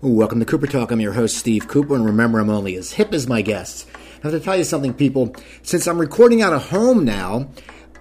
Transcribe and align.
Welcome 0.00 0.40
to 0.40 0.44
Cooper 0.44 0.66
Talk. 0.66 0.90
I'm 0.90 1.00
your 1.00 1.12
host, 1.12 1.38
Steve 1.38 1.68
Cooper, 1.68 1.94
and 1.94 2.04
remember, 2.04 2.40
I'm 2.40 2.50
only 2.50 2.74
as 2.74 2.92
hip 2.92 3.14
as 3.14 3.28
my 3.28 3.42
guests. 3.42 3.86
I 3.94 4.28
have 4.28 4.32
to 4.32 4.40
tell 4.40 4.56
you 4.56 4.64
something, 4.64 4.92
people. 4.92 5.34
Since 5.62 5.86
I'm 5.86 5.98
recording 5.98 6.42
out 6.42 6.52
of 6.52 6.68
home 6.68 7.04
now, 7.04 7.48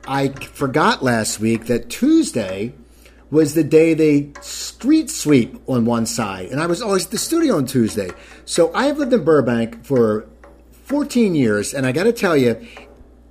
I 0.08 0.29
forgot 0.29 1.03
last 1.03 1.40
week 1.40 1.67
that 1.67 1.92
Tuesday 1.92 2.74
was 3.29 3.53
the 3.53 3.63
day 3.63 3.94
they 3.94 4.31
street 4.42 5.12
sweep 5.12 5.56
on 5.69 5.85
one 5.85 6.08
side, 6.08 6.49
and 6.49 6.60
I 6.60 6.65
was 6.65 6.81
always 6.81 7.06
at 7.06 7.12
the 7.12 7.17
studio 7.19 7.58
on 7.58 7.67
Tuesday. 7.67 8.10
So 8.44 8.73
I 8.73 8.87
have 8.87 8.97
lived 8.97 9.13
in 9.13 9.23
Burbank 9.23 9.85
for 9.85 10.28
14 10.85 11.35
years, 11.35 11.75
and 11.75 11.85
I 11.85 11.91
got 11.91 12.05
to 12.05 12.12
tell 12.12 12.35
you, 12.35 12.55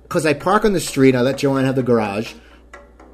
because 0.03 0.25
I 0.25 0.33
park 0.33 0.63
on 0.63 0.71
the 0.71 0.79
street, 0.79 1.15
I 1.15 1.21
let 1.21 1.39
Joanne 1.39 1.65
have 1.65 1.75
the 1.75 1.83
garage. 1.83 2.33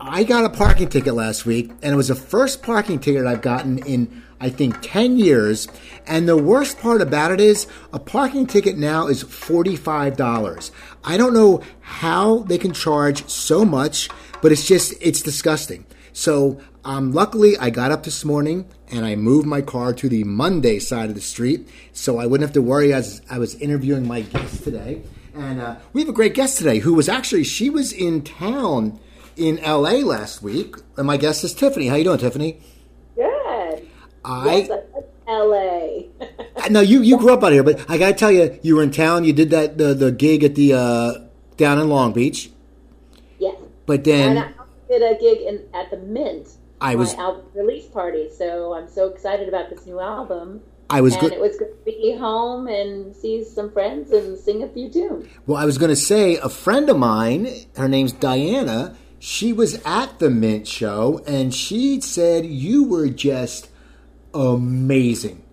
I 0.01 0.23
got 0.23 0.45
a 0.45 0.49
parking 0.49 0.87
ticket 0.87 1.13
last 1.13 1.45
week, 1.45 1.71
and 1.81 1.93
it 1.93 1.97
was 1.97 2.07
the 2.07 2.15
first 2.15 2.63
parking 2.63 2.99
ticket 2.99 3.25
I've 3.25 3.41
gotten 3.41 3.79
in 3.79 4.23
I 4.39 4.49
think, 4.49 4.77
10 4.81 5.17
years. 5.17 5.67
And 6.07 6.27
the 6.27 6.37
worst 6.37 6.79
part 6.79 7.01
about 7.01 7.31
it 7.31 7.41
is 7.41 7.67
a 7.91 7.99
parking 7.99 8.47
ticket 8.47 8.77
now 8.77 9.07
is 9.07 9.23
$45. 9.23 10.71
I 11.03 11.17
don't 11.17 11.33
know 11.33 11.61
how 11.81 12.39
they 12.39 12.57
can 12.57 12.73
charge 12.73 13.27
so 13.27 13.65
much, 13.65 14.09
but 14.41 14.51
it's 14.51 14.67
just, 14.67 14.93
it's 15.01 15.21
disgusting. 15.21 15.85
So, 16.13 16.59
um, 16.85 17.11
luckily, 17.11 17.57
I 17.57 17.69
got 17.69 17.91
up 17.91 18.03
this 18.03 18.23
morning 18.23 18.65
and 18.89 19.05
I 19.05 19.15
moved 19.15 19.45
my 19.45 19.61
car 19.61 19.93
to 19.93 20.09
the 20.09 20.23
Monday 20.23 20.79
side 20.79 21.09
of 21.09 21.15
the 21.15 21.21
street 21.21 21.67
so 21.91 22.17
I 22.17 22.25
wouldn't 22.25 22.47
have 22.47 22.53
to 22.53 22.61
worry 22.61 22.93
as 22.93 23.21
I 23.29 23.37
was 23.37 23.55
interviewing 23.55 24.07
my 24.07 24.21
guest 24.21 24.63
today. 24.63 25.01
And 25.35 25.61
uh, 25.61 25.75
we 25.93 26.01
have 26.01 26.09
a 26.09 26.13
great 26.13 26.33
guest 26.33 26.57
today 26.57 26.79
who 26.79 26.93
was 26.93 27.09
actually, 27.09 27.43
she 27.43 27.69
was 27.69 27.91
in 27.91 28.23
town 28.23 28.99
in 29.39 29.57
LA 29.63 30.05
last 30.05 30.41
week. 30.41 30.75
And 30.97 31.07
my 31.07 31.17
guest 31.17 31.43
is 31.43 31.53
Tiffany. 31.53 31.87
How 31.87 31.95
you 31.95 32.03
doing, 32.03 32.19
Tiffany? 32.19 32.59
Good. 33.15 33.87
I. 34.25 34.67
Yes, 34.69 34.69
L.A. 35.27 36.09
no, 36.71 36.81
you 36.81 37.01
you 37.01 37.17
grew 37.17 37.33
up 37.33 37.43
out 37.43 37.51
here, 37.51 37.63
but 37.63 37.85
I 37.87 37.97
gotta 37.97 38.13
tell 38.13 38.31
you, 38.31 38.59
you 38.63 38.75
were 38.75 38.83
in 38.83 38.91
town. 38.91 39.23
You 39.23 39.33
did 39.33 39.51
that 39.51 39.77
the 39.77 39.93
the 39.93 40.11
gig 40.11 40.43
at 40.43 40.55
the 40.55 40.73
uh, 40.73 41.13
down 41.55 41.79
in 41.79 41.87
Long 41.87 42.13
Beach. 42.13 42.49
Yes. 43.37 43.55
But 43.85 44.03
then 44.03 44.37
and 44.37 44.39
I 44.39 44.63
did 44.87 45.01
a 45.03 45.19
gig 45.19 45.41
in 45.41 45.63
at 45.73 45.91
the 45.91 45.97
Mint. 45.97 46.49
I 46.81 46.95
was 46.95 47.13
album 47.13 47.45
release 47.53 47.85
party, 47.87 48.29
so 48.35 48.73
I'm 48.73 48.89
so 48.89 49.07
excited 49.07 49.47
about 49.47 49.69
this 49.69 49.85
new 49.85 49.99
album. 49.99 50.61
I 50.89 51.01
was 51.01 51.13
and 51.13 51.21
good. 51.21 51.33
It 51.33 51.39
was 51.39 51.55
good 51.57 51.77
to 51.77 51.85
be 51.85 52.15
home 52.17 52.67
and 52.67 53.15
see 53.15 53.43
some 53.43 53.71
friends 53.71 54.11
and 54.11 54.37
sing 54.37 54.63
a 54.63 54.67
few 54.69 54.89
tunes. 54.89 55.27
Well, 55.45 55.57
I 55.57 55.65
was 55.65 55.77
going 55.77 55.89
to 55.89 55.95
say 55.95 56.37
a 56.37 56.49
friend 56.49 56.89
of 56.89 56.97
mine. 56.97 57.47
Her 57.75 57.87
name's 57.87 58.13
Diana. 58.13 58.95
She 59.19 59.51
was 59.51 59.81
at 59.85 60.19
the 60.19 60.29
Mint 60.29 60.65
show, 60.67 61.21
and 61.27 61.53
she 61.53 61.99
said 61.99 62.45
you 62.45 62.85
were 62.85 63.09
just 63.09 63.69
amazing. 64.33 65.43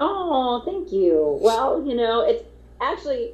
Oh, 0.00 0.62
thank 0.64 0.92
you. 0.92 1.38
Well, 1.40 1.84
you 1.86 1.94
know, 1.94 2.22
it's 2.22 2.44
actually, 2.80 3.32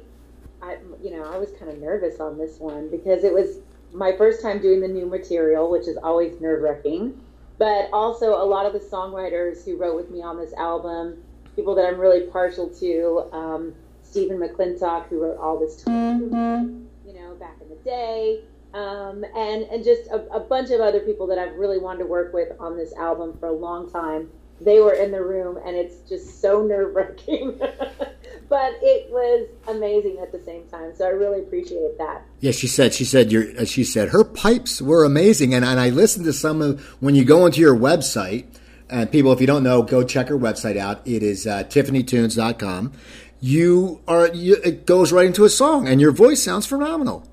I, 0.61 0.77
you 1.03 1.11
know, 1.11 1.23
I 1.23 1.37
was 1.37 1.49
kind 1.59 1.71
of 1.71 1.79
nervous 1.79 2.19
on 2.19 2.37
this 2.37 2.59
one 2.59 2.89
because 2.89 3.23
it 3.23 3.33
was 3.33 3.59
my 3.91 4.15
first 4.17 4.41
time 4.41 4.61
doing 4.61 4.81
the 4.81 4.87
new 4.87 5.07
material, 5.07 5.71
which 5.71 5.87
is 5.87 5.97
always 5.97 6.39
nerve 6.39 6.61
wracking. 6.61 7.19
But 7.57 7.89
also, 7.93 8.41
a 8.41 8.45
lot 8.45 8.65
of 8.65 8.73
the 8.73 8.79
songwriters 8.79 9.63
who 9.65 9.77
wrote 9.77 9.95
with 9.95 10.11
me 10.11 10.21
on 10.21 10.37
this 10.37 10.53
album, 10.53 11.23
people 11.55 11.73
that 11.75 11.85
I'm 11.85 11.97
really 11.97 12.27
partial 12.27 12.69
to, 12.69 13.29
um, 13.31 13.73
Stephen 14.03 14.37
McClintock, 14.37 15.07
who 15.07 15.23
wrote 15.23 15.37
all 15.37 15.57
this 15.57 15.81
time, 15.81 16.87
you 17.05 17.13
know, 17.13 17.35
back 17.35 17.55
in 17.61 17.69
the 17.69 17.75
day, 17.83 18.41
um, 18.75 19.23
and 19.35 19.63
and 19.63 19.83
just 19.83 20.09
a, 20.11 20.27
a 20.35 20.39
bunch 20.39 20.69
of 20.69 20.81
other 20.81 20.99
people 20.99 21.25
that 21.27 21.39
I've 21.39 21.55
really 21.55 21.79
wanted 21.79 21.99
to 21.99 22.05
work 22.05 22.33
with 22.33 22.49
on 22.59 22.77
this 22.77 22.93
album 22.93 23.37
for 23.39 23.47
a 23.47 23.53
long 23.53 23.91
time 23.91 24.29
they 24.61 24.79
were 24.79 24.93
in 24.93 25.11
the 25.11 25.21
room 25.21 25.57
and 25.65 25.75
it's 25.75 25.97
just 26.07 26.41
so 26.41 26.61
nerve 26.63 26.95
wracking. 26.95 27.59
but 28.49 28.73
it 28.81 29.09
was 29.09 29.49
amazing 29.67 30.19
at 30.21 30.31
the 30.31 30.41
same 30.43 30.65
time. 30.67 30.95
So 30.95 31.05
I 31.05 31.09
really 31.09 31.41
appreciate 31.41 31.97
that. 31.97 32.23
Yeah, 32.39 32.51
she 32.51 32.67
said. 32.67 32.93
She 32.93 33.05
said. 33.05 33.31
Your. 33.31 33.45
Uh, 33.59 33.65
she 33.65 33.83
said 33.83 34.09
her 34.09 34.23
pipes 34.23 34.81
were 34.81 35.03
amazing, 35.03 35.53
and 35.53 35.65
and 35.65 35.79
I 35.79 35.89
listened 35.89 36.25
to 36.25 36.33
some 36.33 36.61
of 36.61 36.81
when 37.01 37.15
you 37.15 37.25
go 37.25 37.45
into 37.45 37.59
your 37.59 37.75
website. 37.75 38.45
And 38.87 39.11
people, 39.11 39.31
if 39.31 39.41
you 39.41 39.47
don't 39.47 39.63
know, 39.63 39.81
go 39.81 40.03
check 40.03 40.27
her 40.27 40.37
website 40.37 40.77
out. 40.77 41.01
It 41.07 41.23
is 41.23 41.47
uh, 41.47 41.63
tiffanytunes.com. 41.63 42.93
You 43.41 44.01
are. 44.07 44.27
You, 44.27 44.57
it 44.63 44.85
goes 44.85 45.11
right 45.11 45.25
into 45.25 45.43
a 45.43 45.49
song, 45.49 45.87
and 45.87 45.99
your 45.99 46.11
voice 46.11 46.43
sounds 46.43 46.67
phenomenal. 46.67 47.27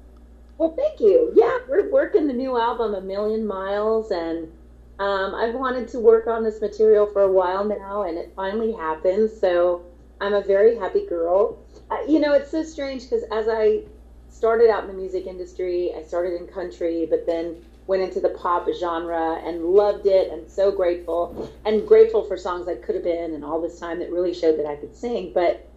Well, 0.62 0.76
thank 0.76 1.00
you. 1.00 1.32
Yeah, 1.34 1.58
we're 1.68 1.90
working 1.90 2.28
the 2.28 2.32
new 2.32 2.56
album, 2.56 2.94
A 2.94 3.00
Million 3.00 3.44
Miles, 3.44 4.12
and 4.12 4.46
um, 5.00 5.34
I've 5.34 5.56
wanted 5.56 5.88
to 5.88 5.98
work 5.98 6.28
on 6.28 6.44
this 6.44 6.60
material 6.60 7.04
for 7.04 7.22
a 7.22 7.32
while 7.32 7.64
now, 7.64 8.02
and 8.02 8.16
it 8.16 8.32
finally 8.36 8.70
happened. 8.70 9.28
So 9.28 9.82
I'm 10.20 10.34
a 10.34 10.40
very 10.40 10.76
happy 10.76 11.04
girl. 11.04 11.58
Uh, 11.90 11.96
you 12.06 12.20
know, 12.20 12.32
it's 12.32 12.52
so 12.52 12.62
strange 12.62 13.02
because 13.02 13.24
as 13.32 13.48
I 13.48 13.80
started 14.30 14.70
out 14.70 14.82
in 14.82 14.86
the 14.86 14.94
music 14.94 15.26
industry, 15.26 15.92
I 15.96 16.04
started 16.04 16.40
in 16.40 16.46
country, 16.46 17.08
but 17.10 17.26
then 17.26 17.56
went 17.88 18.04
into 18.04 18.20
the 18.20 18.28
pop 18.28 18.68
genre 18.78 19.40
and 19.44 19.64
loved 19.64 20.06
it 20.06 20.30
and 20.30 20.48
so 20.48 20.70
grateful 20.70 21.52
and 21.64 21.88
grateful 21.88 22.22
for 22.22 22.36
songs 22.36 22.68
I 22.68 22.76
could 22.76 22.94
have 22.94 23.02
been 23.02 23.34
and 23.34 23.44
all 23.44 23.60
this 23.60 23.80
time 23.80 23.98
that 23.98 24.12
really 24.12 24.32
showed 24.32 24.60
that 24.60 24.66
I 24.66 24.76
could 24.76 24.94
sing. 24.94 25.32
But 25.34 25.68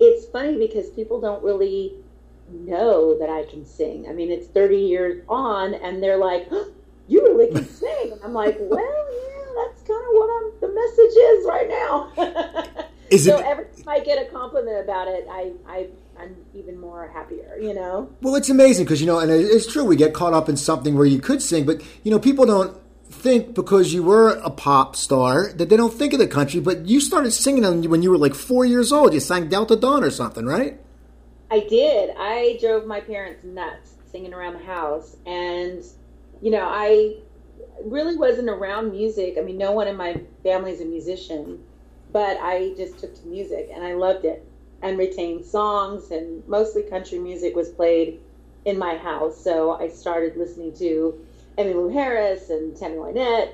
it's 0.00 0.26
funny 0.26 0.58
because 0.58 0.90
people 0.90 1.20
don't 1.20 1.44
really 1.44 1.94
know 2.50 3.18
that 3.18 3.28
I 3.28 3.44
can 3.50 3.64
sing. 3.64 4.06
I 4.08 4.12
mean, 4.12 4.30
it's 4.30 4.46
30 4.48 4.76
years 4.76 5.22
on 5.28 5.74
and 5.74 6.02
they're 6.02 6.16
like, 6.16 6.48
you 7.08 7.22
really 7.22 7.52
can 7.52 7.66
sing. 7.68 8.12
And 8.12 8.20
I'm 8.24 8.32
like, 8.32 8.56
well, 8.60 8.80
yeah, 8.80 9.64
that's 9.64 9.82
kind 9.82 10.02
of 10.02 10.12
what 10.12 10.30
I'm, 10.36 10.60
the 10.60 10.74
message 10.74 11.16
is 11.16 11.46
right 11.46 11.68
now. 11.68 12.82
Is 13.10 13.26
so 13.26 13.38
it, 13.38 13.44
every 13.44 13.66
time 13.66 13.88
I 13.88 14.00
get 14.00 14.26
a 14.26 14.30
compliment 14.30 14.82
about 14.82 15.08
it, 15.08 15.26
I, 15.30 15.52
I, 15.68 15.88
I'm 16.18 16.36
even 16.54 16.80
more 16.80 17.08
happier, 17.08 17.58
you 17.60 17.74
know? 17.74 18.10
Well, 18.22 18.34
it's 18.34 18.48
amazing 18.48 18.86
because, 18.86 19.00
you 19.00 19.06
know, 19.06 19.18
and 19.18 19.30
it's 19.30 19.70
true, 19.70 19.84
we 19.84 19.96
get 19.96 20.14
caught 20.14 20.32
up 20.32 20.48
in 20.48 20.56
something 20.56 20.96
where 20.96 21.06
you 21.06 21.20
could 21.20 21.42
sing, 21.42 21.66
but, 21.66 21.82
you 22.02 22.10
know, 22.10 22.18
people 22.18 22.46
don't 22.46 22.76
think 23.10 23.54
because 23.54 23.92
you 23.92 24.02
were 24.02 24.30
a 24.30 24.50
pop 24.50 24.96
star 24.96 25.52
that 25.54 25.68
they 25.68 25.76
don't 25.76 25.94
think 25.94 26.12
of 26.12 26.18
the 26.18 26.26
country, 26.26 26.60
but 26.60 26.86
you 26.86 27.00
started 27.00 27.30
singing 27.30 27.88
when 27.88 28.02
you 28.02 28.10
were 28.10 28.18
like 28.18 28.34
four 28.34 28.64
years 28.64 28.92
old. 28.92 29.14
You 29.14 29.20
sang 29.20 29.48
Delta 29.48 29.76
Dawn 29.76 30.02
or 30.02 30.10
something, 30.10 30.44
right? 30.46 30.80
I 31.54 31.60
did. 31.60 32.10
I 32.18 32.58
drove 32.60 32.84
my 32.84 33.00
parents 33.00 33.44
nuts 33.44 33.94
singing 34.10 34.34
around 34.34 34.54
the 34.54 34.64
house. 34.64 35.16
And 35.24 35.84
you 36.42 36.50
know, 36.50 36.66
I 36.68 37.18
really 37.84 38.16
wasn't 38.16 38.48
around 38.48 38.90
music. 38.90 39.36
I 39.38 39.42
mean, 39.42 39.56
no 39.56 39.70
one 39.70 39.86
in 39.86 39.96
my 39.96 40.20
family 40.42 40.72
is 40.72 40.80
a 40.80 40.84
musician, 40.84 41.60
but 42.10 42.38
I 42.40 42.74
just 42.76 42.98
took 42.98 43.14
to 43.14 43.26
music 43.28 43.70
and 43.72 43.84
I 43.84 43.94
loved 43.94 44.24
it 44.24 44.44
and 44.82 44.98
retained 44.98 45.44
songs 45.44 46.10
and 46.10 46.42
mostly 46.48 46.82
country 46.82 47.20
music 47.20 47.54
was 47.54 47.68
played 47.68 48.18
in 48.64 48.76
my 48.76 48.96
house. 48.96 49.40
So 49.40 49.78
I 49.78 49.90
started 49.90 50.36
listening 50.36 50.72
to 50.78 51.14
Emmylou 51.56 51.92
Harris 51.92 52.50
and 52.50 52.76
Tammy 52.76 52.96
Wynette. 52.96 53.52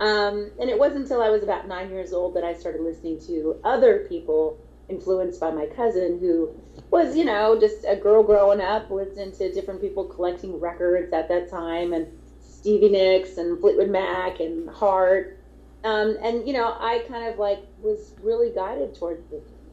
Um, 0.00 0.50
and 0.60 0.68
it 0.68 0.76
wasn't 0.76 1.02
until 1.02 1.22
I 1.22 1.30
was 1.30 1.44
about 1.44 1.68
nine 1.68 1.90
years 1.90 2.12
old 2.12 2.34
that 2.34 2.42
I 2.42 2.54
started 2.54 2.80
listening 2.80 3.20
to 3.28 3.60
other 3.62 4.00
people 4.08 4.58
influenced 4.88 5.40
by 5.40 5.50
my 5.50 5.66
cousin 5.66 6.18
who 6.18 6.54
was, 6.90 7.16
you 7.16 7.24
know, 7.24 7.58
just 7.58 7.84
a 7.86 7.96
girl 7.96 8.22
growing 8.22 8.60
up, 8.60 8.90
was 8.90 9.16
into 9.18 9.52
different 9.52 9.80
people 9.80 10.04
collecting 10.04 10.58
records 10.60 11.12
at 11.12 11.28
that 11.28 11.50
time 11.50 11.92
and 11.92 12.06
Stevie 12.40 12.88
Nicks 12.88 13.36
and 13.38 13.60
Fleetwood 13.60 13.90
Mac 13.90 14.40
and 14.40 14.68
Heart. 14.70 15.38
Um, 15.84 16.16
and 16.22 16.46
you 16.46 16.52
know, 16.52 16.76
I 16.78 17.04
kind 17.08 17.28
of 17.28 17.38
like 17.38 17.60
was 17.80 18.14
really 18.20 18.50
guided 18.50 18.94
towards 18.94 19.22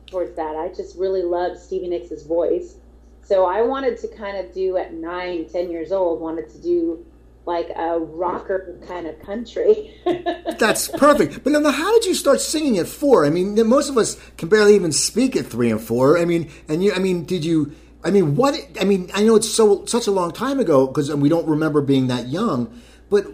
towards 0.07 0.35
that. 0.35 0.55
I 0.55 0.67
just 0.69 0.97
really 0.97 1.23
loved 1.23 1.57
Stevie 1.57 1.87
Nicks's 1.87 2.23
voice, 2.23 2.75
so 3.23 3.45
I 3.45 3.63
wanted 3.63 3.97
to 3.99 4.07
kind 4.09 4.37
of 4.37 4.53
do 4.53 4.77
at 4.77 4.93
nine, 4.93 5.47
ten 5.49 5.71
years 5.71 5.91
old, 5.91 6.21
wanted 6.21 6.49
to 6.51 6.61
do 6.61 7.03
like 7.45 7.69
a 7.75 7.99
rocker 7.99 8.79
kind 8.87 9.05
of 9.07 9.19
country. 9.19 9.93
That's 10.57 10.87
perfect. 10.87 11.43
But 11.43 11.51
now, 11.51 11.71
how 11.71 11.91
did 11.93 12.05
you 12.05 12.15
start 12.15 12.39
singing 12.39 12.77
at 12.77 12.87
four? 12.87 13.25
I 13.25 13.29
mean, 13.29 13.55
most 13.67 13.89
of 13.89 13.97
us 13.97 14.17
can 14.37 14.49
barely 14.49 14.75
even 14.75 14.91
speak 14.91 15.35
at 15.35 15.45
three 15.45 15.69
and 15.69 15.81
four. 15.81 16.17
I 16.17 16.25
mean, 16.25 16.49
and 16.69 16.83
you, 16.83 16.93
I 16.93 16.99
mean, 16.99 17.25
did 17.25 17.43
you? 17.43 17.75
I 18.03 18.11
mean, 18.11 18.35
what? 18.35 18.55
I 18.79 18.85
mean, 18.85 19.09
I 19.13 19.23
know 19.23 19.35
it's 19.35 19.49
so 19.49 19.85
such 19.85 20.07
a 20.07 20.11
long 20.11 20.31
time 20.31 20.59
ago 20.59 20.87
because 20.87 21.13
we 21.13 21.29
don't 21.29 21.47
remember 21.47 21.81
being 21.81 22.07
that 22.07 22.27
young. 22.27 22.81
But 23.09 23.27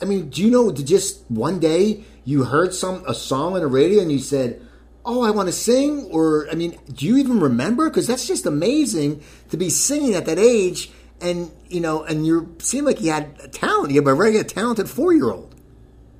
I 0.00 0.04
mean, 0.04 0.30
do 0.30 0.42
you 0.42 0.50
know? 0.50 0.70
Did 0.70 0.86
just 0.86 1.28
one 1.28 1.58
day 1.58 2.04
you 2.24 2.44
heard 2.44 2.74
some 2.74 3.04
a 3.06 3.14
song 3.14 3.54
on 3.54 3.60
the 3.60 3.66
radio 3.66 4.00
and 4.00 4.12
you 4.12 4.20
said, 4.20 4.60
"Oh, 5.04 5.22
I 5.22 5.30
want 5.30 5.48
to 5.48 5.52
sing," 5.52 6.04
or 6.10 6.48
I 6.50 6.54
mean, 6.54 6.78
do 6.92 7.06
you 7.06 7.16
even 7.16 7.40
remember? 7.40 7.90
Because 7.90 8.06
that's 8.06 8.28
just 8.28 8.46
amazing 8.46 9.22
to 9.50 9.56
be 9.56 9.70
singing 9.70 10.14
at 10.14 10.26
that 10.26 10.38
age, 10.38 10.90
and 11.22 11.50
you 11.68 11.80
know, 11.80 12.02
and 12.02 12.26
you 12.26 12.54
seem 12.58 12.84
like 12.84 13.00
you 13.00 13.12
had 13.12 13.36
a 13.42 13.48
talent. 13.48 13.92
You 13.92 14.00
have 14.00 14.08
a 14.08 14.16
very 14.16 14.42
talented 14.44 14.88
four 14.88 15.12
year 15.12 15.30
old. 15.30 15.54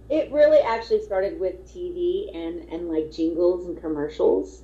It 0.08 0.30
really 0.30 0.58
actually 0.58 1.02
started 1.02 1.40
with 1.40 1.66
TV 1.74 2.34
and 2.34 2.68
and 2.70 2.88
like 2.88 3.12
jingles 3.12 3.66
and 3.66 3.80
commercials 3.80 4.62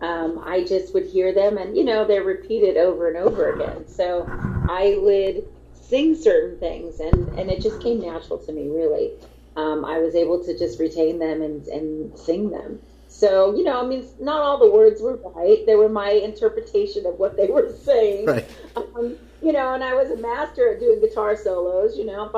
um, 0.00 0.42
I 0.44 0.64
just 0.64 0.94
would 0.94 1.06
hear 1.06 1.34
them, 1.34 1.58
and 1.58 1.76
you 1.76 1.84
know 1.84 2.06
they're 2.06 2.24
repeated 2.24 2.76
over 2.76 3.08
and 3.08 3.16
over 3.18 3.52
again. 3.52 3.86
So 3.86 4.26
I 4.68 4.96
would 4.98 5.46
sing 5.74 6.14
certain 6.14 6.58
things, 6.58 7.00
and 7.00 7.28
and 7.38 7.50
it 7.50 7.60
just 7.60 7.82
came 7.82 8.00
natural 8.00 8.38
to 8.38 8.52
me, 8.52 8.68
really. 8.68 9.12
um, 9.56 9.84
I 9.84 9.98
was 9.98 10.14
able 10.14 10.42
to 10.44 10.58
just 10.58 10.78
retain 10.78 11.18
them 11.18 11.42
and, 11.42 11.66
and 11.66 12.18
sing 12.18 12.50
them. 12.50 12.80
So, 13.08 13.54
you 13.56 13.64
know, 13.64 13.80
I 13.82 13.86
mean, 13.86 14.06
not 14.20 14.40
all 14.40 14.58
the 14.58 14.70
words 14.70 15.02
were 15.02 15.16
right. 15.34 15.64
They 15.66 15.74
were 15.74 15.88
my 15.88 16.10
interpretation 16.10 17.04
of 17.06 17.18
what 17.18 17.36
they 17.36 17.48
were 17.48 17.74
saying. 17.84 18.26
Right. 18.26 18.48
Um, 18.76 19.16
you 19.42 19.52
know, 19.52 19.74
and 19.74 19.82
I 19.82 19.94
was 19.94 20.10
a 20.10 20.16
master 20.16 20.72
at 20.72 20.80
doing 20.80 21.00
guitar 21.00 21.36
solos, 21.36 21.96
you 21.96 22.04
know, 22.04 22.30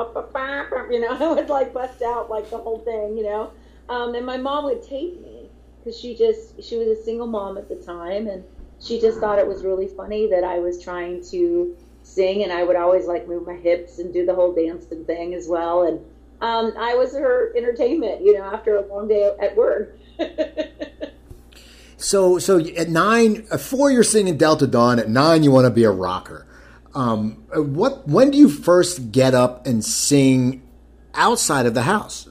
you 0.89 0.99
know, 0.99 1.09
I 1.19 1.33
would 1.33 1.49
like 1.49 1.73
bust 1.73 2.01
out 2.01 2.29
like 2.29 2.49
the 2.49 2.57
whole 2.57 2.79
thing, 2.79 3.17
you 3.17 3.23
know. 3.23 3.51
Um, 3.89 4.15
and 4.15 4.25
my 4.25 4.37
mom 4.37 4.65
would 4.65 4.81
tape 4.81 5.21
me 5.21 5.49
because 5.79 5.99
she 5.99 6.15
just, 6.15 6.63
she 6.63 6.77
was 6.77 6.87
a 6.87 7.03
single 7.03 7.27
mom 7.27 7.57
at 7.57 7.67
the 7.67 7.75
time 7.75 8.27
and 8.27 8.43
she 8.79 8.99
just 8.99 9.19
thought 9.19 9.39
it 9.39 9.47
was 9.47 9.63
really 9.63 9.87
funny 9.87 10.27
that 10.27 10.43
I 10.43 10.59
was 10.59 10.81
trying 10.81 11.23
to 11.31 11.75
sing 12.03 12.43
and 12.43 12.51
I 12.51 12.63
would 12.63 12.75
always 12.75 13.05
like 13.05 13.27
move 13.27 13.45
my 13.45 13.55
hips 13.55 13.99
and 13.99 14.13
do 14.13 14.25
the 14.25 14.33
whole 14.33 14.53
dancing 14.53 15.03
thing 15.05 15.33
as 15.33 15.47
well. 15.47 15.83
And 15.83 15.99
um, 16.41 16.73
I 16.77 16.95
was 16.95 17.13
her 17.13 17.53
entertainment, 17.55 18.21
you 18.23 18.37
know, 18.37 18.43
after 18.43 18.75
a 18.75 18.85
long 18.87 19.09
day 19.09 19.29
at 19.41 19.55
work. 19.57 19.97
so, 21.97 22.39
so 22.39 22.59
at 22.59 22.89
nine, 22.89 23.45
at 23.51 23.59
four, 23.59 23.91
you're 23.91 24.03
singing 24.03 24.37
Delta 24.37 24.67
Dawn. 24.67 24.99
At 24.99 25.09
nine, 25.09 25.43
you 25.43 25.51
want 25.51 25.65
to 25.65 25.71
be 25.71 25.83
a 25.83 25.91
rocker. 25.91 26.45
Um, 26.95 27.43
what? 27.53 28.07
When 28.07 28.31
do 28.31 28.37
you 28.37 28.49
first 28.49 29.11
get 29.11 29.33
up 29.33 29.65
and 29.65 29.83
sing 29.83 30.61
outside 31.13 31.65
of 31.65 31.73
the 31.73 31.83
house? 31.83 32.29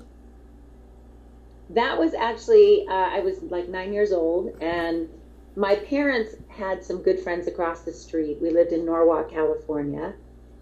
That 1.70 1.98
was 1.98 2.14
actually 2.14 2.86
uh, 2.88 2.92
I 2.92 3.20
was 3.20 3.42
like 3.42 3.68
nine 3.68 3.92
years 3.92 4.12
old, 4.12 4.56
and 4.60 5.08
my 5.56 5.76
parents 5.76 6.36
had 6.48 6.84
some 6.84 7.02
good 7.02 7.20
friends 7.20 7.46
across 7.46 7.80
the 7.80 7.92
street. 7.92 8.38
We 8.40 8.50
lived 8.50 8.72
in 8.72 8.84
Norwalk, 8.84 9.30
California, 9.30 10.14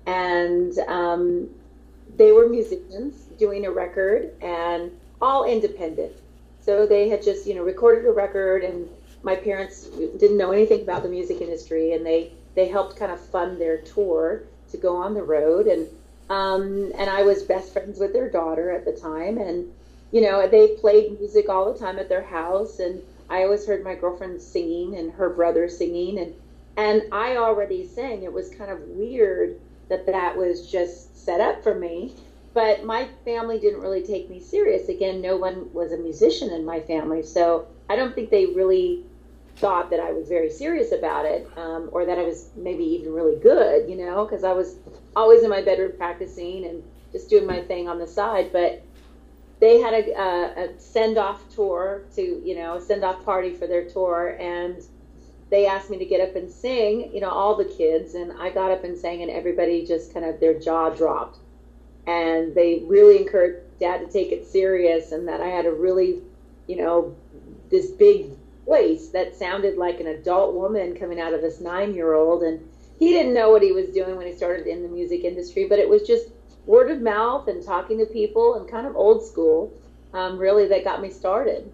and 0.06 0.76
um, 0.81 1.49
they 2.17 2.32
were 2.32 2.49
musicians 2.49 3.14
doing 3.38 3.67
a 3.67 3.70
record 3.70 4.32
and 4.41 4.91
all 5.20 5.44
independent. 5.44 6.12
So 6.61 6.87
they 6.87 7.08
had 7.08 7.23
just, 7.23 7.46
you 7.46 7.55
know, 7.55 7.62
recorded 7.62 8.06
a 8.06 8.12
record, 8.12 8.64
and 8.64 8.88
my 9.23 9.37
parents 9.37 9.85
didn't 9.85 10.37
know 10.37 10.53
anything 10.53 10.82
about 10.82 11.03
the 11.03 11.08
music 11.08 11.41
industry, 11.41 11.94
and 11.94 12.05
they 12.05 12.32
they 12.55 12.69
helped 12.69 12.97
kind 12.97 13.12
of 13.12 13.20
fund 13.20 13.61
their 13.61 13.79
tour 13.79 14.43
to 14.70 14.76
go 14.76 14.97
on 14.97 15.14
the 15.14 15.23
road, 15.23 15.67
and 15.67 15.87
um, 16.29 16.93
and 16.97 17.11
I 17.11 17.23
was 17.23 17.43
best 17.43 17.73
friends 17.73 17.99
with 17.99 18.12
their 18.12 18.31
daughter 18.31 18.70
at 18.70 18.85
the 18.85 18.93
time, 18.93 19.38
and 19.38 19.73
you 20.12 20.20
know, 20.20 20.49
they 20.49 20.76
played 20.76 21.19
music 21.19 21.49
all 21.49 21.73
the 21.73 21.79
time 21.79 21.99
at 21.99 22.08
their 22.08 22.23
house, 22.23 22.79
and 22.79 23.02
I 23.29 23.44
always 23.44 23.67
heard 23.67 23.85
my 23.85 23.94
girlfriend 23.94 24.43
singing 24.43 24.97
and 24.97 25.12
her 25.12 25.31
brother 25.31 25.69
singing, 25.69 26.19
and 26.19 26.35
and 26.76 27.02
I 27.12 27.37
already 27.37 27.87
sang. 27.87 28.23
It 28.23 28.32
was 28.32 28.49
kind 28.50 28.70
of 28.70 28.81
weird 28.88 29.61
that 29.88 30.06
that 30.06 30.37
was 30.37 30.70
just 30.70 31.25
set 31.25 31.41
up 31.41 31.62
for 31.62 31.75
me. 31.75 32.14
But 32.53 32.85
my 32.85 33.08
family 33.25 33.61
didn't 33.61 33.81
really 33.81 34.03
take 34.03 34.29
me 34.29 34.41
serious. 34.41 34.88
Again, 34.88 35.20
no 35.20 35.37
one 35.37 35.73
was 35.73 35.93
a 35.93 35.96
musician 35.96 36.50
in 36.50 36.64
my 36.64 36.81
family, 36.81 37.23
so 37.23 37.67
I 37.88 37.94
don't 37.94 38.14
think 38.14 38.31
they 38.31 38.46
really 38.46 39.05
thought 39.61 39.91
that 39.91 40.01
I 40.01 40.12
was 40.12 40.29
very 40.29 40.51
serious 40.51 40.93
about 40.93 41.27
it, 41.27 41.49
um, 41.57 41.89
or 41.93 42.05
that 42.05 42.19
I 42.19 42.23
was 42.23 42.51
maybe 42.57 42.85
even 42.85 43.12
really 43.12 43.37
good, 43.37 43.89
you 43.89 43.97
know, 43.97 44.25
because 44.25 44.45
I 44.45 44.53
was 44.53 44.77
always 45.15 45.43
in 45.43 45.51
my 45.51 45.62
bedroom 45.62 45.93
practicing 45.97 46.67
and 46.67 46.83
just 47.12 47.29
doing 47.31 47.47
my 47.47 47.62
thing 47.62 47.89
on 47.89 47.99
the 47.99 48.07
side. 48.07 48.53
But 48.53 48.83
they 49.61 49.79
had 49.79 49.93
a, 49.93 50.19
a, 50.19 50.65
a 50.65 50.81
send 50.81 51.19
off 51.19 51.49
tour 51.55 52.05
to, 52.15 52.23
you 52.23 52.55
know, 52.57 52.77
a 52.77 52.81
send 52.81 53.05
off 53.05 53.25
party 53.25 53.53
for 53.53 53.67
their 53.67 53.89
tour, 53.89 54.37
and 54.41 54.83
they 55.51 55.67
asked 55.67 55.91
me 55.91 55.99
to 55.99 56.05
get 56.05 56.21
up 56.21 56.37
and 56.37 56.51
sing, 56.51 57.13
you 57.13 57.21
know, 57.21 57.31
all 57.31 57.56
the 57.56 57.65
kids, 57.65 58.15
and 58.15 58.33
I 58.33 58.51
got 58.51 58.71
up 58.71 58.85
and 58.85 58.97
sang, 58.97 59.23
and 59.23 59.31
everybody 59.31 59.85
just 59.85 60.15
kind 60.15 60.25
of 60.25 60.41
their 60.41 60.59
jaw 60.59 60.91
dropped 60.91 61.39
and 62.06 62.55
they 62.55 62.83
really 62.87 63.19
encouraged 63.19 63.59
dad 63.79 63.99
to 63.99 64.06
take 64.06 64.33
it 64.33 64.47
serious 64.47 65.13
and 65.13 65.27
that 65.29 65.41
I 65.41 65.49
had 65.49 65.67
a 65.67 65.73
really, 65.73 66.21
you 66.67 66.77
know, 66.77 67.17
this 67.71 67.91
big 67.91 68.31
voice 68.70 69.08
that 69.08 69.34
sounded 69.34 69.76
like 69.76 69.99
an 69.99 70.06
adult 70.06 70.55
woman 70.55 70.96
coming 70.96 71.20
out 71.20 71.34
of 71.34 71.40
this 71.40 71.61
nine 71.61 71.93
year 71.93 72.14
old. 72.14 72.43
And 72.43 72.61
he 72.99 73.08
didn't 73.08 73.34
know 73.34 73.50
what 73.50 73.62
he 73.62 73.72
was 73.72 73.88
doing 73.90 74.17
when 74.17 74.26
he 74.26 74.32
started 74.32 74.67
in 74.67 74.82
the 74.82 74.88
music 74.88 75.25
industry, 75.25 75.67
but 75.69 75.78
it 75.78 75.88
was 75.88 76.02
just 76.02 76.28
word 76.67 76.90
of 76.90 77.00
mouth 77.00 77.49
and 77.49 77.64
talking 77.64 77.99
to 77.99 78.06
people 78.06 78.55
and 78.55 78.70
kind 78.70 78.87
of 78.87 78.94
old 78.94 79.26
school, 79.26 79.72
um, 80.12 80.38
really, 80.38 80.69
that 80.69 80.84
got 80.84 81.02
me 81.02 81.11
started. 81.11 81.72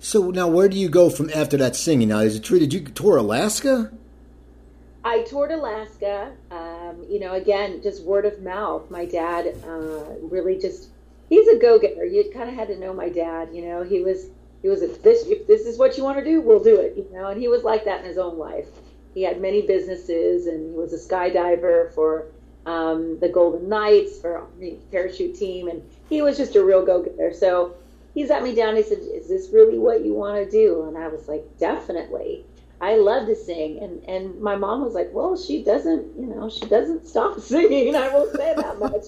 So 0.00 0.30
now, 0.30 0.48
where 0.48 0.68
do 0.68 0.76
you 0.76 0.88
go 0.88 1.10
from 1.10 1.30
after 1.34 1.56
that 1.56 1.74
singing? 1.74 2.08
Now, 2.08 2.18
is 2.18 2.36
it 2.36 2.44
true? 2.44 2.58
Did 2.58 2.72
you 2.72 2.80
tour 2.80 3.16
Alaska? 3.16 3.90
I 5.04 5.22
toured 5.22 5.50
Alaska. 5.50 6.32
Um, 6.50 7.06
you 7.08 7.18
know, 7.20 7.32
again, 7.32 7.80
just 7.82 8.04
word 8.04 8.26
of 8.26 8.42
mouth. 8.42 8.90
My 8.90 9.06
dad 9.06 9.56
uh, 9.66 10.04
really 10.20 10.58
just, 10.58 10.90
he's 11.28 11.48
a 11.48 11.58
go 11.58 11.78
getter. 11.78 12.04
You 12.04 12.30
kind 12.34 12.48
of 12.50 12.54
had 12.54 12.68
to 12.68 12.78
know 12.78 12.92
my 12.92 13.08
dad, 13.08 13.48
you 13.52 13.62
know, 13.62 13.82
he 13.82 14.02
was, 14.02 14.28
he 14.62 14.68
was, 14.68 14.82
a, 14.82 14.88
this, 14.88 15.26
if 15.26 15.46
this 15.46 15.66
is 15.66 15.78
what 15.78 15.96
you 15.96 16.04
want 16.04 16.18
to 16.18 16.24
do, 16.24 16.40
we'll 16.40 16.62
do 16.62 16.76
it, 16.76 16.94
you 16.96 17.06
know, 17.12 17.28
and 17.28 17.40
he 17.40 17.48
was 17.48 17.62
like 17.62 17.84
that 17.84 18.00
in 18.00 18.06
his 18.06 18.18
own 18.18 18.38
life. 18.38 18.66
He 19.14 19.22
had 19.22 19.40
many 19.40 19.62
businesses 19.62 20.46
and 20.46 20.72
he 20.72 20.78
was 20.78 20.92
a 20.92 20.96
skydiver 20.96 21.92
for 21.94 22.26
um, 22.66 23.18
the 23.20 23.28
Golden 23.28 23.68
Knights, 23.68 24.20
for 24.20 24.46
the 24.58 24.76
parachute 24.90 25.34
team, 25.34 25.68
and 25.68 25.82
he 26.08 26.22
was 26.22 26.36
just 26.36 26.54
a 26.54 26.64
real 26.64 26.84
go 26.84 27.02
getter. 27.02 27.32
So 27.32 27.74
he 28.14 28.26
sat 28.26 28.42
me 28.42 28.54
down. 28.54 28.76
He 28.76 28.82
said, 28.82 28.98
"Is 28.98 29.28
this 29.28 29.48
really 29.52 29.78
what 29.78 30.04
you 30.04 30.12
want 30.12 30.44
to 30.44 30.50
do?" 30.50 30.84
And 30.84 30.98
I 30.98 31.08
was 31.08 31.28
like, 31.28 31.44
"Definitely." 31.58 32.44
I 32.80 32.96
love 32.96 33.26
to 33.26 33.34
sing, 33.34 33.78
and 33.80 34.04
and 34.04 34.40
my 34.40 34.54
mom 34.54 34.84
was 34.84 34.94
like, 34.94 35.08
well, 35.12 35.36
she 35.36 35.64
doesn't, 35.64 36.16
you 36.16 36.26
know, 36.26 36.48
she 36.48 36.66
doesn't 36.66 37.08
stop 37.08 37.40
singing. 37.52 37.96
I 37.96 38.08
will 38.10 38.30
say 38.32 38.54
that 38.54 38.78
much. 38.78 39.04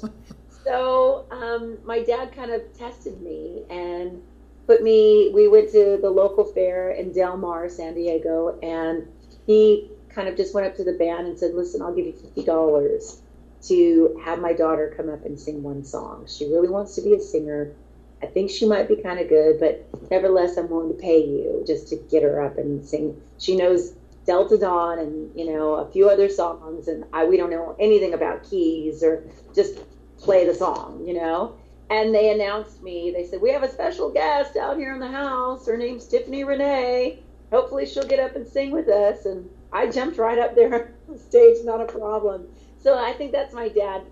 so 0.64 1.26
um, 1.30 1.78
my 1.84 2.02
dad 2.02 2.34
kind 2.34 2.50
of 2.50 2.62
tested 2.76 3.20
me 3.20 3.62
and 3.70 4.22
put 4.70 4.82
me. 4.82 5.30
We 5.34 5.48
went 5.48 5.70
to 5.72 5.98
the 6.00 6.10
local 6.10 6.44
fair 6.44 6.90
in 6.90 7.12
Del 7.12 7.36
Mar, 7.36 7.68
San 7.68 7.94
Diego, 7.94 8.58
and 8.62 9.06
he 9.46 9.90
kind 10.08 10.28
of 10.28 10.36
just 10.36 10.54
went 10.54 10.66
up 10.66 10.76
to 10.76 10.84
the 10.84 10.92
band 10.92 11.26
and 11.26 11.38
said, 11.38 11.54
listen, 11.54 11.82
I'll 11.82 11.94
give 11.94 12.06
you 12.06 12.12
fifty 12.12 12.44
dollars 12.44 13.20
to 13.62 14.20
have 14.24 14.38
my 14.38 14.52
daughter 14.52 14.94
come 14.96 15.10
up 15.10 15.24
and 15.24 15.38
sing 15.38 15.62
one 15.62 15.84
song. 15.84 16.26
She 16.26 16.46
really 16.46 16.68
wants 16.68 16.94
to 16.94 17.02
be 17.02 17.14
a 17.14 17.20
singer 17.20 17.74
I 18.22 18.26
think 18.26 18.50
she 18.50 18.66
might 18.66 18.88
be 18.88 18.96
kind 18.96 19.18
of 19.18 19.28
good, 19.28 19.58
but 19.58 19.86
nevertheless, 20.10 20.56
I'm 20.56 20.68
willing 20.68 20.94
to 20.94 21.00
pay 21.00 21.24
you 21.24 21.64
just 21.66 21.88
to 21.88 21.96
get 21.96 22.22
her 22.22 22.42
up 22.42 22.58
and 22.58 22.84
sing. 22.84 23.20
She 23.38 23.56
knows 23.56 23.94
Delta 24.26 24.58
Dawn 24.58 24.98
and 24.98 25.34
you 25.38 25.50
know 25.50 25.74
a 25.74 25.90
few 25.90 26.08
other 26.08 26.28
songs, 26.28 26.88
and 26.88 27.04
I 27.12 27.24
we 27.24 27.36
don't 27.36 27.50
know 27.50 27.76
anything 27.80 28.12
about 28.12 28.48
keys 28.48 29.02
or 29.02 29.24
just 29.54 29.78
play 30.18 30.46
the 30.46 30.54
song, 30.54 31.04
you 31.06 31.14
know. 31.14 31.56
And 31.90 32.14
they 32.14 32.30
announced 32.30 32.82
me. 32.82 33.10
They 33.10 33.26
said 33.26 33.40
we 33.40 33.50
have 33.50 33.64
a 33.64 33.70
special 33.70 34.10
guest 34.10 34.56
out 34.56 34.76
here 34.76 34.94
in 34.94 35.00
the 35.00 35.10
house. 35.10 35.66
Her 35.66 35.76
name's 35.76 36.06
Tiffany 36.06 36.44
Renee. 36.44 37.22
Hopefully, 37.50 37.84
she'll 37.84 38.06
get 38.06 38.20
up 38.20 38.36
and 38.36 38.46
sing 38.46 38.70
with 38.70 38.88
us. 38.88 39.26
And 39.26 39.50
I 39.72 39.90
jumped 39.90 40.16
right 40.16 40.38
up 40.38 40.54
there 40.54 40.94
on 41.08 41.18
stage, 41.18 41.56
not 41.64 41.80
a 41.80 41.86
problem. 41.86 42.46
So 42.80 42.96
I 42.96 43.12
think 43.12 43.32
that's 43.32 43.52
my 43.52 43.68
dad 43.68 44.02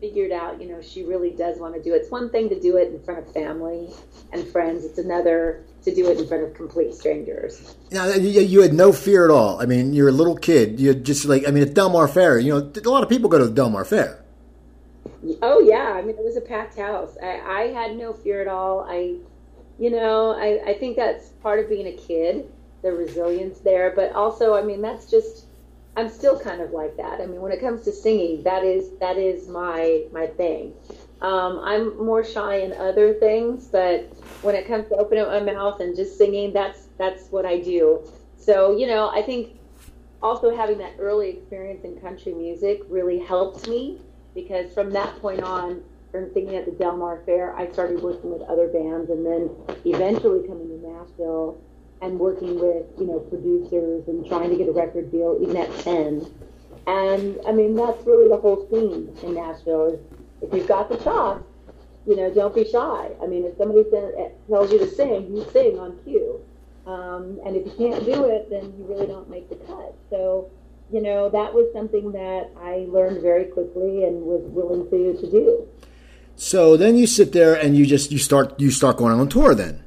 figured 0.00 0.32
out, 0.32 0.60
you 0.60 0.68
know, 0.68 0.80
she 0.80 1.02
really 1.02 1.30
does 1.30 1.58
want 1.58 1.74
to 1.74 1.82
do 1.82 1.92
it. 1.92 1.98
It's 1.98 2.10
one 2.10 2.30
thing 2.30 2.48
to 2.50 2.60
do 2.60 2.76
it 2.76 2.92
in 2.92 3.02
front 3.02 3.26
of 3.26 3.32
family 3.32 3.88
and 4.32 4.46
friends. 4.46 4.84
It's 4.84 4.98
another 4.98 5.64
to 5.84 5.94
do 5.94 6.08
it 6.10 6.18
in 6.18 6.26
front 6.26 6.44
of 6.44 6.54
complete 6.54 6.94
strangers. 6.94 7.74
Now, 7.90 8.06
you 8.06 8.62
had 8.62 8.74
no 8.74 8.92
fear 8.92 9.24
at 9.24 9.30
all. 9.30 9.60
I 9.60 9.66
mean, 9.66 9.92
you're 9.92 10.08
a 10.08 10.12
little 10.12 10.36
kid. 10.36 10.78
You're 10.78 10.94
just 10.94 11.24
like, 11.24 11.48
I 11.48 11.50
mean, 11.50 11.62
at 11.62 11.74
Del 11.74 11.90
Mar 11.90 12.06
Fair, 12.06 12.38
you 12.38 12.52
know, 12.52 12.72
a 12.74 12.88
lot 12.88 13.02
of 13.02 13.08
people 13.08 13.28
go 13.28 13.38
to 13.38 13.46
the 13.46 13.52
Del 13.52 13.70
Mar 13.70 13.84
Fair. 13.84 14.24
Oh 15.42 15.60
yeah, 15.60 15.92
I 15.94 16.02
mean, 16.02 16.16
it 16.16 16.24
was 16.24 16.36
a 16.36 16.40
packed 16.40 16.78
house. 16.78 17.16
I, 17.22 17.40
I 17.40 17.62
had 17.72 17.96
no 17.96 18.12
fear 18.12 18.40
at 18.40 18.48
all. 18.48 18.86
I, 18.88 19.16
you 19.78 19.90
know, 19.90 20.32
I, 20.32 20.70
I 20.70 20.74
think 20.74 20.96
that's 20.96 21.30
part 21.42 21.58
of 21.58 21.68
being 21.68 21.86
a 21.86 21.96
kid, 21.96 22.46
the 22.82 22.92
resilience 22.92 23.60
there. 23.60 23.92
But 23.94 24.12
also, 24.12 24.54
I 24.54 24.62
mean, 24.62 24.80
that's 24.80 25.10
just 25.10 25.46
I'm 25.96 26.08
still 26.08 26.38
kind 26.38 26.60
of 26.60 26.70
like 26.70 26.96
that. 26.98 27.20
I 27.20 27.26
mean, 27.26 27.40
when 27.40 27.50
it 27.50 27.60
comes 27.60 27.82
to 27.82 27.92
singing, 27.92 28.44
that 28.44 28.62
is 28.62 28.90
that 29.00 29.16
is 29.16 29.48
my 29.48 30.04
my 30.12 30.28
thing. 30.28 30.72
Um, 31.20 31.60
I'm 31.64 31.96
more 32.04 32.22
shy 32.24 32.58
in 32.58 32.72
other 32.74 33.14
things, 33.14 33.66
but 33.66 34.02
when 34.42 34.54
it 34.54 34.68
comes 34.68 34.88
to 34.90 34.96
opening 34.96 35.24
up 35.24 35.30
my 35.44 35.52
mouth 35.52 35.80
and 35.80 35.96
just 35.96 36.16
singing, 36.16 36.52
that's 36.52 36.86
that's 36.96 37.28
what 37.30 37.44
I 37.44 37.58
do. 37.58 38.08
So 38.36 38.76
you 38.76 38.86
know, 38.86 39.10
I 39.10 39.22
think 39.22 39.58
also 40.22 40.54
having 40.54 40.78
that 40.78 40.94
early 41.00 41.30
experience 41.30 41.84
in 41.84 42.00
country 42.00 42.32
music 42.34 42.82
really 42.88 43.18
helped 43.18 43.66
me 43.66 43.98
because 44.42 44.72
from 44.72 44.90
that 44.92 45.20
point 45.20 45.42
on, 45.42 45.82
from 46.12 46.32
singing 46.32 46.56
at 46.56 46.64
the 46.64 46.72
Del 46.72 46.96
Mar 46.96 47.22
Fair, 47.26 47.54
I 47.56 47.70
started 47.72 48.02
working 48.02 48.30
with 48.30 48.42
other 48.42 48.68
bands, 48.68 49.10
and 49.10 49.24
then 49.24 49.50
eventually 49.84 50.46
coming 50.46 50.68
to 50.68 50.88
Nashville 50.88 51.60
and 52.00 52.18
working 52.18 52.58
with 52.60 52.86
you 52.98 53.06
know 53.06 53.18
producers 53.18 54.06
and 54.06 54.26
trying 54.26 54.50
to 54.50 54.56
get 54.56 54.68
a 54.68 54.72
record 54.72 55.10
deal 55.10 55.36
even 55.40 55.56
at 55.56 55.68
10 55.80 56.24
and 56.86 57.40
i 57.44 57.50
mean 57.50 57.74
that's 57.74 58.06
really 58.06 58.28
the 58.28 58.36
whole 58.36 58.68
theme 58.70 59.12
in 59.24 59.34
nashville 59.34 59.94
is 59.94 60.00
if 60.40 60.54
you've 60.54 60.68
got 60.68 60.88
the 60.88 60.96
chops 60.98 61.44
you 62.08 62.16
know 62.16 62.32
don't 62.32 62.54
be 62.54 62.64
shy. 62.64 63.10
I 63.22 63.26
mean 63.26 63.44
if 63.44 63.56
somebody 63.58 63.84
tells 64.48 64.72
you 64.72 64.78
to 64.78 64.88
sing 64.88 65.36
you 65.36 65.46
sing 65.52 65.78
on 65.78 65.98
cue. 66.04 66.40
Um, 66.86 67.38
and 67.44 67.54
if 67.54 67.66
you 67.66 67.72
can't 67.76 68.04
do 68.06 68.24
it 68.24 68.48
then 68.48 68.72
you 68.78 68.86
really 68.88 69.06
don't 69.06 69.28
make 69.28 69.50
the 69.50 69.56
cut. 69.56 69.94
So 70.08 70.50
you 70.90 71.02
know 71.02 71.28
that 71.28 71.52
was 71.52 71.70
something 71.72 72.12
that 72.12 72.50
i 72.60 72.86
learned 72.88 73.20
very 73.20 73.44
quickly 73.44 74.04
and 74.04 74.22
was 74.22 74.42
willing 74.46 74.88
to, 74.90 75.20
to 75.20 75.30
do 75.30 75.68
So 76.38 76.76
then 76.76 76.96
you 76.96 77.08
sit 77.08 77.32
there 77.32 77.54
and 77.54 77.76
you 77.76 77.84
just 77.84 78.12
you 78.12 78.18
start 78.18 78.58
you 78.60 78.70
start 78.70 78.96
going 78.96 79.18
on 79.18 79.28
tour 79.28 79.56
then. 79.56 79.82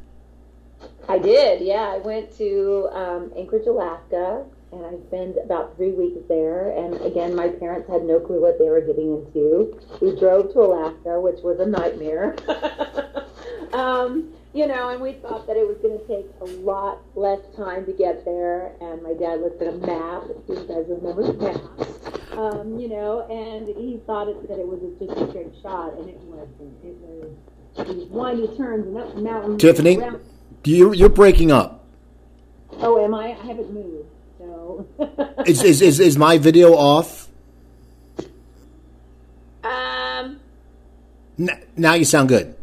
I 1.08 1.17
did, 1.17 1.62
yeah. 1.62 1.96
I 1.96 1.98
went 2.00 2.38
to 2.38 2.89
um, 2.91 3.31
Anchorage, 3.38 3.67
Alaska, 3.67 4.46
and 4.72 4.86
I 4.86 5.08
spent 5.08 5.38
about 5.43 5.75
three 5.77 5.91
weeks 5.91 6.20
there. 6.27 6.72
And 6.72 7.00
again, 7.01 7.36
my 7.36 7.48
parents 7.48 7.89
had 7.89 8.03
no 8.03 8.20
clue 8.20 8.41
what 8.41 8.60
they 8.60 8.70
were 8.70 8.81
getting 8.81 9.17
into. 9.17 9.79
We 10.01 10.20
drove 10.20 10.51
to 10.53 10.60
Alaska, 10.60 11.20
which 11.20 11.41
was 11.41 11.60
a 11.60 11.65
nightmare. 11.65 12.36
um, 13.74 14.34
you 14.53 14.67
know, 14.67 14.89
and 14.89 15.01
we 15.01 15.13
thought 15.13 15.48
that 15.48 15.55
it 15.58 15.67
was 15.67 15.77
going 15.81 15.98
to 16.00 16.08
take 16.08 16.25
a 16.41 16.46
lot 16.62 17.00
less 17.15 17.39
time 17.55 17.86
to 17.86 17.93
get 17.93 18.25
there. 18.25 18.74
And 18.81 19.01
my 19.01 19.13
dad 19.13 19.39
looked 19.41 19.62
at 19.62 19.67
a 19.74 19.77
map. 19.77 20.24
If 20.29 20.50
you 20.50 20.55
guys 20.67 20.86
remember 20.89 21.24
the 21.24 21.34
map, 21.34 22.38
um, 22.38 22.77
you 22.79 22.89
know, 22.89 23.22
and 23.29 23.67
he 23.67 24.00
thought 24.05 24.27
it, 24.27 24.48
that 24.48 24.60
it 24.60 24.67
was 24.67 24.79
just 25.00 25.12
a 25.20 25.29
straight 25.29 25.53
shot, 25.62 25.93
and 25.98 26.10
it 26.10 26.17
wasn't. 26.20 26.84
It 26.84 26.96
was 26.98 27.88
these 27.88 28.08
windy 28.10 28.48
turns 28.58 28.86
and 28.88 28.98
up 28.98 29.15
mountains. 29.15 29.62
Tiffany, 29.62 29.98
around- 29.98 30.22
you 30.65 30.93
you're 30.93 31.10
breaking 31.10 31.51
up. 31.51 31.86
Oh, 32.79 33.03
am 33.03 33.13
I? 33.13 33.27
I 33.34 33.46
haven't 33.46 33.74
moved. 33.74 34.08
So. 34.38 34.88
Is 35.46 35.63
is 35.63 35.81
is, 35.81 36.00
is 36.00 36.17
my 36.17 36.38
video 36.38 36.74
off? 36.74 37.27
um. 39.63 40.39
N- 41.39 41.63
now 41.77 41.93
you 41.93 42.05
sound 42.05 42.29
good. 42.29 42.55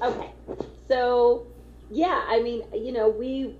Okay. 0.00 0.30
So, 0.88 1.46
yeah. 1.90 2.24
I 2.28 2.40
mean, 2.40 2.64
you 2.74 2.92
know, 2.92 3.08
we. 3.08 3.54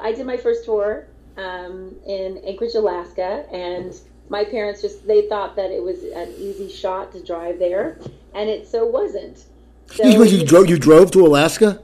I 0.00 0.12
did 0.12 0.26
my 0.26 0.36
first 0.36 0.64
tour 0.64 1.08
um, 1.36 1.96
in 2.06 2.38
Anchorage, 2.46 2.74
Alaska, 2.74 3.46
and 3.52 3.94
my 4.28 4.44
parents 4.44 4.80
just 4.80 5.06
they 5.06 5.28
thought 5.28 5.56
that 5.56 5.70
it 5.70 5.82
was 5.82 6.02
an 6.02 6.32
easy 6.38 6.70
shot 6.70 7.12
to 7.12 7.22
drive 7.22 7.58
there, 7.58 7.98
and 8.34 8.48
it 8.48 8.66
so 8.66 8.86
wasn't. 8.86 9.44
So 9.86 10.04
you, 10.04 10.24
you 10.24 10.44
drove 10.46 10.68
you 10.68 10.78
drove 10.78 11.10
to 11.12 11.26
Alaska. 11.26 11.82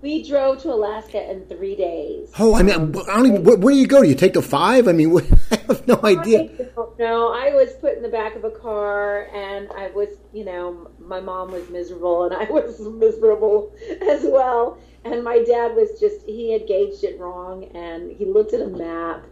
we 0.00 0.22
drove 0.22 0.62
to 0.62 0.72
Alaska 0.72 1.30
in 1.30 1.44
three 1.46 1.76
days. 1.76 2.30
Oh, 2.38 2.54
I 2.54 2.62
mean, 2.62 2.74
I 2.74 3.16
don't 3.16 3.26
even. 3.26 3.44
Where, 3.44 3.56
where 3.56 3.74
do 3.74 3.78
you 3.78 3.86
go? 3.86 4.02
Do 4.02 4.08
you 4.08 4.14
take 4.14 4.34
the 4.34 4.42
five? 4.42 4.88
I 4.88 4.92
mean, 4.92 5.10
what, 5.14 5.26
I 5.50 5.56
have 5.68 5.86
no 5.86 6.00
idea. 6.04 6.42
I 6.42 6.46
don't. 6.98 6.98
I 6.98 7.54
was 7.54 7.72
put 7.80 7.96
in 7.96 8.02
the 8.02 8.08
back 8.08 8.34
of 8.36 8.44
a 8.44 8.50
car, 8.50 9.28
and 9.34 9.70
I 9.72 9.90
was, 9.90 10.08
you 10.32 10.44
know, 10.44 10.90
my 11.06 11.20
mom 11.20 11.52
was 11.52 11.68
miserable, 11.70 12.24
and 12.24 12.34
I 12.34 12.44
was 12.50 12.80
miserable 12.80 13.72
as 14.02 14.24
well. 14.24 14.78
And 15.04 15.22
my 15.22 15.42
dad 15.42 15.76
was 15.76 16.00
just, 16.00 16.24
he 16.26 16.52
had 16.52 16.66
gauged 16.66 17.04
it 17.04 17.18
wrong, 17.20 17.64
and 17.74 18.10
he 18.10 18.24
looked 18.24 18.54
at 18.54 18.60
a 18.60 18.66
map 18.66 19.24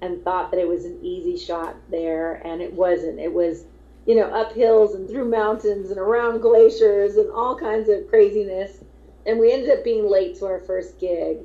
and 0.00 0.22
thought 0.22 0.50
that 0.50 0.60
it 0.60 0.68
was 0.68 0.84
an 0.84 0.98
easy 1.02 1.36
shot 1.36 1.76
there, 1.90 2.34
and 2.46 2.60
it 2.60 2.72
wasn't. 2.72 3.18
It 3.18 3.32
was, 3.32 3.64
you 4.06 4.14
know, 4.16 4.26
up 4.26 4.52
hills 4.52 4.94
and 4.94 5.08
through 5.08 5.30
mountains 5.30 5.90
and 5.90 5.98
around 5.98 6.40
glaciers 6.40 7.16
and 7.16 7.30
all 7.30 7.56
kinds 7.58 7.88
of 7.88 8.08
craziness. 8.08 8.84
And 9.24 9.38
we 9.38 9.52
ended 9.52 9.70
up 9.70 9.82
being 9.82 10.10
late 10.10 10.38
to 10.40 10.46
our 10.46 10.60
first 10.60 11.00
gig. 11.00 11.38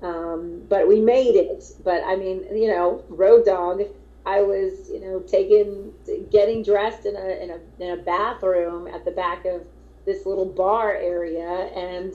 Um, 0.00 0.62
but 0.68 0.86
we 0.86 1.00
made 1.00 1.34
it. 1.34 1.64
But 1.82 2.04
I 2.04 2.14
mean, 2.14 2.44
you 2.56 2.68
know, 2.68 3.02
road 3.08 3.44
dog. 3.44 3.82
I 4.26 4.40
was, 4.42 4.88
you 4.90 5.00
know, 5.00 5.20
taking, 5.20 5.92
getting 6.30 6.62
dressed 6.62 7.04
in 7.04 7.14
a 7.16 7.42
in 7.42 7.50
a 7.50 7.82
in 7.82 7.98
a 7.98 8.02
bathroom 8.02 8.86
at 8.86 9.04
the 9.04 9.10
back 9.10 9.44
of 9.44 9.62
this 10.06 10.24
little 10.26 10.46
bar 10.46 10.94
area, 10.94 11.46
and 11.74 12.14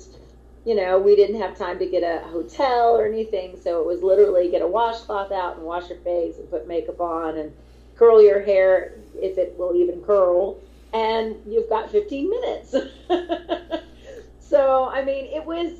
you 0.65 0.75
know, 0.75 0.99
we 0.99 1.15
didn't 1.15 1.39
have 1.39 1.57
time 1.57 1.79
to 1.79 1.85
get 1.85 2.03
a 2.03 2.27
hotel 2.27 2.95
or 2.95 3.05
anything, 3.05 3.59
so 3.61 3.79
it 3.79 3.85
was 3.85 4.01
literally 4.01 4.49
get 4.49 4.61
a 4.61 4.67
washcloth 4.67 5.31
out 5.31 5.57
and 5.57 5.65
wash 5.65 5.89
your 5.89 5.99
face 5.99 6.37
and 6.37 6.49
put 6.49 6.67
makeup 6.67 6.99
on 6.99 7.37
and 7.37 7.51
curl 7.95 8.21
your 8.21 8.41
hair 8.41 8.93
if 9.15 9.37
it 9.37 9.57
will 9.57 9.75
even 9.75 10.01
curl, 10.01 10.59
and 10.93 11.35
you've 11.47 11.69
got 11.69 11.91
15 11.91 12.29
minutes. 12.29 12.75
so 14.39 14.89
I 14.89 15.03
mean, 15.03 15.25
it 15.25 15.45
was 15.45 15.79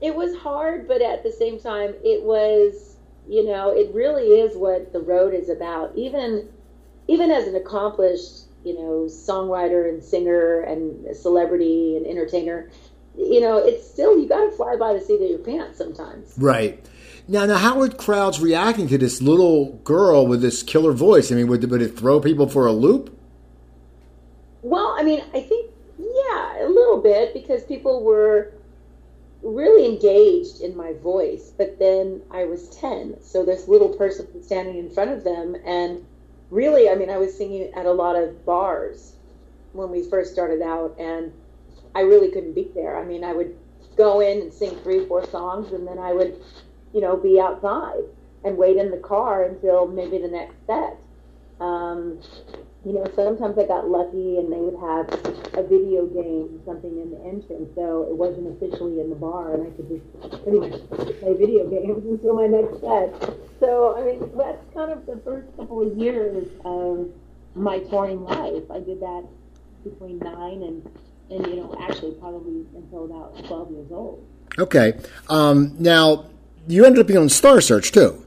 it 0.00 0.14
was 0.14 0.36
hard, 0.36 0.86
but 0.86 1.02
at 1.02 1.22
the 1.22 1.32
same 1.32 1.58
time, 1.58 1.94
it 2.04 2.22
was 2.22 2.95
you 3.28 3.44
know 3.44 3.70
it 3.70 3.92
really 3.94 4.40
is 4.40 4.56
what 4.56 4.92
the 4.92 5.00
road 5.00 5.34
is 5.34 5.48
about. 5.48 5.92
Even 5.96 6.48
even 7.08 7.30
as 7.30 7.46
an 7.46 7.56
accomplished 7.56 8.44
you 8.64 8.74
know 8.74 9.06
songwriter 9.08 9.88
and 9.88 10.02
singer 10.02 10.60
and 10.60 11.16
celebrity 11.16 11.96
and 11.96 12.06
entertainer, 12.06 12.70
you 13.16 13.40
know 13.40 13.58
it's 13.58 13.88
still 13.88 14.18
you 14.18 14.28
got 14.28 14.50
to 14.50 14.56
fly 14.56 14.76
by 14.76 14.92
the 14.92 15.00
seat 15.00 15.22
of 15.22 15.28
your 15.28 15.38
pants 15.38 15.78
sometimes. 15.78 16.34
Right. 16.36 16.84
Now, 17.28 17.44
now, 17.44 17.56
how 17.56 17.80
are 17.80 17.88
crowds 17.88 18.38
reacting 18.38 18.86
to 18.86 18.98
this 18.98 19.20
little 19.20 19.72
girl 19.82 20.28
with 20.28 20.42
this 20.42 20.62
killer 20.62 20.92
voice? 20.92 21.32
I 21.32 21.34
mean, 21.34 21.48
would, 21.48 21.68
would 21.68 21.82
it 21.82 21.98
throw 21.98 22.20
people 22.20 22.48
for 22.48 22.68
a 22.68 22.72
loop? 22.72 23.18
Well, 24.62 24.94
I 24.96 25.02
mean, 25.02 25.24
I 25.34 25.40
think 25.40 25.72
yeah, 25.98 26.64
a 26.64 26.68
little 26.68 27.00
bit 27.00 27.32
because 27.32 27.64
people 27.64 28.02
were 28.02 28.52
really 29.42 29.86
engaged 29.86 30.60
in 30.60 30.76
my 30.76 30.92
voice. 30.94 31.52
But 31.56 31.78
then 31.78 32.22
I 32.30 32.44
was 32.44 32.68
ten, 32.70 33.16
so 33.22 33.44
this 33.44 33.68
little 33.68 33.90
person 33.90 34.42
standing 34.42 34.78
in 34.78 34.90
front 34.90 35.10
of 35.10 35.24
them, 35.24 35.56
and 35.64 36.04
really, 36.50 36.88
I 36.88 36.94
mean, 36.94 37.10
I 37.10 37.18
was 37.18 37.36
singing 37.36 37.72
at 37.74 37.86
a 37.86 37.92
lot 37.92 38.16
of 38.16 38.44
bars 38.44 39.12
when 39.72 39.90
we 39.90 40.08
first 40.08 40.32
started 40.32 40.62
out, 40.62 40.96
and 40.98 41.32
I 41.94 42.00
really 42.00 42.30
couldn't 42.30 42.54
be 42.54 42.70
there. 42.74 42.96
I 42.96 43.04
mean, 43.04 43.24
I 43.24 43.32
would 43.32 43.56
go 43.96 44.20
in 44.20 44.42
and 44.42 44.52
sing 44.52 44.76
three, 44.82 45.06
four 45.06 45.26
songs, 45.26 45.72
and 45.72 45.86
then 45.86 45.98
I 45.98 46.12
would, 46.12 46.40
you 46.92 47.00
know, 47.00 47.16
be 47.16 47.40
outside 47.40 48.04
and 48.44 48.56
wait 48.56 48.76
in 48.76 48.90
the 48.90 48.98
car 48.98 49.44
until 49.44 49.86
maybe 49.86 50.18
the 50.18 50.28
next 50.28 50.54
set. 50.66 50.96
Um, 51.60 52.20
you 52.86 52.92
know, 52.92 53.04
sometimes 53.16 53.58
I 53.58 53.66
got 53.66 53.90
lucky 53.90 54.38
and 54.38 54.52
they 54.52 54.62
would 54.62 54.78
have 54.78 55.10
a 55.58 55.66
video 55.66 56.06
game, 56.06 56.62
something 56.64 57.02
in 57.02 57.10
the 57.10 57.18
entrance, 57.26 57.74
so 57.74 58.06
it 58.08 58.16
wasn't 58.16 58.46
officially 58.54 59.00
in 59.00 59.10
the 59.10 59.16
bar, 59.16 59.54
and 59.54 59.66
I 59.66 59.70
could 59.74 59.88
just 59.88 60.42
pretty 60.44 60.60
much 60.60 60.78
play 61.18 61.34
video 61.34 61.68
games 61.68 62.06
until 62.08 62.36
my 62.36 62.46
next 62.46 62.80
set. 62.80 63.10
So, 63.58 63.98
I 63.98 64.04
mean, 64.04 64.30
that's 64.38 64.62
kind 64.72 64.92
of 64.92 65.04
the 65.04 65.20
first 65.24 65.48
couple 65.56 65.82
of 65.82 65.98
years 65.98 66.46
of 66.64 67.10
my 67.56 67.80
touring 67.80 68.22
life. 68.22 68.62
I 68.70 68.78
did 68.78 69.00
that 69.00 69.26
between 69.82 70.20
nine 70.20 70.62
and, 70.62 70.88
and 71.30 71.44
you 71.48 71.56
know, 71.56 71.76
actually 71.80 72.12
probably 72.12 72.66
until 72.76 73.06
about 73.06 73.44
12 73.46 73.70
years 73.72 73.90
old. 73.90 74.24
Okay. 74.60 74.96
Um, 75.28 75.74
now, 75.80 76.26
you 76.68 76.84
ended 76.84 77.00
up 77.00 77.08
being 77.08 77.18
on 77.18 77.30
Star 77.30 77.60
Search 77.60 77.90
too. 77.90 78.25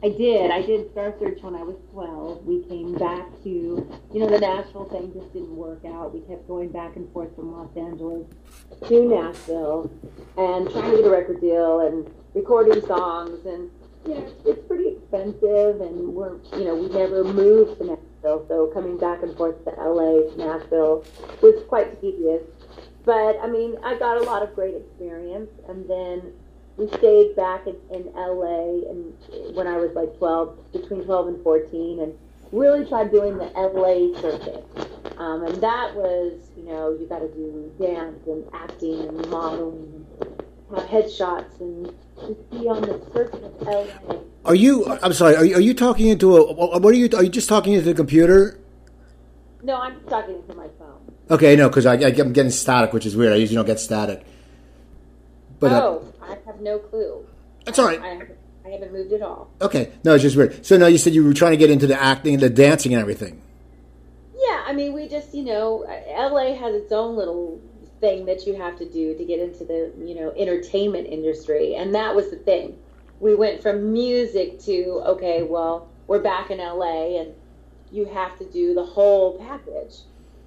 I 0.00 0.10
did. 0.10 0.52
I 0.52 0.62
did 0.62 0.92
Star 0.92 1.12
Search 1.18 1.42
when 1.42 1.56
I 1.56 1.62
was 1.62 1.74
12. 1.90 2.46
We 2.46 2.62
came 2.64 2.94
back 2.94 3.26
to, 3.42 3.48
you 3.48 4.20
know, 4.20 4.28
the 4.28 4.38
Nashville 4.38 4.84
thing 4.84 5.12
just 5.12 5.32
didn't 5.32 5.56
work 5.56 5.84
out. 5.84 6.14
We 6.14 6.20
kept 6.20 6.46
going 6.46 6.68
back 6.68 6.94
and 6.94 7.12
forth 7.12 7.34
from 7.34 7.50
Los 7.50 7.76
Angeles 7.76 8.24
to 8.86 9.08
Nashville 9.08 9.90
and 10.36 10.70
trying 10.70 10.92
to 10.92 10.96
get 10.98 11.06
a 11.06 11.10
record 11.10 11.40
deal 11.40 11.80
and 11.80 12.08
recording 12.32 12.80
songs. 12.86 13.44
And, 13.44 13.70
you 14.06 14.14
know, 14.14 14.32
it's 14.46 14.64
pretty 14.68 14.90
expensive 14.90 15.80
and 15.80 16.14
we're, 16.14 16.36
you 16.56 16.64
know, 16.64 16.76
we 16.76 16.88
never 16.90 17.24
moved 17.24 17.78
to 17.78 17.86
Nashville. 17.86 18.46
So 18.46 18.70
coming 18.72 18.98
back 18.98 19.24
and 19.24 19.36
forth 19.36 19.64
to 19.64 19.70
LA, 19.70 20.30
to 20.30 20.38
Nashville 20.38 21.04
was 21.42 21.64
quite 21.66 22.00
tedious. 22.00 22.44
But, 23.04 23.36
I 23.42 23.48
mean, 23.48 23.76
I 23.82 23.98
got 23.98 24.18
a 24.18 24.22
lot 24.22 24.44
of 24.44 24.54
great 24.54 24.76
experience. 24.76 25.50
And 25.68 25.90
then 25.90 26.34
we 26.78 26.88
stayed 26.96 27.34
back 27.34 27.66
in, 27.66 27.76
in 27.90 28.12
LA 28.14 28.88
and 28.88 29.12
when 29.54 29.66
I 29.66 29.76
was 29.76 29.90
like 29.94 30.16
12, 30.18 30.72
between 30.72 31.04
12 31.04 31.28
and 31.28 31.42
14, 31.42 32.00
and 32.00 32.18
really 32.52 32.86
tried 32.86 33.10
doing 33.10 33.36
the 33.36 33.46
LA 33.56 34.18
circuit. 34.20 34.64
Um, 35.18 35.42
and 35.44 35.60
that 35.60 35.94
was, 35.94 36.40
you 36.56 36.62
know, 36.62 36.96
you 36.98 37.06
got 37.08 37.18
to 37.18 37.28
do 37.28 37.72
dance 37.80 38.24
and 38.26 38.44
acting 38.54 39.08
and 39.08 39.28
modeling 39.28 40.06
and 40.20 40.78
have 40.78 40.88
headshots 40.88 41.60
and 41.60 41.92
just 42.20 42.50
be 42.50 42.68
on 42.68 42.82
the 42.82 43.00
circuit 43.12 43.42
of 43.42 43.60
LA. 43.62 44.20
Are 44.44 44.54
you? 44.54 44.86
I'm 45.02 45.12
sorry. 45.12 45.36
Are 45.36 45.44
you, 45.44 45.56
are 45.56 45.60
you 45.60 45.74
talking 45.74 46.08
into 46.08 46.36
a? 46.36 46.52
What 46.52 46.94
are 46.94 46.96
you? 46.96 47.10
Are 47.14 47.24
you 47.24 47.28
just 47.28 47.48
talking 47.48 47.72
into 47.72 47.84
the 47.84 47.94
computer? 47.94 48.58
No, 49.62 49.76
I'm 49.76 50.00
talking 50.04 50.42
to 50.48 50.54
my 50.54 50.68
phone. 50.78 51.12
Okay, 51.30 51.56
no, 51.56 51.68
because 51.68 51.84
I, 51.84 51.94
I, 51.94 52.10
am 52.10 52.32
getting 52.32 52.50
static, 52.50 52.92
which 52.92 53.04
is 53.04 53.16
weird. 53.16 53.32
I 53.32 53.36
usually 53.36 53.56
don't 53.56 53.66
get 53.66 53.80
static. 53.80 54.24
But 55.58 55.72
uh, 55.72 55.82
oh, 55.82 56.14
I 56.17 56.17
have 56.58 56.64
no 56.64 56.78
clue. 56.78 57.26
That's 57.64 57.78
all 57.78 57.86
right. 57.86 58.00
I, 58.00 58.08
haven't, 58.08 58.30
I 58.64 58.68
haven't 58.70 58.92
moved 58.92 59.12
at 59.12 59.22
all. 59.22 59.50
okay, 59.60 59.92
no, 60.04 60.14
it's 60.14 60.22
just 60.22 60.36
weird. 60.36 60.64
So, 60.64 60.76
no, 60.76 60.86
you 60.86 60.98
said 60.98 61.14
you 61.14 61.24
were 61.24 61.34
trying 61.34 61.52
to 61.52 61.56
get 61.56 61.70
into 61.70 61.86
the 61.86 62.00
acting 62.00 62.34
and 62.34 62.42
the 62.42 62.50
dancing 62.50 62.92
and 62.94 63.00
everything. 63.00 63.40
Yeah, 64.36 64.64
I 64.66 64.72
mean, 64.72 64.92
we 64.92 65.08
just, 65.08 65.34
you 65.34 65.44
know, 65.44 65.84
LA 66.08 66.54
has 66.54 66.74
its 66.74 66.92
own 66.92 67.16
little 67.16 67.60
thing 68.00 68.26
that 68.26 68.46
you 68.46 68.54
have 68.54 68.78
to 68.78 68.88
do 68.88 69.16
to 69.16 69.24
get 69.24 69.40
into 69.40 69.64
the, 69.64 69.92
you 69.98 70.14
know, 70.14 70.32
entertainment 70.36 71.08
industry. 71.08 71.74
And 71.74 71.94
that 71.94 72.14
was 72.14 72.30
the 72.30 72.36
thing. 72.36 72.78
We 73.20 73.34
went 73.34 73.62
from 73.62 73.92
music 73.92 74.60
to, 74.60 75.02
okay, 75.06 75.42
well, 75.42 75.88
we're 76.06 76.22
back 76.22 76.50
in 76.50 76.58
LA 76.58 77.20
and 77.20 77.34
you 77.90 78.04
have 78.06 78.38
to 78.38 78.44
do 78.44 78.74
the 78.74 78.84
whole 78.84 79.38
package. 79.38 79.96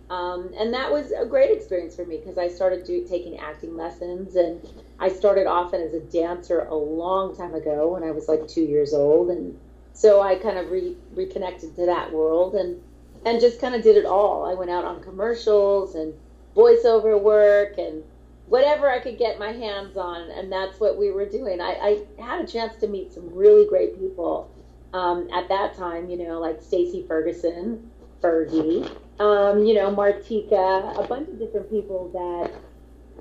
Um, 0.10 0.52
and 0.58 0.74
that 0.74 0.92
was 0.92 1.12
a 1.12 1.26
great 1.26 1.52
experience 1.52 1.96
for 1.96 2.06
me 2.06 2.18
because 2.18 2.38
I 2.38 2.48
started 2.50 2.86
do, 2.86 3.06
taking 3.08 3.40
acting 3.40 3.76
lessons 3.76 4.36
and 4.36 4.62
I 5.02 5.10
started 5.10 5.48
off 5.48 5.74
as 5.74 5.94
a 5.94 6.00
dancer 6.00 6.60
a 6.62 6.76
long 6.76 7.36
time 7.36 7.56
ago 7.56 7.92
when 7.94 8.04
I 8.04 8.12
was 8.12 8.28
like 8.28 8.48
two 8.48 8.62
years 8.62 8.94
old. 8.94 9.30
And 9.32 9.60
so 9.94 10.22
I 10.22 10.36
kind 10.36 10.58
of 10.58 10.70
re- 10.70 10.96
reconnected 11.14 11.76
to 11.76 11.88
that 11.88 12.14
world 12.14 12.54
and, 12.54 12.82
and 13.26 13.42
just 13.42 13.60
kind 13.60 13.76
of 13.76 13.82
did 13.82 13.98
it 13.98 14.06
all. 14.06 14.46
I 14.46 14.54
went 14.54 14.70
out 14.70 14.86
on 14.86 15.02
commercials 15.02 15.96
and 15.96 16.14
voiceover 16.56 17.20
work 17.20 17.80
and 17.80 18.04
whatever 18.46 18.90
I 18.90 19.00
could 19.00 19.18
get 19.18 19.40
my 19.40 19.54
hands 19.54 19.96
on, 19.96 20.30
and 20.30 20.52
that's 20.52 20.80
what 20.80 20.98
we 20.98 21.10
were 21.10 21.26
doing. 21.26 21.62
I, 21.62 22.04
I 22.20 22.22
had 22.22 22.44
a 22.44 22.48
chance 22.48 22.76
to 22.82 22.88
meet 22.88 23.14
some 23.14 23.34
really 23.34 23.66
great 23.66 23.98
people 23.98 24.52
um, 24.94 25.30
at 25.34 25.48
that 25.48 25.76
time, 25.76 26.10
you 26.10 26.18
know, 26.18 26.40
like 26.40 26.62
Stacy 26.62 27.06
Ferguson, 27.08 27.90
Fergie, 28.22 28.90
um, 29.20 29.64
you 29.64 29.74
know, 29.74 29.96
Martika, 29.96 31.02
a 31.02 31.08
bunch 31.08 31.30
of 31.30 31.40
different 31.40 31.70
people 31.70 32.10
that, 32.12 32.52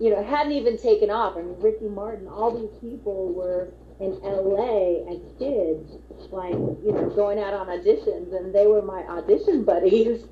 you 0.01 0.11
know, 0.11 0.23
hadn't 0.25 0.53
even 0.53 0.79
taken 0.79 1.11
off. 1.11 1.37
I 1.37 1.43
mean, 1.43 1.57
Ricky 1.59 1.89
Martin, 1.89 2.27
all 2.27 2.59
these 2.59 2.81
people 2.81 3.33
were 3.35 3.73
in 4.01 4.19
LA 4.23 5.05
as 5.13 5.21
kids, 5.39 5.93
like, 6.33 6.55
you 6.55 6.93
know, 6.93 7.13
going 7.15 7.39
out 7.39 7.53
on 7.53 7.67
auditions, 7.67 8.35
and 8.35 8.55
they 8.55 8.67
were 8.67 8.81
my 8.81 9.03
audition 9.03 9.63
buddies. 9.65 10.25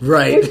right. 0.00 0.44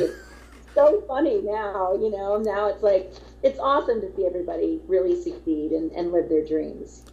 so 0.76 1.02
funny 1.08 1.42
now, 1.42 1.96
you 1.96 2.12
know, 2.12 2.38
now 2.38 2.68
it's 2.68 2.84
like, 2.84 3.14
it's 3.42 3.58
awesome 3.60 4.02
to 4.02 4.14
see 4.18 4.26
everybody 4.26 4.82
really 4.86 5.22
succeed 5.22 5.72
and, 5.72 5.92
and 5.94 6.12
live 6.12 6.28
their 6.28 6.46
dreams. 6.46 7.04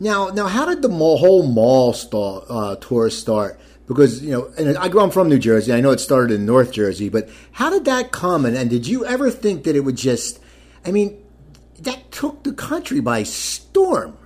Now, 0.00 0.28
now, 0.28 0.48
how 0.48 0.64
did 0.64 0.82
the 0.82 0.88
mall, 0.88 1.16
whole 1.16 1.46
mall 1.46 1.92
start, 1.92 2.44
uh, 2.48 2.74
tour 2.76 3.08
start? 3.08 3.60
Because 3.86 4.22
you 4.22 4.32
know, 4.32 4.52
and 4.58 4.76
I, 4.76 4.86
I'm 4.86 5.10
from 5.10 5.28
New 5.28 5.38
Jersey. 5.38 5.72
I 5.72 5.80
know 5.80 5.90
it 5.90 6.00
started 6.00 6.34
in 6.34 6.46
North 6.46 6.72
Jersey, 6.72 7.08
but 7.08 7.28
how 7.52 7.70
did 7.70 7.84
that 7.84 8.10
come? 8.10 8.44
And, 8.44 8.56
and 8.56 8.70
did 8.70 8.86
you 8.86 9.04
ever 9.04 9.30
think 9.30 9.64
that 9.64 9.76
it 9.76 9.80
would 9.80 9.96
just? 9.96 10.40
I 10.84 10.90
mean, 10.90 11.22
that 11.80 12.10
took 12.10 12.42
the 12.42 12.52
country 12.52 13.00
by 13.00 13.22
storm. 13.22 14.16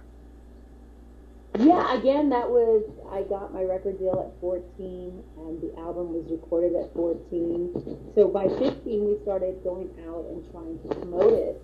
Yeah, 1.59 1.99
again, 1.99 2.29
that 2.31 2.51
was 2.51 2.85
I 3.11 3.23
got 3.23 3.53
my 3.55 3.63
record 3.63 3.99
deal 3.99 4.29
at 4.29 4.41
14, 4.41 5.23
and 5.39 5.63
the 5.63 5.73
album 5.79 6.13
was 6.13 6.27
recorded 6.31 6.75
at 6.77 6.93
14. 6.93 8.13
So 8.15 8.29
by 8.29 8.49
15, 8.49 8.83
we 8.85 9.17
started 9.23 9.63
going 9.65 9.89
out 10.07 10.27
and 10.29 10.45
trying 10.53 10.79
to 10.81 10.95
promote 10.95 11.33
it. 11.33 11.63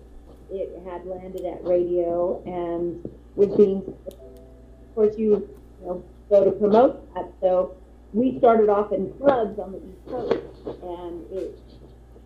It 0.51 0.81
had 0.85 1.05
landed 1.05 1.45
at 1.45 1.63
radio 1.63 2.41
and 2.45 3.07
was 3.35 3.55
being, 3.55 3.83
of 4.07 4.95
course, 4.95 5.15
you, 5.17 5.47
you 5.81 5.85
know, 5.85 6.03
go 6.29 6.43
to 6.43 6.51
promote 6.51 7.13
that. 7.13 7.31
So 7.39 7.75
we 8.13 8.37
started 8.39 8.69
off 8.69 8.91
in 8.91 9.13
clubs 9.13 9.59
on 9.59 9.73
the 9.73 9.77
East 9.77 10.05
Coast, 10.07 10.81
and 10.81 11.31
it 11.31 11.59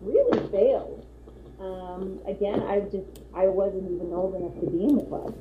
really 0.00 0.48
failed. 0.50 1.04
Um, 1.60 2.20
again, 2.26 2.62
I 2.62 2.80
just 2.80 3.06
I 3.34 3.46
wasn't 3.46 3.90
even 3.90 4.12
old 4.12 4.36
enough 4.36 4.54
to 4.60 4.70
be 4.70 4.84
in 4.84 4.96
the 4.96 5.04
club. 5.04 5.34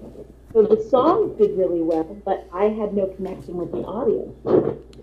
So 0.53 0.63
the 0.63 0.81
songs 0.89 1.37
did 1.37 1.57
really 1.57 1.81
well, 1.81 2.03
but 2.25 2.47
I 2.51 2.65
had 2.65 2.93
no 2.93 3.07
connection 3.07 3.55
with 3.57 3.71
the 3.71 3.79
audience 3.79 4.35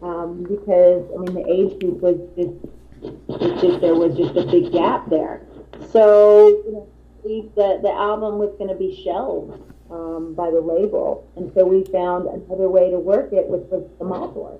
um, 0.03 0.43
because 0.43 1.05
I 1.15 1.19
mean 1.23 1.35
the 1.35 1.47
age 1.49 1.79
group 1.79 2.01
was 2.01 2.19
just, 2.35 3.63
just 3.63 3.81
there 3.81 3.95
was 3.95 4.17
just 4.17 4.35
a 4.37 4.45
big 4.47 4.73
gap 4.73 5.09
there. 5.09 5.43
So 5.91 6.49
you 6.49 6.73
know, 6.73 6.89
the 7.55 7.79
the 7.83 7.93
album 7.93 8.39
was 8.39 8.53
going 8.59 8.71
to 8.71 8.77
be 8.77 9.01
shelved 9.05 9.63
um, 9.91 10.35
by 10.35 10.51
the 10.51 10.61
label, 10.61 11.31
and 11.37 11.53
so 11.55 11.65
we 11.65 11.85
found 11.93 12.27
another 12.27 12.69
way 12.69 12.91
to 12.91 12.99
work 12.99 13.33
it, 13.33 13.47
which 13.47 13.63
was 13.71 13.89
the 13.99 14.05
mall 14.05 14.33
tour. 14.33 14.59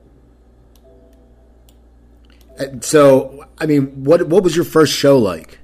So, 2.83 3.47
I 3.59 3.67
mean, 3.67 4.05
what 4.05 4.29
what 4.29 4.45
was 4.45 4.55
your 4.55 4.65
first 4.65 4.93
show 4.93 5.19
like? 5.19 5.59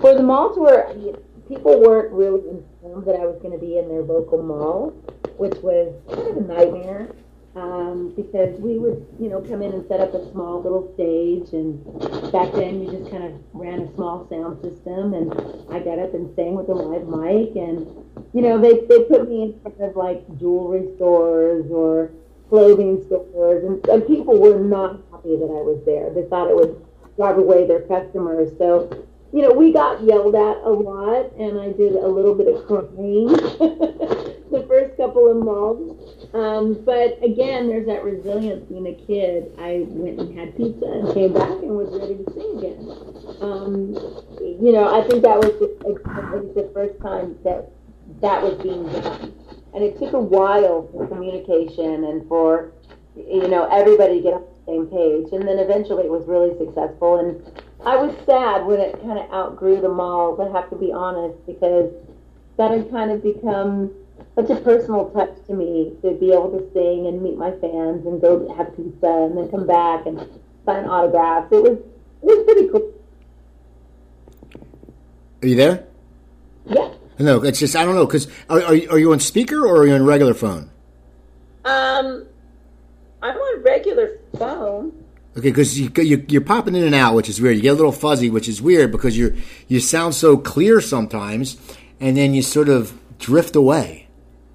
For 0.00 0.14
the 0.14 0.22
malls 0.22 0.56
tour, 0.56 0.88
I 0.88 0.94
mean, 0.94 1.16
people 1.48 1.80
weren't 1.80 2.12
really 2.12 2.40
informed 2.48 3.06
that 3.06 3.16
I 3.16 3.26
was 3.26 3.38
going 3.40 3.52
to 3.52 3.58
be 3.58 3.78
in 3.78 3.88
their 3.88 4.02
local 4.02 4.42
mall, 4.42 4.90
which 5.38 5.56
was 5.62 5.94
kind 6.08 6.28
of 6.28 6.36
a 6.36 6.40
nightmare 6.40 7.14
um, 7.56 8.12
because 8.14 8.60
we 8.60 8.78
would, 8.78 9.06
you 9.18 9.30
know, 9.30 9.40
come 9.40 9.62
in 9.62 9.72
and 9.72 9.88
set 9.88 10.00
up 10.00 10.12
a 10.12 10.30
small 10.30 10.60
little 10.60 10.92
stage, 10.94 11.54
and 11.54 11.82
back 12.30 12.52
then 12.52 12.82
you 12.82 12.90
just 12.90 13.10
kind 13.10 13.24
of 13.24 13.32
ran 13.54 13.80
a 13.80 13.94
small 13.94 14.28
sound 14.28 14.60
system, 14.62 15.14
and 15.14 15.32
I 15.72 15.80
got 15.80 15.98
up 15.98 16.12
and 16.12 16.34
sang 16.36 16.54
with 16.54 16.68
a 16.68 16.74
live 16.74 17.08
mic, 17.08 17.56
and 17.56 17.86
you 18.34 18.42
know, 18.42 18.60
they 18.60 18.84
they 18.86 19.04
put 19.04 19.28
me 19.28 19.42
in 19.42 19.60
front 19.60 19.80
of 19.80 19.96
like 19.96 20.26
jewelry 20.38 20.94
stores 20.96 21.70
or 21.70 22.10
clothing 22.50 23.02
stores, 23.06 23.64
and, 23.64 23.86
and 23.88 24.06
people 24.06 24.38
were 24.38 24.60
not 24.60 25.00
happy 25.10 25.36
that 25.36 25.48
I 25.48 25.62
was 25.64 25.82
there. 25.86 26.12
They 26.12 26.28
thought 26.28 26.50
it 26.50 26.56
would 26.56 26.84
drive 27.16 27.38
away 27.38 27.66
their 27.66 27.80
customers. 27.80 28.52
So, 28.58 29.05
you 29.36 29.42
know, 29.42 29.52
we 29.52 29.70
got 29.70 30.02
yelled 30.02 30.34
at 30.34 30.56
a 30.64 30.70
lot, 30.70 31.30
and 31.36 31.60
I 31.60 31.70
did 31.72 31.92
a 31.92 32.08
little 32.08 32.34
bit 32.34 32.48
of 32.48 32.66
crying 32.66 33.26
the 34.50 34.64
first 34.66 34.96
couple 34.96 35.30
of 35.30 35.36
months. 35.36 36.32
Um, 36.32 36.82
but 36.86 37.22
again, 37.22 37.68
there's 37.68 37.84
that 37.84 38.02
resilience 38.02 38.64
being 38.64 38.86
a 38.86 38.94
kid. 38.94 39.52
I 39.58 39.84
went 39.88 40.20
and 40.20 40.38
had 40.38 40.56
pizza 40.56 40.86
and 40.86 41.12
came 41.12 41.34
back 41.34 41.50
and 41.50 41.76
was 41.76 41.92
ready 41.92 42.16
to 42.16 42.32
sing 42.32 42.56
again. 42.56 42.80
Um, 43.44 43.92
you 44.40 44.72
know, 44.72 44.88
I 44.88 45.06
think 45.06 45.22
that 45.22 45.36
was 45.36 45.52
the, 45.60 46.52
the 46.56 46.70
first 46.72 46.98
time 47.02 47.36
that 47.44 47.68
that 48.22 48.42
was 48.42 48.54
being 48.62 48.88
done 48.88 49.34
and 49.76 49.84
it 49.84 49.98
took 49.98 50.14
a 50.14 50.18
while 50.18 50.88
for 50.90 51.06
communication 51.06 52.04
and 52.04 52.26
for 52.28 52.72
you 53.14 53.46
know 53.46 53.68
everybody 53.70 54.16
to 54.16 54.22
get 54.22 54.32
on 54.32 54.42
the 54.42 54.72
same 54.72 54.86
page 54.86 55.32
and 55.32 55.46
then 55.46 55.58
eventually 55.58 56.04
it 56.04 56.10
was 56.10 56.24
really 56.26 56.56
successful 56.56 57.18
and 57.18 57.65
i 57.86 57.96
was 57.96 58.14
sad 58.26 58.66
when 58.66 58.80
it 58.80 58.92
kind 59.02 59.18
of 59.18 59.30
outgrew 59.32 59.80
the 59.80 59.88
malls 59.88 60.38
i 60.40 60.48
have 60.52 60.68
to 60.68 60.76
be 60.76 60.92
honest 60.92 61.34
because 61.46 61.92
that 62.58 62.70
had 62.70 62.90
kind 62.90 63.10
of 63.10 63.22
become 63.22 63.90
such 64.34 64.50
a 64.50 64.56
personal 64.56 65.10
touch 65.10 65.34
to 65.46 65.54
me 65.54 65.92
to 66.02 66.12
be 66.12 66.32
able 66.32 66.50
to 66.50 66.70
sing 66.72 67.06
and 67.06 67.22
meet 67.22 67.36
my 67.36 67.50
fans 67.52 68.04
and 68.06 68.20
go 68.20 68.52
have 68.54 68.74
pizza 68.76 69.06
and 69.06 69.36
then 69.38 69.48
come 69.50 69.66
back 69.66 70.04
and 70.06 70.18
sign 70.66 70.84
autographs 70.84 71.50
it 71.52 71.62
was 71.62 71.78
it 71.78 72.22
was 72.22 72.44
pretty 72.44 72.68
cool 72.68 72.92
are 75.42 75.48
you 75.48 75.56
there 75.56 75.86
yeah 76.66 76.90
no, 77.18 77.42
it's 77.42 77.58
just 77.58 77.74
I 77.74 77.84
don't 77.84 77.94
know 77.94 78.06
because 78.06 78.28
are, 78.48 78.62
are 78.62 78.74
you, 78.74 78.90
are 78.90 78.98
you 78.98 79.12
on 79.12 79.20
speaker 79.20 79.66
or 79.66 79.78
are 79.78 79.86
you 79.86 79.94
on 79.94 80.04
regular 80.04 80.34
phone? 80.34 80.70
Um, 81.64 82.26
I'm 83.22 83.36
on 83.36 83.62
regular 83.62 84.18
phone. 84.38 85.04
Okay, 85.36 85.50
because 85.50 85.78
you, 85.78 85.90
you 85.98 86.24
you're 86.28 86.40
popping 86.40 86.74
in 86.74 86.84
and 86.84 86.94
out, 86.94 87.14
which 87.14 87.28
is 87.28 87.42
weird. 87.42 87.56
You 87.56 87.62
get 87.62 87.72
a 87.72 87.74
little 87.74 87.92
fuzzy, 87.92 88.30
which 88.30 88.48
is 88.48 88.62
weird 88.62 88.90
because 88.90 89.18
you 89.18 89.36
you 89.68 89.80
sound 89.80 90.14
so 90.14 90.38
clear 90.38 90.80
sometimes, 90.80 91.58
and 92.00 92.16
then 92.16 92.32
you 92.32 92.40
sort 92.40 92.70
of 92.70 92.98
drift 93.18 93.54
away. 93.54 94.08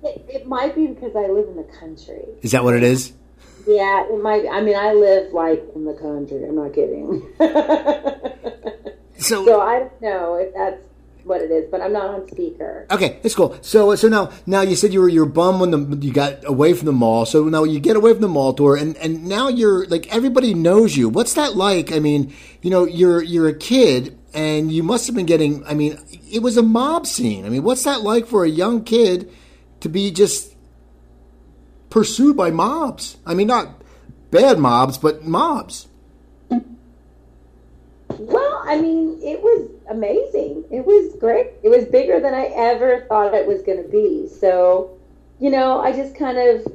It, 0.03 0.25
it 0.27 0.47
might 0.47 0.73
be 0.73 0.87
because 0.87 1.15
I 1.15 1.27
live 1.27 1.47
in 1.49 1.55
the 1.55 1.69
country. 1.79 2.23
Is 2.41 2.51
that 2.53 2.63
what 2.63 2.75
it 2.75 2.81
is? 2.81 3.13
Yeah, 3.67 4.05
it 4.09 4.23
might. 4.23 4.47
I 4.51 4.61
mean, 4.61 4.75
I 4.75 4.93
live 4.93 5.31
like 5.33 5.63
in 5.75 5.85
the 5.85 5.93
country. 5.93 6.43
I'm 6.45 6.55
not 6.55 6.73
kidding. 6.73 7.27
so, 9.19 9.45
so 9.45 9.61
I 9.61 9.79
don't 9.79 10.01
know 10.01 10.35
if 10.35 10.51
that's 10.55 10.81
what 11.23 11.41
it 11.41 11.51
is, 11.51 11.69
but 11.69 11.81
I'm 11.81 11.93
not 11.93 12.09
on 12.09 12.27
speaker. 12.27 12.87
Okay, 12.89 13.19
that's 13.21 13.35
cool. 13.35 13.57
So, 13.61 13.91
uh, 13.91 13.95
so 13.95 14.07
now, 14.07 14.31
now 14.45 14.61
you 14.61 14.75
said 14.75 14.93
you 14.93 15.01
were 15.01 15.09
your 15.09 15.25
bum 15.25 15.59
when 15.59 15.71
the 15.71 16.05
you 16.05 16.11
got 16.11 16.47
away 16.47 16.73
from 16.73 16.85
the 16.85 16.93
mall. 16.93 17.25
So 17.25 17.45
now 17.45 17.63
you 17.63 17.79
get 17.79 17.95
away 17.95 18.13
from 18.13 18.21
the 18.21 18.27
mall 18.27 18.53
tour, 18.53 18.75
and 18.75 18.97
and 18.97 19.25
now 19.25 19.47
you're 19.47 19.85
like 19.87 20.13
everybody 20.13 20.53
knows 20.53 20.97
you. 20.97 21.09
What's 21.09 21.33
that 21.35 21.55
like? 21.55 21.91
I 21.91 21.99
mean, 21.99 22.33
you 22.61 22.69
know, 22.69 22.85
you're 22.85 23.21
you're 23.21 23.47
a 23.47 23.57
kid, 23.57 24.17
and 24.33 24.71
you 24.71 24.83
must 24.83 25.07
have 25.07 25.15
been 25.15 25.25
getting. 25.25 25.65
I 25.65 25.73
mean, 25.73 25.97
it 26.31 26.41
was 26.41 26.57
a 26.57 26.63
mob 26.63 27.05
scene. 27.07 27.45
I 27.45 27.49
mean, 27.49 27.63
what's 27.63 27.83
that 27.83 28.01
like 28.01 28.25
for 28.25 28.43
a 28.43 28.49
young 28.49 28.83
kid 28.83 29.31
to 29.81 29.89
be 29.89 30.11
just 30.11 30.55
pursued 31.89 32.35
by 32.35 32.51
mobs? 32.51 33.17
I 33.25 33.33
mean, 33.33 33.47
not 33.47 33.81
bad 34.31 34.59
mobs, 34.59 34.97
but 34.97 35.25
mobs. 35.25 35.87
Well, 38.19 38.63
I 38.65 38.79
mean, 38.79 39.19
it 39.21 39.41
was 39.41 39.69
amazing. 39.89 40.65
It 40.71 40.85
was 40.85 41.15
great. 41.19 41.47
It 41.63 41.69
was 41.69 41.85
bigger 41.85 42.19
than 42.19 42.33
I 42.33 42.45
ever 42.55 43.05
thought 43.07 43.33
it 43.33 43.47
was 43.47 43.61
going 43.61 43.81
to 43.81 43.89
be. 43.89 44.27
So, 44.27 44.97
you 45.39 45.49
know, 45.49 45.79
I 45.81 45.91
just 45.91 46.15
kind 46.15 46.37
of 46.37 46.65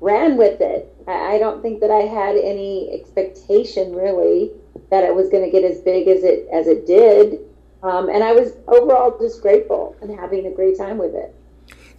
ran 0.00 0.36
with 0.36 0.60
it. 0.60 0.88
I, 1.06 1.38
don't 1.38 1.62
think 1.62 1.80
that 1.80 1.90
I 1.90 2.02
had 2.02 2.36
any 2.36 2.90
expectation 2.92 3.94
really 3.94 4.50
that 4.90 5.04
it 5.04 5.14
was 5.14 5.28
going 5.28 5.44
to 5.44 5.50
get 5.50 5.64
as 5.64 5.80
big 5.80 6.06
as 6.08 6.22
it 6.22 6.46
as 6.52 6.66
it 6.66 6.86
did. 6.86 7.40
Um, 7.82 8.08
and 8.08 8.22
I 8.22 8.32
was 8.32 8.52
overall 8.68 9.18
just 9.18 9.42
grateful 9.42 9.96
and 10.00 10.16
having 10.16 10.46
a 10.46 10.50
great 10.50 10.78
time 10.78 10.98
with 10.98 11.14
it. 11.14 11.34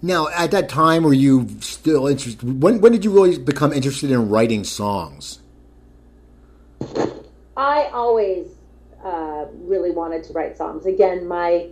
Now, 0.02 0.28
at 0.30 0.52
that 0.52 0.70
time, 0.70 1.04
were 1.04 1.14
you 1.14 1.50
still 1.60 2.08
interested? 2.08 2.62
When 2.62 2.80
when 2.82 2.92
did 2.92 3.04
you 3.04 3.12
really 3.12 3.38
become 3.38 3.74
interested 3.74 4.12
in 4.12 4.30
writing 4.30 4.64
songs? 4.64 5.40
I 7.56 7.90
always 7.94 8.48
uh, 9.04 9.46
really 9.54 9.92
wanted 9.92 10.24
to 10.26 10.34
write 10.34 10.58
songs. 10.58 10.86
Again, 10.86 11.28
my 11.28 11.68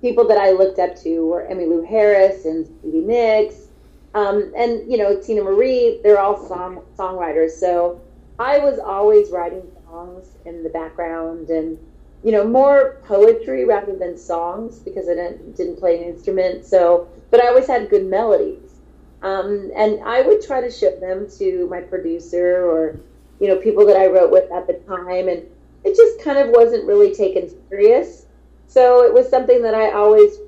people 0.00 0.26
that 0.28 0.38
I 0.38 0.50
looked 0.50 0.78
up 0.78 0.96
to 0.96 1.26
were 1.26 1.46
Emmylou 1.50 1.86
Harris 1.86 2.44
and 2.44 2.66
Stevie 2.66 3.00
Nicks, 3.00 3.68
um, 4.14 4.52
and 4.56 4.90
you 4.90 4.98
know 4.98 5.16
Teena 5.16 5.42
Marie. 5.42 6.00
They're 6.02 6.18
all 6.18 6.46
song 6.46 6.82
songwriters. 6.96 7.52
So 7.52 8.00
I 8.38 8.58
was 8.58 8.78
always 8.78 9.30
writing 9.30 9.62
songs 9.86 10.26
in 10.44 10.62
the 10.62 10.68
background, 10.68 11.48
and 11.48 11.78
you 12.22 12.32
know 12.32 12.44
more 12.44 13.00
poetry 13.04 13.64
rather 13.64 13.96
than 13.96 14.18
songs 14.18 14.78
because 14.78 15.08
I 15.08 15.14
didn't 15.14 15.56
didn't 15.56 15.78
play 15.78 16.02
an 16.02 16.04
instrument. 16.04 16.64
So, 16.64 17.08
but 17.30 17.42
I 17.42 17.48
always 17.48 17.66
had 17.66 17.88
good 17.88 18.06
melodies, 18.06 18.80
um, 19.22 19.70
and 19.76 20.02
I 20.04 20.22
would 20.22 20.42
try 20.42 20.60
to 20.60 20.70
ship 20.70 21.00
them 21.00 21.28
to 21.38 21.68
my 21.70 21.80
producer 21.80 22.68
or 22.68 23.00
you 23.40 23.48
know 23.48 23.56
people 23.56 23.86
that 23.86 23.96
I 23.96 24.06
wrote 24.06 24.30
with 24.30 24.50
at 24.52 24.66
the 24.66 24.74
time, 24.86 25.28
and 25.28 25.46
it 25.84 25.96
just 25.96 26.22
kind 26.22 26.38
of 26.38 26.48
wasn't 26.48 26.86
really 26.86 27.14
taken 27.14 27.50
serious. 27.68 28.26
So 28.66 29.04
it 29.04 29.12
was 29.12 29.28
something 29.28 29.62
that 29.62 29.74
I 29.74 29.92
always 29.92 30.38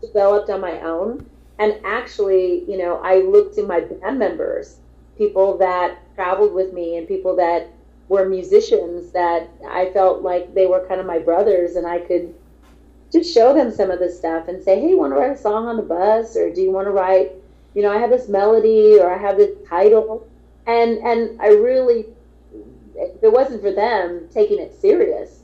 developed 0.00 0.50
on 0.50 0.60
my 0.60 0.80
own. 0.80 1.28
And 1.58 1.78
actually, 1.84 2.64
you 2.70 2.78
know, 2.78 3.00
I 3.02 3.20
looked 3.20 3.56
to 3.56 3.66
my 3.66 3.80
band 3.80 4.18
members, 4.18 4.78
people 5.16 5.58
that 5.58 5.98
traveled 6.14 6.54
with 6.54 6.72
me 6.72 6.96
and 6.96 7.06
people 7.06 7.36
that 7.36 7.68
were 8.08 8.28
musicians 8.28 9.12
that 9.12 9.48
I 9.68 9.90
felt 9.92 10.22
like 10.22 10.54
they 10.54 10.66
were 10.66 10.86
kind 10.86 11.00
of 11.00 11.06
my 11.06 11.18
brothers 11.18 11.76
and 11.76 11.86
I 11.86 11.98
could 11.98 12.34
just 13.12 13.32
show 13.32 13.52
them 13.52 13.70
some 13.70 13.90
of 13.90 13.98
this 13.98 14.16
stuff 14.16 14.48
and 14.48 14.62
say, 14.62 14.80
hey, 14.80 14.90
you 14.90 14.98
want 14.98 15.12
to 15.12 15.18
write 15.18 15.32
a 15.32 15.36
song 15.36 15.66
on 15.66 15.76
the 15.76 15.82
bus? 15.82 16.36
Or 16.36 16.52
do 16.52 16.60
you 16.60 16.70
want 16.70 16.86
to 16.86 16.92
write, 16.92 17.32
you 17.74 17.82
know, 17.82 17.92
I 17.92 17.98
have 17.98 18.10
this 18.10 18.28
melody 18.28 18.98
or 18.98 19.12
I 19.12 19.18
have 19.18 19.36
this 19.36 19.56
title. 19.68 20.28
And, 20.66 20.98
and 20.98 21.40
I 21.40 21.48
really, 21.48 22.06
if 22.98 23.22
it 23.22 23.32
wasn't 23.32 23.62
for 23.62 23.72
them 23.72 24.28
taking 24.32 24.58
it 24.58 24.74
serious 24.80 25.40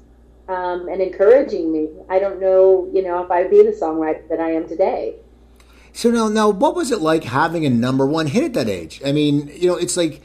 um, 0.48 0.88
and 0.88 1.00
encouraging 1.00 1.72
me, 1.72 1.88
I 2.08 2.18
don't 2.18 2.40
know, 2.40 2.90
you 2.92 3.02
know, 3.02 3.22
if 3.22 3.30
I'd 3.30 3.50
be 3.50 3.62
the 3.62 3.70
songwriter 3.70 4.28
that 4.28 4.40
I 4.40 4.52
am 4.52 4.68
today. 4.68 5.16
So 5.92 6.10
now, 6.10 6.28
now, 6.28 6.50
what 6.50 6.74
was 6.74 6.90
it 6.90 7.00
like 7.00 7.22
having 7.22 7.64
a 7.64 7.70
number 7.70 8.04
one 8.04 8.26
hit 8.26 8.42
at 8.42 8.52
that 8.54 8.68
age? 8.68 9.00
I 9.06 9.12
mean, 9.12 9.48
you 9.54 9.68
know, 9.68 9.76
it's 9.76 9.96
like, 9.96 10.22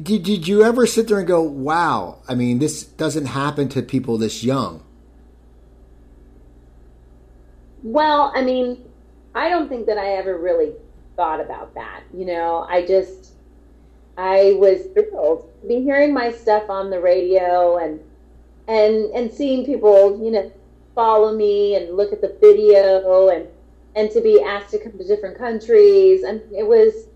did, 0.00 0.22
did 0.22 0.46
you 0.46 0.62
ever 0.62 0.86
sit 0.86 1.08
there 1.08 1.18
and 1.18 1.26
go, 1.26 1.42
wow, 1.42 2.20
I 2.28 2.36
mean, 2.36 2.60
this 2.60 2.84
doesn't 2.84 3.26
happen 3.26 3.68
to 3.70 3.82
people 3.82 4.18
this 4.18 4.44
young? 4.44 4.84
Well, 7.82 8.32
I 8.34 8.42
mean, 8.42 8.84
I 9.34 9.48
don't 9.48 9.68
think 9.68 9.86
that 9.86 9.98
I 9.98 10.12
ever 10.12 10.38
really 10.38 10.72
thought 11.16 11.40
about 11.40 11.74
that. 11.74 12.04
You 12.14 12.24
know, 12.26 12.64
I 12.68 12.86
just, 12.86 13.32
I 14.16 14.54
was 14.58 14.86
thrilled 14.92 15.48
to 15.62 15.68
be 15.68 15.82
hearing 15.82 16.12
my 16.12 16.32
stuff 16.32 16.68
on 16.68 16.90
the 16.90 17.00
radio 17.00 17.78
and, 17.78 18.00
and, 18.68 19.10
and 19.12 19.32
seeing 19.32 19.64
people, 19.64 20.22
you 20.22 20.30
know, 20.30 20.52
follow 20.94 21.34
me 21.34 21.76
and 21.76 21.96
look 21.96 22.12
at 22.12 22.20
the 22.20 22.36
video 22.40 23.28
and, 23.28 23.46
and 23.96 24.10
to 24.10 24.20
be 24.20 24.42
asked 24.42 24.70
to 24.72 24.78
come 24.78 24.98
to 24.98 25.04
different 25.04 25.38
countries. 25.38 26.22
And 26.22 26.42
it 26.52 26.66
was, 26.66 27.06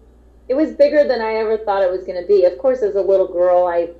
it 0.48 0.54
was 0.54 0.72
bigger 0.72 1.06
than 1.06 1.20
I 1.20 1.34
ever 1.34 1.58
thought 1.58 1.82
it 1.82 1.90
was 1.90 2.04
going 2.04 2.20
to 2.20 2.26
be. 2.26 2.44
Of 2.44 2.58
course, 2.58 2.82
as 2.82 2.94
a 2.94 3.02
little 3.02 3.28
girl, 3.28 3.66
I 3.66 3.90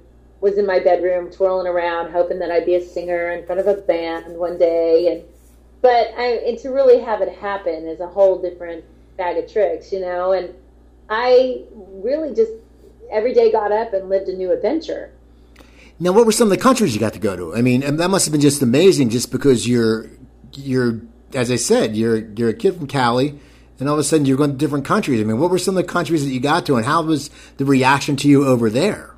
was 0.41 0.59
in 0.59 0.67
my 0.67 0.79
bedroom 0.79 1.31
twirling 1.31 1.67
around, 1.67 2.13
hoping 2.13 2.39
that 2.39 2.51
I'd 2.51 2.67
be 2.67 2.77
a 2.77 2.85
singer 2.85 3.31
in 3.33 3.45
front 3.47 3.61
of 3.61 3.67
a 3.67 3.75
band 3.75 4.37
one 4.37 4.59
day. 4.59 5.13
And 5.13 5.25
but 5.83 6.13
I 6.17 6.39
and 6.47 6.59
to 6.59 6.71
really 6.71 7.01
have 7.01 7.21
it 7.21 7.37
happen 7.37 7.87
is 7.87 8.01
a 8.01 8.07
whole 8.07 8.41
different 8.41 8.85
bag 9.17 9.37
of 9.39 9.51
tricks, 9.51 9.93
you 9.93 10.01
know. 10.01 10.33
And 10.33 10.55
I 11.09 11.65
really 11.75 12.35
just 12.35 12.53
every 13.11 13.35
day 13.35 13.51
got 13.53 13.73
up 13.73 13.93
and 13.93 14.09
lived 14.09 14.29
a 14.29 14.37
new 14.37 14.53
adventure. 14.53 15.13
Now, 15.99 16.13
what 16.13 16.27
were 16.27 16.33
some 16.33 16.47
of 16.47 16.51
the 16.51 16.63
countries 16.63 16.95
you 16.95 17.01
got 17.01 17.15
to 17.15 17.19
go 17.19 17.37
to? 17.37 17.55
I 17.55 17.63
mean, 17.63 17.81
that 17.97 18.09
must 18.09 18.27
have 18.27 18.33
been 18.33 18.41
just 18.41 18.61
amazing, 18.61 19.11
just 19.11 19.33
because 19.33 19.67
you're 19.67 20.11
you're 20.55 21.01
as 21.35 21.51
I 21.51 21.57
said, 21.57 21.97
you're 21.97 22.19
you're 22.19 22.51
a 22.51 22.55
kid 22.55 22.77
from 22.77 22.87
Cali 22.87 23.39
and 23.79 23.89
all 23.89 23.95
of 23.95 24.01
a 24.01 24.05
sudden 24.05 24.27
you're 24.27 24.37
going 24.37 24.53
to 24.53 24.57
different 24.57 24.85
countries. 24.85 25.21
I 25.21 25.25
mean, 25.25 25.39
what 25.39 25.51
were 25.51 25.59
some 25.59 25.77
of 25.77 25.85
the 25.85 25.93
countries 25.93 26.25
that 26.25 26.31
you 26.31 26.41
got 26.41 26.67
to, 26.67 26.77
and 26.77 26.87
how 26.87 27.03
was 27.03 27.31
the 27.57 27.65
reaction 27.65 28.17
to 28.17 28.29
you 28.29 28.47
over 28.47 28.71
there? 28.71 29.15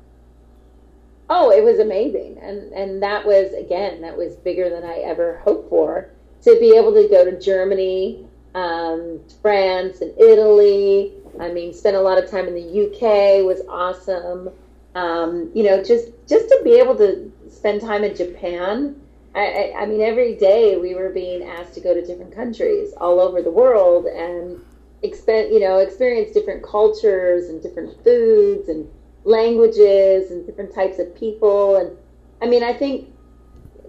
Oh, 1.29 1.51
it 1.51 1.63
was 1.63 1.79
amazing, 1.79 2.37
and 2.41 2.71
and 2.73 3.03
that 3.03 3.25
was 3.25 3.53
again 3.53 4.01
that 4.01 4.17
was 4.17 4.35
bigger 4.37 4.69
than 4.69 4.83
I 4.83 4.97
ever 4.99 5.37
hoped 5.43 5.69
for. 5.69 6.09
To 6.43 6.57
be 6.59 6.75
able 6.75 6.93
to 6.93 7.07
go 7.09 7.29
to 7.29 7.39
Germany, 7.39 8.25
um, 8.55 9.19
France, 9.41 10.01
and 10.01 10.17
Italy. 10.17 11.13
I 11.39 11.51
mean, 11.51 11.73
spent 11.73 11.95
a 11.95 12.01
lot 12.01 12.21
of 12.21 12.29
time 12.29 12.47
in 12.47 12.53
the 12.53 12.61
UK 12.61 13.45
was 13.45 13.61
awesome. 13.69 14.49
Um, 14.95 15.51
you 15.53 15.63
know, 15.63 15.83
just 15.83 16.09
just 16.27 16.49
to 16.49 16.61
be 16.63 16.73
able 16.73 16.95
to 16.97 17.31
spend 17.49 17.81
time 17.81 18.03
in 18.03 18.15
Japan 18.15 18.95
I, 19.35 19.73
I, 19.77 19.85
mean, 19.85 20.01
every 20.01 20.35
day 20.35 20.77
we 20.77 20.95
were 20.95 21.09
being 21.09 21.43
asked 21.43 21.73
to 21.75 21.81
go 21.81 21.93
to 21.93 22.05
different 22.05 22.33
countries 22.33 22.93
all 22.97 23.19
over 23.19 23.41
the 23.41 23.51
world 23.51 24.05
and 24.05 24.59
expen- 25.03 25.51
you 25.51 25.59
know, 25.59 25.77
experience 25.77 26.31
different 26.31 26.63
cultures 26.63 27.49
and 27.49 27.61
different 27.61 28.03
foods 28.03 28.69
and 28.69 28.89
languages 29.23 30.31
and 30.31 30.45
different 30.45 30.73
types 30.73 30.97
of 30.97 31.15
people. 31.15 31.75
And 31.77 31.95
I 32.41 32.47
mean, 32.47 32.63
I 32.63 32.73
think 32.73 33.09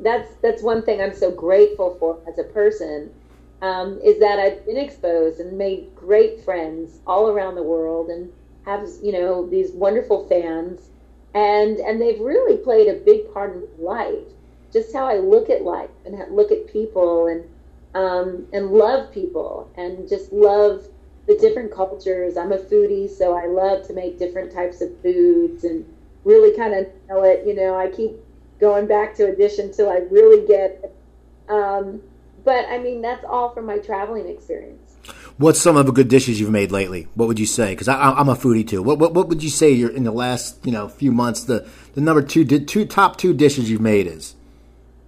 that's 0.01 0.35
that's 0.43 0.63
one 0.63 0.83
thing 0.83 1.01
I'm 1.01 1.15
so 1.15 1.31
grateful 1.31 1.97
for 1.99 2.19
as 2.29 2.39
a 2.39 2.45
person 2.45 3.11
um, 3.63 4.01
is 4.03 4.19
that 4.21 4.39
I've 4.39 4.65
been 4.67 4.77
exposed 4.77 5.41
and 5.41 5.57
made 5.57 5.95
great 5.95 6.45
friends 6.45 7.01
all 7.07 7.29
around 7.29 7.55
the 7.55 7.63
world 7.63 8.09
and 8.09 8.33
have 8.67 8.89
you 9.03 9.13
know 9.13 9.49
these 9.49 9.71
wonderful 9.73 10.29
fans 10.29 10.91
and 11.35 11.79
and 11.79 12.01
they've 12.01 12.21
really 12.21 12.57
played 12.57 12.89
a 12.89 12.95
big 12.95 13.33
part 13.33 13.55
in 13.55 13.85
life 13.85 14.27
just 14.73 14.93
how 14.93 15.07
I 15.07 15.19
look 15.19 15.51
at 15.51 15.63
life 15.63 15.91
and 16.05 16.17
look 16.35 16.53
at 16.53 16.69
people 16.73 17.27
and 17.27 17.45
um, 17.95 18.47
and 18.53 18.71
love 18.71 19.13
people 19.13 19.71
and 19.77 20.09
just 20.09 20.33
love 20.33 20.87
the 21.27 21.37
different 21.37 21.73
cultures. 21.73 22.37
I'm 22.37 22.53
a 22.53 22.59
foodie, 22.59 23.11
so 23.11 23.37
I 23.37 23.47
love 23.47 23.87
to 23.89 23.93
make 23.93 24.19
different 24.19 24.53
types 24.53 24.81
of 24.81 24.91
foods 25.01 25.65
and 25.65 25.85
really 26.25 26.57
kind 26.57 26.75
of 26.75 26.87
know 27.09 27.25
it. 27.25 27.47
You 27.47 27.55
know, 27.55 27.77
I 27.77 27.89
keep 27.89 28.13
going 28.61 28.87
back 28.87 29.15
to 29.17 29.27
addition 29.27 29.67
until 29.67 29.91
I 29.91 29.99
really 30.11 30.47
get. 30.47 30.95
Um, 31.49 32.01
but 32.45 32.67
I 32.69 32.79
mean, 32.79 33.03
that's 33.03 33.25
all 33.25 33.51
from 33.51 33.67
my 33.67 33.79
traveling 33.79 34.29
experience. 34.29 34.97
What's 35.39 35.61
some 35.61 35.77
of 35.77 35.87
the 35.87 35.93
good 35.93 36.09
dishes 36.09 36.39
you've 36.39 36.51
made 36.51 36.71
lately? 36.71 37.09
What 37.15 37.27
would 37.27 37.39
you 37.39 37.47
say? 37.47 37.71
Because 37.73 37.89
I'm 37.89 38.29
a 38.29 38.35
foodie 38.35 38.69
too. 38.69 38.83
What, 38.83 38.99
what, 38.99 39.15
what 39.15 39.29
would 39.29 39.43
you 39.43 39.49
say 39.49 39.71
you're 39.71 39.91
in 39.91 40.05
the 40.05 40.11
last 40.11 40.65
you 40.65 40.73
know 40.73 40.89
few 40.89 41.13
months 41.13 41.45
the 41.45 41.67
the 41.95 42.01
number 42.01 42.23
two 42.23 42.45
did 42.45 42.69
two 42.69 42.85
top 42.85 43.17
two 43.17 43.33
dishes 43.33 43.71
you've 43.71 43.81
made 43.81 44.07
is? 44.07 44.35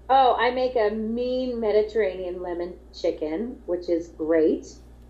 Oh, 0.08 0.36
I 0.38 0.50
make 0.50 0.76
a 0.76 0.94
mean 0.94 1.60
Mediterranean 1.60 2.42
lemon 2.42 2.74
chicken, 2.94 3.60
which 3.66 3.88
is 3.88 4.08
great. 4.08 4.66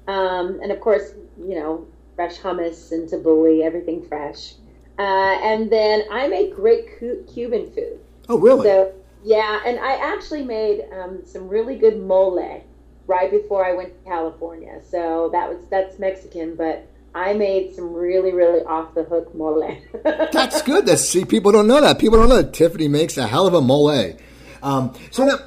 Um, 0.06 0.60
and 0.62 0.70
of 0.70 0.80
course, 0.80 1.14
you 1.38 1.54
know, 1.54 1.86
fresh 2.14 2.38
hummus 2.38 2.92
and 2.92 3.08
tabbouleh, 3.08 3.62
everything 3.62 4.06
fresh. 4.06 4.54
Uh, 4.98 5.02
and 5.42 5.70
then 5.70 6.04
I 6.10 6.28
make 6.28 6.54
great 6.54 6.86
Cuban 7.32 7.72
food. 7.72 7.98
Oh, 8.28 8.38
really? 8.38 8.64
So, 8.64 8.92
yeah, 9.24 9.60
and 9.64 9.78
I 9.78 9.94
actually 9.94 10.42
made 10.42 10.84
um, 10.92 11.22
some 11.24 11.48
really 11.48 11.76
good 11.76 12.00
mole 12.00 12.64
right 13.06 13.30
before 13.30 13.64
I 13.64 13.72
went 13.72 13.94
to 13.94 14.08
California. 14.08 14.80
So 14.88 15.30
that 15.32 15.48
was 15.48 15.64
that's 15.70 15.98
Mexican, 15.98 16.54
but 16.54 16.86
I 17.14 17.34
made 17.34 17.74
some 17.74 17.92
really, 17.92 18.32
really 18.32 18.64
off 18.64 18.94
the 18.94 19.04
hook 19.04 19.34
mole. 19.34 19.76
that's 20.04 20.62
good. 20.62 20.86
That's 20.86 21.06
see, 21.06 21.24
people 21.24 21.52
don't 21.52 21.66
know 21.66 21.80
that. 21.80 21.98
People 21.98 22.18
don't 22.18 22.28
know 22.28 22.40
that 22.42 22.52
Tiffany 22.52 22.88
makes 22.88 23.16
a 23.16 23.26
hell 23.26 23.46
of 23.46 23.54
a 23.54 23.60
mole. 23.60 24.14
Um, 24.62 24.94
so 25.10 25.24
now, 25.24 25.38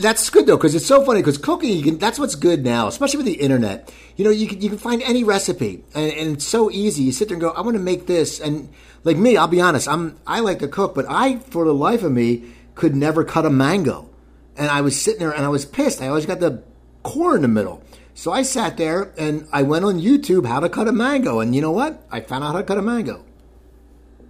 that's 0.00 0.30
good 0.30 0.46
though 0.46 0.56
because 0.56 0.74
it's 0.74 0.86
so 0.86 1.04
funny 1.04 1.20
because 1.20 1.38
cooking 1.38 1.76
you 1.76 1.82
can 1.82 1.98
that's 1.98 2.18
what's 2.18 2.34
good 2.34 2.64
now 2.64 2.86
especially 2.86 3.16
with 3.16 3.26
the 3.26 3.34
internet 3.34 3.92
you 4.16 4.24
know 4.24 4.30
you 4.30 4.46
can, 4.46 4.60
you 4.60 4.68
can 4.68 4.78
find 4.78 5.02
any 5.02 5.24
recipe 5.24 5.82
and, 5.94 6.12
and 6.12 6.36
it's 6.36 6.46
so 6.46 6.70
easy 6.70 7.02
you 7.02 7.12
sit 7.12 7.28
there 7.28 7.34
and 7.34 7.40
go 7.40 7.50
i 7.50 7.60
want 7.60 7.76
to 7.76 7.82
make 7.82 8.06
this 8.06 8.40
and 8.40 8.68
like 9.04 9.16
me 9.16 9.36
i'll 9.36 9.48
be 9.48 9.60
honest 9.60 9.88
i'm 9.88 10.16
i 10.26 10.40
like 10.40 10.60
to 10.60 10.68
cook 10.68 10.94
but 10.94 11.04
i 11.08 11.38
for 11.38 11.64
the 11.64 11.74
life 11.74 12.02
of 12.02 12.12
me 12.12 12.44
could 12.78 12.96
never 12.96 13.24
cut 13.24 13.44
a 13.44 13.50
mango 13.50 14.08
and 14.56 14.70
i 14.70 14.80
was 14.80 15.00
sitting 15.00 15.20
there 15.20 15.32
and 15.32 15.44
i 15.44 15.48
was 15.48 15.64
pissed 15.66 16.00
i 16.00 16.08
always 16.08 16.26
got 16.26 16.40
the 16.40 16.62
core 17.02 17.36
in 17.36 17.42
the 17.42 17.48
middle 17.48 17.82
so 18.14 18.32
i 18.32 18.42
sat 18.42 18.76
there 18.76 19.12
and 19.18 19.46
i 19.52 19.62
went 19.62 19.84
on 19.84 20.00
youtube 20.00 20.46
how 20.46 20.60
to 20.60 20.68
cut 20.68 20.88
a 20.88 20.92
mango 20.92 21.40
and 21.40 21.54
you 21.54 21.60
know 21.60 21.72
what 21.72 22.02
i 22.10 22.20
found 22.20 22.42
out 22.42 22.52
how 22.52 22.58
to 22.58 22.64
cut 22.64 22.78
a 22.78 22.82
mango 22.82 23.24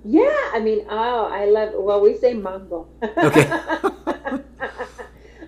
yeah, 0.04 0.50
I 0.54 0.60
mean, 0.60 0.86
oh, 0.88 1.28
I 1.30 1.46
love. 1.46 1.72
Well, 1.74 2.00
we 2.00 2.16
say 2.16 2.32
mango. 2.34 2.86
Okay. 3.02 3.46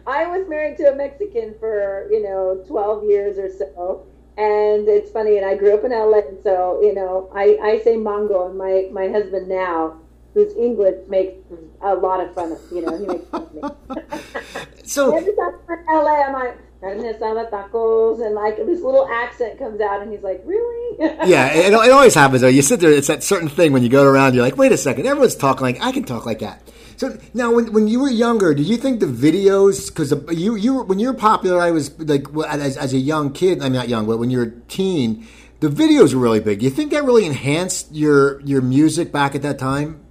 I 0.07 0.27
was 0.27 0.49
married 0.49 0.77
to 0.79 0.93
a 0.93 0.97
Mexican 0.97 1.55
for 1.61 2.09
you 2.11 2.23
know 2.23 2.65
twelve 2.67 3.05
years 3.05 3.39
or 3.39 3.49
so, 3.49 4.07
and 4.37 4.89
it's 4.89 5.11
funny. 5.11 5.37
And 5.39 5.47
I 5.47 5.57
grew 5.57 5.73
up 5.75 5.85
in 5.85 5.93
LA, 5.93 6.23
so 6.43 6.81
you 6.83 6.95
know, 6.95 7.31
I 7.35 7.59
I 7.63 7.81
say 7.85 7.97
mango, 7.97 8.49
and 8.49 8.59
my 8.59 8.89
my 8.93 9.09
husband 9.09 9.49
now, 9.49 9.99
who's 10.35 10.55
English, 10.57 10.97
makes 11.09 11.35
a 11.83 11.95
lot 11.95 12.21
of 12.21 12.35
fun 12.35 12.53
of 12.53 12.61
you 12.73 12.83
know 12.83 12.99
he 12.99 13.07
makes 13.07 13.27
fun 13.29 13.43
of 13.43 13.55
me. 13.55 13.62
so 14.85 15.16
every 15.16 15.35
time 15.35 15.55
I'm 15.69 15.79
in 15.79 16.05
LA, 16.05 16.23
I'm 16.23 16.33
like 16.33 16.59
asada 16.83 17.51
tacos, 17.51 18.25
and 18.25 18.35
like 18.35 18.57
this 18.57 18.81
little 18.81 19.09
accent 19.09 19.59
comes 19.59 19.81
out, 19.81 20.03
and 20.03 20.12
he's 20.12 20.23
like, 20.23 20.43
"Really?" 20.45 20.97
yeah, 21.29 21.53
it, 21.53 21.73
it 21.73 21.90
always 21.90 22.14
happens 22.14 22.43
though. 22.43 22.49
You 22.49 22.62
sit 22.62 22.81
there, 22.81 22.90
it's 22.90 23.09
that 23.09 23.23
certain 23.23 23.49
thing 23.49 23.73
when 23.73 23.83
you 23.83 23.88
go 23.88 24.05
around, 24.05 24.35
you're 24.35 24.45
like, 24.45 24.57
"Wait 24.57 24.73
a 24.73 24.79
second, 24.79 25.07
everyone's 25.07 25.37
talking 25.37 25.62
like 25.62 25.81
I 25.83 25.93
can 25.93 26.05
talk 26.05 26.27
like 26.27 26.40
that." 26.40 26.62
So 26.97 27.19
now, 27.33 27.55
when, 27.55 27.73
when 27.73 27.88
you 27.88 27.99
were 27.99 28.11
younger, 28.11 28.53
did 28.53 28.66
you 28.66 28.77
think 28.77 29.01
the 29.01 29.07
videos? 29.07 29.88
Because 29.88 30.12
you 30.38 30.55
you 30.55 30.83
when 30.83 30.99
you 30.99 31.09
were 31.09 31.14
popular, 31.14 31.59
I 31.59 31.71
was 31.71 31.99
like 31.99 32.27
as, 32.47 32.77
as 32.77 32.93
a 32.93 32.99
young 32.99 33.33
kid. 33.33 33.62
I'm 33.62 33.73
not 33.73 33.88
young, 33.88 34.07
but 34.07 34.19
when 34.19 34.29
you're 34.29 34.43
a 34.43 34.61
teen, 34.69 35.27
the 35.61 35.69
videos 35.69 36.12
were 36.12 36.21
really 36.21 36.40
big. 36.40 36.59
Do 36.59 36.66
you 36.66 36.71
think 36.71 36.90
that 36.90 37.05
really 37.05 37.25
enhanced 37.25 37.93
your 37.93 38.40
your 38.43 38.61
music 38.61 39.12
back 39.12 39.35
at 39.35 39.43
that 39.43 39.59
time? 39.59 40.05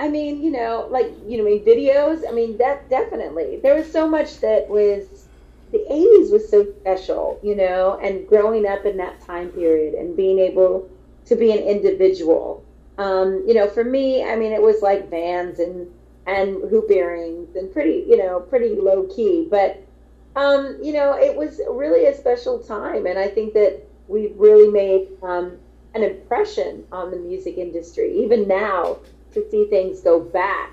I 0.00 0.08
mean, 0.08 0.42
you 0.42 0.50
know, 0.50 0.88
like 0.90 1.06
you 1.26 1.36
know, 1.38 1.44
I 1.46 1.50
mean, 1.50 1.64
videos. 1.64 2.22
I 2.28 2.32
mean, 2.32 2.56
that 2.58 2.88
definitely. 2.90 3.60
There 3.62 3.74
was 3.76 3.90
so 3.92 4.08
much 4.08 4.40
that 4.40 4.68
was 4.68 5.28
the 5.72 5.84
'80s 5.90 6.32
was 6.32 6.48
so 6.50 6.66
special, 6.80 7.38
you 7.42 7.54
know, 7.56 7.98
and 8.02 8.26
growing 8.28 8.66
up 8.66 8.84
in 8.86 8.96
that 8.98 9.20
time 9.20 9.50
period 9.52 9.94
and 9.94 10.16
being 10.16 10.38
able 10.40 10.90
to 11.26 11.36
be 11.36 11.52
an 11.52 11.58
individual 11.60 12.64
Um, 12.98 13.44
you 13.46 13.54
know, 13.54 13.68
for 13.68 13.84
me, 13.84 14.24
I 14.24 14.36
mean, 14.36 14.52
it 14.52 14.62
was 14.62 14.82
like 14.82 15.10
Vans 15.10 15.58
and 15.60 15.88
and 16.26 16.68
hoop 16.70 16.90
earrings 16.90 17.56
and 17.56 17.72
pretty, 17.72 18.04
you 18.08 18.16
know, 18.18 18.40
pretty 18.40 18.76
low 18.76 19.04
key. 19.04 19.48
But 19.50 19.86
um, 20.36 20.78
you 20.82 20.92
know, 20.92 21.14
it 21.18 21.36
was 21.36 21.60
really 21.68 22.06
a 22.06 22.14
special 22.16 22.58
time, 22.60 23.06
and 23.06 23.18
I 23.18 23.28
think 23.28 23.54
that 23.54 23.80
we've 24.08 24.34
really 24.36 24.70
made 24.70 25.08
um, 25.22 25.58
an 25.94 26.02
impression 26.04 26.84
on 26.92 27.10
the 27.10 27.16
music 27.18 27.58
industry. 27.58 28.12
Even 28.24 28.46
now, 28.48 28.98
to 29.32 29.48
see 29.50 29.66
things 29.66 30.00
go 30.00 30.20
back 30.20 30.72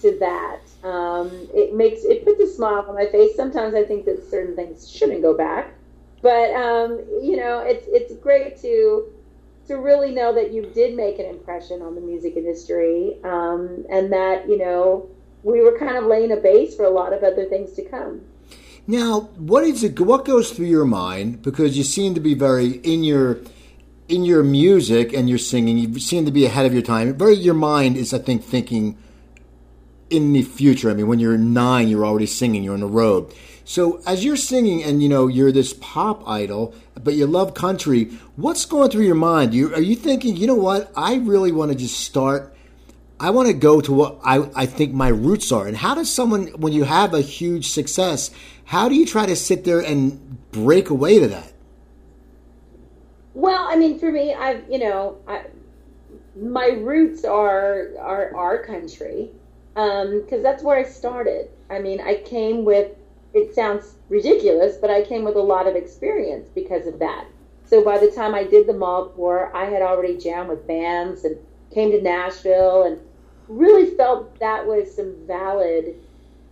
to 0.00 0.16
that, 0.18 0.60
um, 0.86 1.30
it 1.54 1.74
makes 1.74 2.04
it 2.04 2.24
puts 2.24 2.40
a 2.40 2.52
smile 2.52 2.84
on 2.88 2.94
my 2.94 3.06
face. 3.06 3.36
Sometimes 3.36 3.74
I 3.74 3.84
think 3.84 4.04
that 4.06 4.28
certain 4.30 4.56
things 4.56 4.90
shouldn't 4.90 5.22
go 5.22 5.36
back, 5.36 5.72
but 6.20 6.50
um, 6.54 6.98
you 7.22 7.36
know, 7.36 7.60
it's 7.60 7.86
it's 7.88 8.14
great 8.20 8.60
to 8.62 9.10
to 9.68 9.76
really 9.76 10.10
know 10.12 10.34
that 10.34 10.52
you 10.52 10.62
did 10.74 10.96
make 10.96 11.18
an 11.18 11.26
impression 11.26 11.82
on 11.82 11.94
the 11.94 12.00
music 12.00 12.36
industry, 12.36 13.16
um, 13.24 13.84
and 13.90 14.12
that 14.12 14.48
you 14.48 14.58
know 14.58 15.08
we 15.42 15.60
were 15.60 15.78
kind 15.78 15.96
of 15.96 16.04
laying 16.04 16.32
a 16.32 16.36
base 16.36 16.74
for 16.76 16.84
a 16.84 16.90
lot 16.90 17.12
of 17.12 17.22
other 17.22 17.46
things 17.46 17.72
to 17.74 17.84
come. 17.84 18.20
Now, 18.86 19.30
what 19.36 19.64
is 19.64 19.84
it? 19.84 19.98
What 20.00 20.24
goes 20.24 20.50
through 20.50 20.66
your 20.66 20.84
mind? 20.84 21.42
Because 21.42 21.78
you 21.78 21.84
seem 21.84 22.14
to 22.14 22.20
be 22.20 22.34
very 22.34 22.72
in 22.78 23.04
your 23.04 23.40
in 24.08 24.24
your 24.24 24.42
music 24.42 25.12
and 25.12 25.28
your 25.28 25.38
singing. 25.38 25.78
You 25.78 25.98
seem 25.98 26.24
to 26.24 26.30
be 26.30 26.44
ahead 26.44 26.66
of 26.66 26.72
your 26.72 26.82
time. 26.82 27.14
Very, 27.14 27.34
your 27.34 27.54
mind 27.54 27.96
is, 27.96 28.12
I 28.12 28.18
think, 28.18 28.44
thinking 28.44 28.98
in 30.10 30.32
the 30.32 30.42
future. 30.42 30.90
I 30.90 30.94
mean, 30.94 31.06
when 31.06 31.18
you're 31.18 31.38
nine, 31.38 31.88
you're 31.88 32.04
already 32.04 32.26
singing. 32.26 32.62
You're 32.62 32.74
on 32.74 32.80
the 32.80 32.86
road. 32.86 33.32
So, 33.64 34.02
as 34.06 34.24
you're 34.24 34.36
singing, 34.36 34.82
and 34.82 35.02
you 35.02 35.08
know 35.08 35.28
you're 35.28 35.52
this 35.52 35.72
pop 35.72 36.28
idol, 36.28 36.74
but 37.02 37.14
you 37.14 37.26
love 37.26 37.54
country. 37.54 38.06
What's 38.36 38.66
going 38.66 38.90
through 38.90 39.04
your 39.04 39.14
mind? 39.14 39.54
You, 39.54 39.72
are 39.74 39.80
you 39.80 39.94
thinking, 39.94 40.36
you 40.36 40.46
know 40.46 40.54
what? 40.54 40.90
I 40.96 41.14
really 41.16 41.52
want 41.52 41.70
to 41.70 41.78
just 41.78 42.00
start 42.00 42.52
I 43.22 43.30
want 43.30 43.46
to 43.46 43.54
go 43.54 43.80
to 43.80 43.92
what 43.92 44.18
I, 44.24 44.50
I 44.52 44.66
think 44.66 44.92
my 44.92 45.06
roots 45.06 45.52
are. 45.52 45.68
And 45.68 45.76
how 45.76 45.94
does 45.94 46.12
someone, 46.12 46.48
when 46.60 46.72
you 46.72 46.82
have 46.82 47.14
a 47.14 47.20
huge 47.20 47.68
success, 47.68 48.32
how 48.64 48.88
do 48.88 48.96
you 48.96 49.06
try 49.06 49.26
to 49.26 49.36
sit 49.36 49.62
there 49.62 49.78
and 49.78 50.50
break 50.50 50.90
away 50.90 51.20
to 51.20 51.28
that? 51.28 51.51
Well, 53.34 53.66
I 53.68 53.76
mean, 53.76 53.98
for 53.98 54.10
me, 54.10 54.34
I've, 54.34 54.64
you 54.70 54.78
know, 54.78 55.18
I, 55.26 55.44
my 56.36 56.68
roots 56.68 57.24
are, 57.24 57.88
are 57.98 58.34
our 58.36 58.64
country 58.64 59.30
because 59.74 60.32
um, 60.32 60.42
that's 60.42 60.62
where 60.62 60.78
I 60.78 60.82
started. 60.82 61.48
I 61.70 61.78
mean, 61.78 62.00
I 62.00 62.16
came 62.16 62.64
with, 62.64 62.90
it 63.32 63.54
sounds 63.54 63.94
ridiculous, 64.08 64.76
but 64.76 64.90
I 64.90 65.02
came 65.02 65.24
with 65.24 65.36
a 65.36 65.40
lot 65.40 65.66
of 65.66 65.76
experience 65.76 66.48
because 66.54 66.86
of 66.86 66.98
that. 66.98 67.26
So 67.64 67.82
by 67.82 67.96
the 67.98 68.10
time 68.10 68.34
I 68.34 68.44
did 68.44 68.66
the 68.66 68.74
mall 68.74 69.08
tour, 69.10 69.50
I 69.54 69.64
had 69.64 69.80
already 69.80 70.18
jammed 70.18 70.50
with 70.50 70.66
bands 70.66 71.24
and 71.24 71.38
came 71.72 71.90
to 71.92 72.02
Nashville 72.02 72.82
and 72.82 73.00
really 73.48 73.96
felt 73.96 74.38
that 74.40 74.66
was 74.66 74.94
some 74.94 75.14
valid 75.26 75.94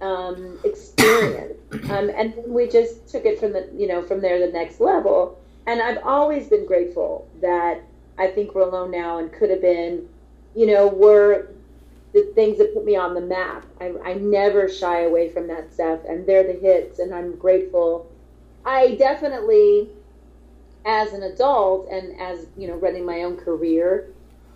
um, 0.00 0.58
experience. 0.64 1.56
Um, 1.90 2.10
and 2.10 2.34
we 2.46 2.68
just 2.68 3.08
took 3.08 3.24
it 3.24 3.38
from 3.38 3.52
the, 3.52 3.68
you 3.76 3.86
know, 3.86 4.02
from 4.02 4.20
there 4.20 4.44
the 4.44 4.52
next 4.52 4.80
level. 4.80 5.39
And 5.70 5.80
I've 5.80 6.02
always 6.04 6.48
been 6.48 6.66
grateful 6.66 7.28
that 7.40 7.80
I 8.18 8.26
think 8.26 8.56
we're 8.56 8.62
alone 8.62 8.90
now 8.90 9.18
and 9.18 9.32
could 9.32 9.50
have 9.50 9.60
been, 9.60 10.08
you 10.56 10.66
know, 10.66 10.88
were 10.88 11.46
the 12.12 12.24
things 12.34 12.58
that 12.58 12.74
put 12.74 12.84
me 12.84 12.96
on 12.96 13.14
the 13.14 13.20
map. 13.20 13.64
I, 13.80 13.94
I 14.04 14.14
never 14.14 14.68
shy 14.68 15.02
away 15.02 15.28
from 15.28 15.46
that 15.46 15.72
stuff, 15.72 16.00
and 16.08 16.26
they're 16.26 16.42
the 16.42 16.58
hits, 16.58 16.98
and 16.98 17.14
I'm 17.14 17.36
grateful. 17.36 18.10
I 18.64 18.96
definitely, 18.96 19.90
as 20.86 21.12
an 21.12 21.22
adult 21.22 21.88
and 21.88 22.20
as 22.20 22.48
you 22.56 22.66
know, 22.66 22.74
running 22.74 23.06
my 23.06 23.22
own 23.22 23.36
career, 23.36 24.12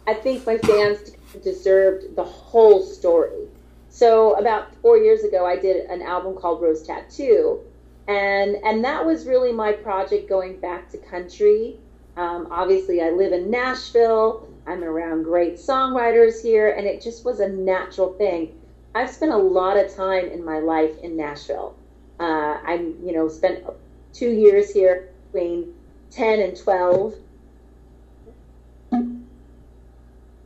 I 0.09 0.15
think 0.15 0.45
my 0.45 0.59
fans 0.59 1.13
deserved 1.45 2.17
the 2.17 2.25
whole 2.25 2.83
story. 2.83 3.47
So 3.89 4.35
about 4.35 4.75
four 4.83 4.99
years 4.99 5.23
ago, 5.23 5.47
I 5.47 5.55
did 5.61 5.89
an 5.89 6.03
album 6.03 6.35
called 6.35 6.61
Rose 6.61 6.83
Tattoo, 6.83 7.61
and 8.09 8.57
and 8.65 8.85
that 8.85 9.05
was 9.05 9.27
really 9.27 9.53
my 9.53 9.73
project 9.73 10.29
going 10.29 10.61
back 10.61 10.91
to 10.91 10.99
country. 10.99 11.79
Um, 12.17 12.49
obviously, 12.51 13.03
I 13.03 13.11
live 13.11 13.33
in 13.33 13.51
Nashville. 13.51 14.49
I'm 14.67 14.85
around 14.85 15.25
great 15.25 15.55
songwriters 15.57 16.43
here, 16.43 16.71
and 16.71 16.87
it 16.87 17.03
just 17.03 17.25
was 17.25 17.41
a 17.41 17.49
natural 17.49 18.13
thing. 18.15 18.59
I've 18.95 19.11
spent 19.11 19.33
a 19.33 19.37
lot 19.37 19.77
of 19.77 19.95
time 19.95 20.29
in 20.29 20.45
my 20.45 20.61
life 20.61 20.97
in 21.03 21.17
Nashville. 21.17 21.75
Uh, 22.21 22.59
I'm, 22.65 22.97
you 23.05 23.13
know, 23.13 23.29
spent 23.29 23.65
two 24.13 24.31
years 24.31 24.71
here 24.73 25.09
between 25.33 25.75
10 26.13 26.41
and 26.41 26.57
12. 26.57 27.15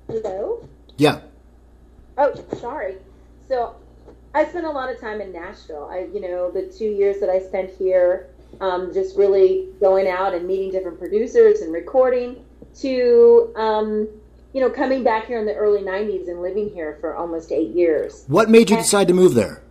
Hello? 0.07 0.67
Yeah. 0.97 1.21
Oh, 2.17 2.33
sorry. 2.59 2.97
So 3.49 3.77
I 4.35 4.45
spent 4.47 4.67
a 4.67 4.71
lot 4.71 4.91
of 4.91 5.01
time 5.01 5.21
in 5.21 5.33
Nashville. 5.33 5.89
I, 5.91 6.09
you 6.13 6.21
know, 6.21 6.51
the 6.51 6.63
two 6.63 6.85
years 6.91 7.19
that 7.21 7.31
I 7.31 7.41
spent 7.41 7.71
here, 7.71 8.29
um, 8.61 8.93
just 8.93 9.17
really 9.17 9.69
going 9.81 10.09
out 10.09 10.35
and 10.35 10.47
meeting 10.47 10.71
different 10.71 10.99
producers 10.99 11.61
and 11.61 11.73
recording, 11.73 12.45
to, 12.81 13.53
um, 13.57 14.09
you 14.53 14.61
know, 14.61 14.71
coming 14.71 15.03
back 15.03 15.27
here 15.27 15.39
in 15.39 15.47
the 15.47 15.55
early 15.55 15.83
'90s 15.83 16.29
and 16.29 16.43
living 16.43 16.71
here 16.71 16.99
for 17.01 17.15
almost 17.15 17.53
eight 17.53 17.71
years. 17.71 18.25
What 18.29 18.51
made 18.51 18.71
you 18.71 18.77
decide 18.77 19.09
to 19.09 19.15
move 19.15 19.35
there? 19.35 19.63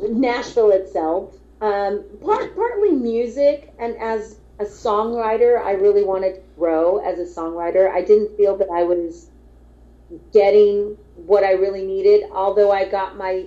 Nashville 0.00 0.70
itself, 0.70 1.34
um, 1.60 2.04
part, 2.22 2.54
partly 2.54 2.90
music, 2.90 3.72
and 3.78 3.96
as 3.96 4.36
a 4.58 4.64
songwriter, 4.64 5.60
I 5.60 5.72
really 5.72 6.04
wanted 6.04 6.34
to 6.34 6.40
grow 6.56 6.98
as 6.98 7.18
a 7.18 7.40
songwriter. 7.40 7.90
I 7.90 8.02
didn't 8.02 8.36
feel 8.36 8.56
that 8.56 8.68
I 8.70 8.82
was 8.82 9.28
getting 10.32 10.96
what 11.16 11.44
I 11.44 11.52
really 11.52 11.84
needed. 11.84 12.30
Although 12.32 12.72
I 12.72 12.88
got 12.88 13.16
my 13.16 13.46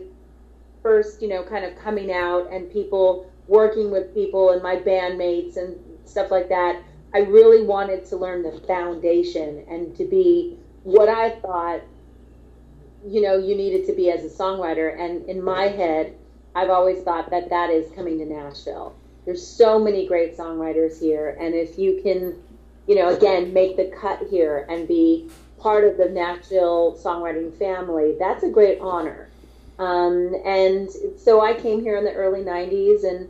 first, 0.82 1.21
you 1.21 1.28
know, 1.28 1.43
kind 1.43 1.65
of 1.65 1.75
coming 1.78 2.12
out 2.12 2.51
and 2.51 2.71
people 2.71 3.32
working 3.47 3.91
with 3.91 4.13
people 4.13 4.51
and 4.51 4.62
my 4.62 4.75
bandmates 4.75 5.58
and 5.58 5.78
stuff 6.06 6.32
like 6.32 6.49
that, 6.49 6.82
I 7.13 7.19
really 7.19 7.65
wanted 7.65 8.06
to 8.08 8.17
learn 8.17 8.43
the 8.43 8.60
foundation 8.67 9.65
and 9.69 9.95
to 9.95 10.06
be 10.06 10.58
what 10.84 11.10
I 11.10 11.39
thought, 11.39 11.82
you 13.08 13.21
know, 13.21 13.38
you 13.38 13.56
needed 13.56 13.86
to 13.88 13.93
be 13.93 14.12
as 14.12 14.23
a 14.23 14.30
songwriter. 14.30 14.99
And 14.99 15.28
in 15.30 15.43
my 15.43 15.67
head, 15.67 16.15
I've 16.56 16.69
always 16.69 17.04
thought 17.04 17.30
that 17.32 17.49
that 17.49 17.69
is 17.69 17.91
coming 17.93 18.19
to 18.19 18.25
Nashville. 18.25 18.95
There's 19.25 19.45
so 19.45 19.80
many 19.80 20.08
great 20.08 20.38
songwriters 20.38 20.99
here, 20.99 21.36
and 21.39 21.56
if 21.56 21.80
you 21.80 21.99
can, 22.04 22.36
you 22.88 22.95
know, 22.95 23.10
again, 23.10 23.51
make 23.54 23.75
the 23.75 23.91
cut 23.99 24.21
here 24.30 24.67
and 24.69 24.88
be 24.88 25.30
part 25.60 25.84
of 25.84 25.98
the 25.98 26.10
Nashville 26.10 26.98
songwriting 27.02 27.58
family, 27.58 28.15
that's 28.20 28.44
a 28.44 28.50
great 28.50 28.80
honor. 28.80 29.30
Um, 29.78 30.36
and 30.46 30.89
so 31.18 31.41
I 31.41 31.54
came 31.54 31.82
here 31.82 31.98
in 31.98 32.06
the 32.06 32.13
early 32.13 32.41
'90s, 32.41 33.04
and 33.04 33.30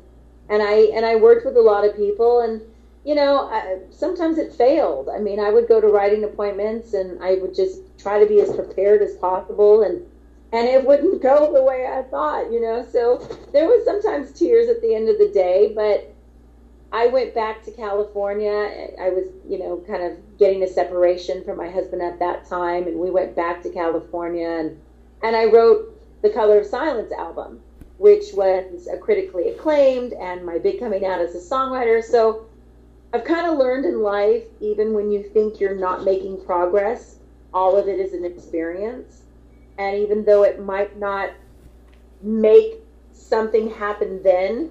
and 0.50 0.62
I 0.62 0.92
and 0.96 1.06
I 1.06 1.16
worked 1.16 1.46
with 1.46 1.58
a 1.58 1.62
lot 1.62 1.86
of 1.86 1.96
people, 1.96 2.42
and 2.42 2.62
you 3.04 3.16
know, 3.16 3.50
I, 3.50 3.80
sometimes 3.92 4.38
it 4.38 4.54
failed. 4.54 5.10
I 5.10 5.20
mean, 5.20 5.40
I 5.40 5.52
would 5.52 5.68
go 5.68 5.80
to 5.80 5.88
writing 5.88 6.24
appointments, 6.24 6.94
and 6.94 7.24
I 7.24 7.36
would 7.36 7.56
just 7.56 7.82
try 8.00 8.20
to 8.20 8.26
be 8.26 8.42
as 8.42 8.54
prepared 8.54 9.02
as 9.02 9.16
possible, 9.16 9.84
and 9.84 10.06
and 10.52 10.68
it 10.68 10.86
wouldn't 10.86 11.22
go 11.24 11.52
the 11.54 11.64
way 11.64 11.88
I 11.88 12.04
thought, 12.04 12.52
you 12.52 12.62
know. 12.62 12.86
So 12.92 13.18
there 13.54 13.68
was 13.68 13.86
sometimes 13.86 14.32
tears 14.32 14.70
at 14.70 14.82
the 14.82 14.94
end 14.94 15.10
of 15.10 15.18
the 15.18 15.30
day, 15.30 15.74
but 15.76 16.15
I 16.96 17.08
went 17.08 17.36
back 17.36 17.62
to 17.66 17.72
California. 17.72 18.90
I 18.98 19.10
was, 19.10 19.26
you 19.50 19.60
know, 19.60 19.84
kind 19.86 20.02
of 20.02 20.38
getting 20.38 20.64
a 20.64 20.68
separation 20.68 21.44
from 21.44 21.58
my 21.58 21.70
husband 21.70 22.02
at 22.02 22.20
that 22.20 22.48
time, 22.48 22.88
and 22.88 22.98
we 22.98 23.12
went 23.12 23.36
back 23.36 23.62
to 23.64 23.70
California, 23.70 24.48
and 24.48 24.80
and 25.22 25.36
I 25.36 25.44
wrote 25.46 25.92
the 26.22 26.30
Color 26.30 26.60
of 26.60 26.66
Silence 26.66 27.12
album, 27.12 27.60
which 27.98 28.34
was 28.34 28.88
critically 29.02 29.50
acclaimed 29.50 30.14
and 30.14 30.46
my 30.46 30.58
big 30.58 30.80
coming 30.80 31.06
out 31.06 31.20
as 31.20 31.36
a 31.36 31.40
songwriter. 31.40 32.02
So 32.02 32.46
I've 33.12 33.26
kind 33.26 33.46
of 33.46 33.58
learned 33.58 33.84
in 33.84 34.02
life, 34.02 34.46
even 34.62 34.94
when 34.94 35.12
you 35.12 35.22
think 35.22 35.60
you're 35.60 35.76
not 35.76 36.06
making 36.06 36.46
progress, 36.46 37.18
all 37.54 37.76
of 37.76 37.90
it 37.90 38.00
is 38.00 38.14
an 38.14 38.24
experience, 38.24 39.24
and 39.78 39.98
even 39.98 40.24
though 40.24 40.44
it 40.44 40.64
might 40.64 40.98
not 40.98 41.32
make 42.22 42.76
something 43.12 43.70
happen 43.72 44.24
then 44.24 44.70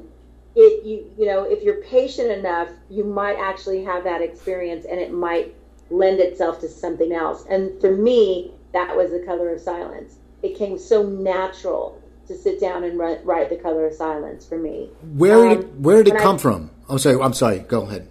it 0.56 0.84
you 0.84 1.10
you 1.18 1.26
know 1.26 1.44
if 1.44 1.62
you're 1.62 1.82
patient 1.82 2.30
enough 2.30 2.68
you 2.88 3.04
might 3.04 3.36
actually 3.36 3.82
have 3.84 4.04
that 4.04 4.22
experience 4.22 4.84
and 4.88 5.00
it 5.00 5.12
might 5.12 5.54
lend 5.90 6.20
itself 6.20 6.60
to 6.60 6.68
something 6.68 7.12
else. 7.12 7.44
And 7.48 7.80
for 7.80 7.94
me 7.94 8.52
that 8.72 8.96
was 8.96 9.10
the 9.10 9.20
color 9.20 9.52
of 9.52 9.60
silence. 9.60 10.16
It 10.42 10.56
came 10.56 10.78
so 10.78 11.02
natural 11.02 12.00
to 12.26 12.36
sit 12.36 12.60
down 12.60 12.84
and 12.84 12.98
write, 12.98 13.24
write 13.24 13.48
the 13.50 13.56
color 13.56 13.86
of 13.86 13.94
silence 13.94 14.46
for 14.46 14.58
me. 14.58 14.90
Where 15.02 15.48
did 15.48 15.58
um, 15.58 15.64
it, 15.64 15.74
where 15.74 16.02
did 16.02 16.14
it 16.14 16.20
come 16.20 16.36
I, 16.36 16.38
from? 16.38 16.70
I'm 16.88 16.98
sorry 16.98 17.20
i'm 17.20 17.34
sorry 17.34 17.60
go 17.60 17.82
ahead. 17.82 18.08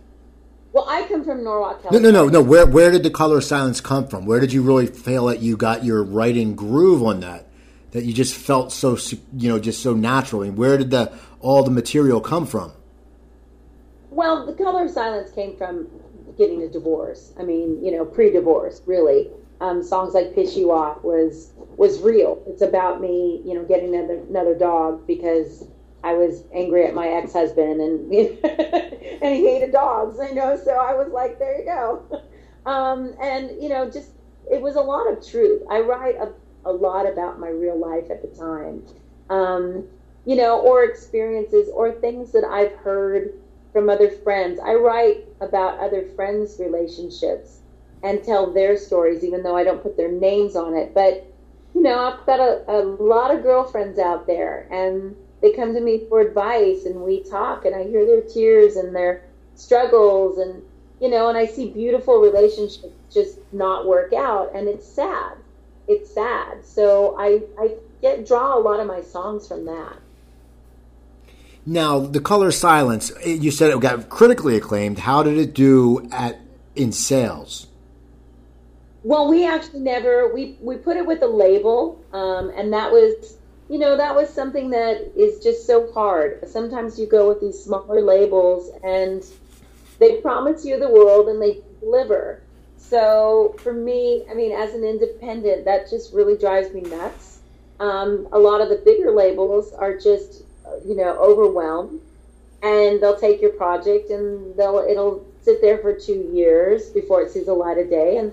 Well 0.71 0.85
i 0.89 1.03
come 1.07 1.23
from 1.23 1.43
norwalk 1.43 1.81
California. 1.83 2.11
no 2.11 2.23
no 2.23 2.25
no 2.25 2.39
no 2.39 2.41
where 2.41 2.65
where 2.65 2.91
did 2.91 3.03
the 3.03 3.09
color 3.09 3.37
of 3.37 3.43
silence 3.43 3.81
come 3.81 4.07
from? 4.07 4.25
Where 4.25 4.39
did 4.39 4.53
you 4.53 4.61
really 4.61 4.87
feel 4.87 5.27
that 5.27 5.39
you 5.39 5.55
got 5.57 5.83
your 5.83 6.03
writing 6.03 6.55
groove 6.55 7.03
on 7.03 7.19
that 7.21 7.47
that 7.93 8.03
you 8.03 8.13
just 8.13 8.35
felt 8.35 8.71
so 8.71 8.97
you 9.35 9.49
know 9.49 9.57
just 9.57 9.81
so 9.81 9.93
naturally 9.93 10.49
where 10.49 10.77
did 10.77 10.91
the 10.91 11.11
all 11.39 11.63
the 11.63 11.71
material 11.71 12.21
come 12.21 12.45
from 12.45 12.71
well 14.11 14.45
the 14.45 14.53
color 14.53 14.85
of 14.85 14.91
silence 14.91 15.31
came 15.31 15.55
from 15.57 15.87
getting 16.37 16.61
a 16.63 16.67
divorce. 16.67 17.33
I 17.39 17.43
mean, 17.43 17.83
you 17.83 17.91
know, 17.91 18.05
pre-divorce, 18.05 18.81
really. 18.85 19.29
Um, 19.61 19.83
songs 19.83 20.13
like 20.13 20.35
"Piss 20.35 20.57
You 20.57 20.71
Off" 20.71 21.03
was 21.03 21.53
was 21.77 22.01
real. 22.01 22.43
It's 22.47 22.61
about 22.61 23.01
me, 23.01 23.41
you 23.45 23.53
know, 23.53 23.63
getting 23.63 23.95
another 23.95 24.19
another 24.29 24.55
dog 24.55 25.07
because 25.07 25.65
I 26.03 26.13
was 26.13 26.43
angry 26.53 26.85
at 26.85 26.93
my 26.93 27.07
ex 27.07 27.33
husband 27.33 27.79
and 27.79 28.11
and 28.13 29.35
he 29.35 29.47
hated 29.47 29.71
dogs, 29.71 30.17
you 30.17 30.35
know. 30.35 30.59
So 30.63 30.71
I 30.71 30.93
was 30.93 31.11
like, 31.11 31.39
there 31.39 31.59
you 31.59 31.65
go. 31.65 32.21
Um, 32.65 33.13
and 33.21 33.61
you 33.61 33.67
know, 33.67 33.89
just 33.91 34.11
it 34.49 34.61
was 34.61 34.77
a 34.77 34.81
lot 34.81 35.11
of 35.11 35.27
truth. 35.27 35.63
I 35.69 35.81
write 35.81 36.15
a, 36.15 36.31
a 36.65 36.71
lot 36.71 37.07
about 37.07 37.39
my 37.39 37.49
real 37.49 37.77
life 37.77 38.09
at 38.09 38.21
the 38.21 38.39
time, 38.39 38.83
um, 39.29 39.85
you 40.25 40.35
know, 40.35 40.59
or 40.61 40.83
experiences 40.83 41.69
or 41.73 41.91
things 41.91 42.31
that 42.31 42.43
I've 42.43 42.73
heard 42.77 43.33
from 43.73 43.89
other 43.89 44.09
friends. 44.09 44.59
I 44.59 44.75
write 44.75 45.25
about 45.41 45.79
other 45.79 46.07
friends' 46.15 46.59
relationships 46.59 47.59
and 48.03 48.23
tell 48.23 48.51
their 48.51 48.77
stories, 48.77 49.23
even 49.23 49.43
though 49.43 49.55
I 49.55 49.63
don't 49.63 49.81
put 49.81 49.97
their 49.97 50.11
names 50.11 50.55
on 50.55 50.75
it. 50.75 50.93
But 50.93 51.25
you 51.73 51.81
know, 51.81 51.97
I've 51.99 52.25
got 52.25 52.39
a, 52.39 52.63
a 52.69 52.79
lot 52.83 53.33
of 53.33 53.41
girlfriends 53.41 53.97
out 53.97 54.27
there, 54.27 54.67
and 54.71 55.15
they 55.41 55.51
come 55.51 55.73
to 55.73 55.81
me 55.81 56.05
for 56.07 56.21
advice, 56.21 56.85
and 56.85 57.01
we 57.01 57.23
talk, 57.23 57.65
and 57.65 57.75
I 57.75 57.83
hear 57.83 58.05
their 58.05 58.21
tears 58.21 58.75
and 58.75 58.95
their 58.95 59.23
struggles, 59.55 60.37
and 60.37 60.61
you 61.01 61.09
know, 61.09 61.29
and 61.29 61.37
I 61.37 61.47
see 61.47 61.71
beautiful 61.71 62.19
relationships 62.19 62.93
just 63.11 63.39
not 63.51 63.87
work 63.87 64.13
out, 64.13 64.51
and 64.53 64.67
it's 64.67 64.87
sad. 64.87 65.33
It's 65.87 66.13
sad. 66.13 66.65
So 66.65 67.15
I 67.17 67.41
I 67.59 67.75
get 68.01 68.25
draw 68.25 68.57
a 68.57 68.59
lot 68.59 68.79
of 68.79 68.87
my 68.87 69.01
songs 69.01 69.47
from 69.47 69.65
that. 69.65 69.97
Now, 71.65 71.99
the 71.99 72.19
color 72.19 72.51
silence. 72.51 73.11
You 73.25 73.51
said 73.51 73.71
it 73.71 73.79
got 73.79 74.09
critically 74.09 74.57
acclaimed. 74.57 74.99
How 74.99 75.23
did 75.23 75.37
it 75.37 75.53
do 75.53 76.07
at 76.11 76.39
in 76.75 76.91
sales? 76.91 77.67
Well, 79.03 79.29
we 79.29 79.45
actually 79.45 79.81
never 79.81 80.33
we 80.33 80.57
we 80.61 80.75
put 80.77 80.97
it 80.97 81.05
with 81.05 81.21
a 81.21 81.27
label, 81.27 82.03
um, 82.13 82.51
and 82.55 82.71
that 82.73 82.91
was 82.91 83.37
you 83.69 83.79
know 83.79 83.97
that 83.97 84.15
was 84.15 84.29
something 84.29 84.69
that 84.71 85.11
is 85.15 85.43
just 85.43 85.65
so 85.65 85.91
hard. 85.91 86.47
Sometimes 86.47 86.99
you 86.99 87.07
go 87.07 87.27
with 87.27 87.41
these 87.41 87.61
smaller 87.61 88.01
labels, 88.01 88.71
and 88.83 89.23
they 89.99 90.21
promise 90.21 90.65
you 90.65 90.79
the 90.79 90.89
world, 90.89 91.27
and 91.27 91.41
they 91.41 91.61
deliver. 91.79 92.41
So 92.89 93.55
for 93.59 93.73
me, 93.73 94.23
I 94.29 94.33
mean, 94.33 94.51
as 94.51 94.73
an 94.73 94.83
independent, 94.83 95.65
that 95.65 95.89
just 95.89 96.13
really 96.13 96.37
drives 96.37 96.73
me 96.73 96.81
nuts. 96.81 97.39
Um, 97.79 98.27
a 98.31 98.39
lot 98.39 98.61
of 98.61 98.69
the 98.69 98.75
bigger 98.75 99.11
labels 99.11 99.73
are 99.73 99.97
just 99.97 100.43
you 100.85 100.95
know 100.95 101.17
overwhelmed, 101.17 101.99
and 102.61 103.01
they'll 103.01 103.19
take 103.19 103.41
your 103.41 103.51
project 103.51 104.09
and 104.09 104.55
they'll 104.55 104.85
it'll 104.87 105.25
sit 105.41 105.61
there 105.61 105.79
for 105.79 105.93
two 105.93 106.29
years 106.33 106.89
before 106.89 107.21
it 107.21 107.31
sees 107.31 107.47
the 107.47 107.53
light 107.53 107.77
of 107.77 107.89
day, 107.89 108.17
and 108.17 108.31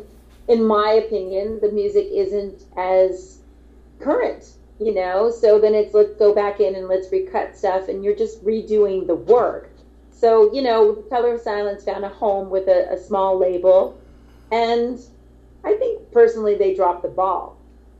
in 0.48 0.64
my 0.64 0.92
opinion, 0.92 1.60
the 1.60 1.70
music 1.70 2.08
isn't 2.10 2.64
as 2.76 3.38
current, 4.00 4.52
you 4.80 4.92
know? 4.92 5.30
So 5.30 5.60
then 5.60 5.74
it's 5.74 5.94
let's 5.94 6.14
go 6.16 6.34
back 6.34 6.58
in 6.58 6.74
and 6.74 6.88
let's 6.88 7.10
recut 7.12 7.56
stuff, 7.56 7.88
and 7.88 8.04
you're 8.04 8.16
just 8.16 8.44
redoing 8.44 9.06
the 9.06 9.14
work. 9.14 9.70
So, 10.10 10.52
you 10.52 10.60
know, 10.60 10.94
Color 11.08 11.34
of 11.34 11.40
Silence 11.40 11.84
found 11.84 12.04
a 12.04 12.08
home 12.08 12.50
with 12.50 12.68
a, 12.68 12.92
a 12.92 12.98
small 12.98 13.38
label, 13.38 13.99
and 14.50 15.00
I 15.64 15.74
think 15.74 16.10
personally 16.12 16.56
they 16.56 16.74
dropped 16.74 17.02
the 17.02 17.08
ball 17.08 17.56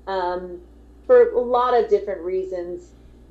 um, 0.06 0.60
for 1.06 1.30
a 1.30 1.40
lot 1.40 1.74
of 1.74 1.90
different 1.90 2.20
reasons 2.22 2.90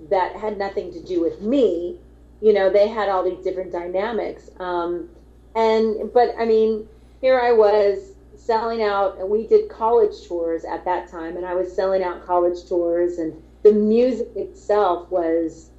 that 0.10 0.36
had 0.36 0.58
nothing 0.58 0.94
to 0.94 1.04
do 1.04 1.22
with 1.22 1.42
me. 1.42 1.98
You 2.42 2.54
know, 2.54 2.70
they 2.70 2.88
had 2.88 3.10
all 3.10 3.24
these 3.24 3.44
different 3.44 3.72
dynamics. 3.72 4.50
Um, 4.60 5.10
and, 5.56 6.12
but 6.14 6.34
I 6.38 6.46
mean, 6.46 6.88
here 7.22 7.40
I 7.40 7.52
was 7.52 8.14
selling 8.38 8.82
out, 8.82 9.18
and 9.20 9.30
we 9.30 9.46
did 9.48 9.70
college 9.70 10.28
tours 10.28 10.64
at 10.64 10.86
that 10.86 11.10
time, 11.10 11.36
and 11.36 11.46
I 11.46 11.54
was 11.54 11.74
selling 11.74 12.04
out 12.04 12.26
college 12.26 12.68
tours, 12.68 13.18
and 13.18 13.34
the 13.64 13.74
music 13.74 14.30
itself 14.36 15.10
was 15.12 15.70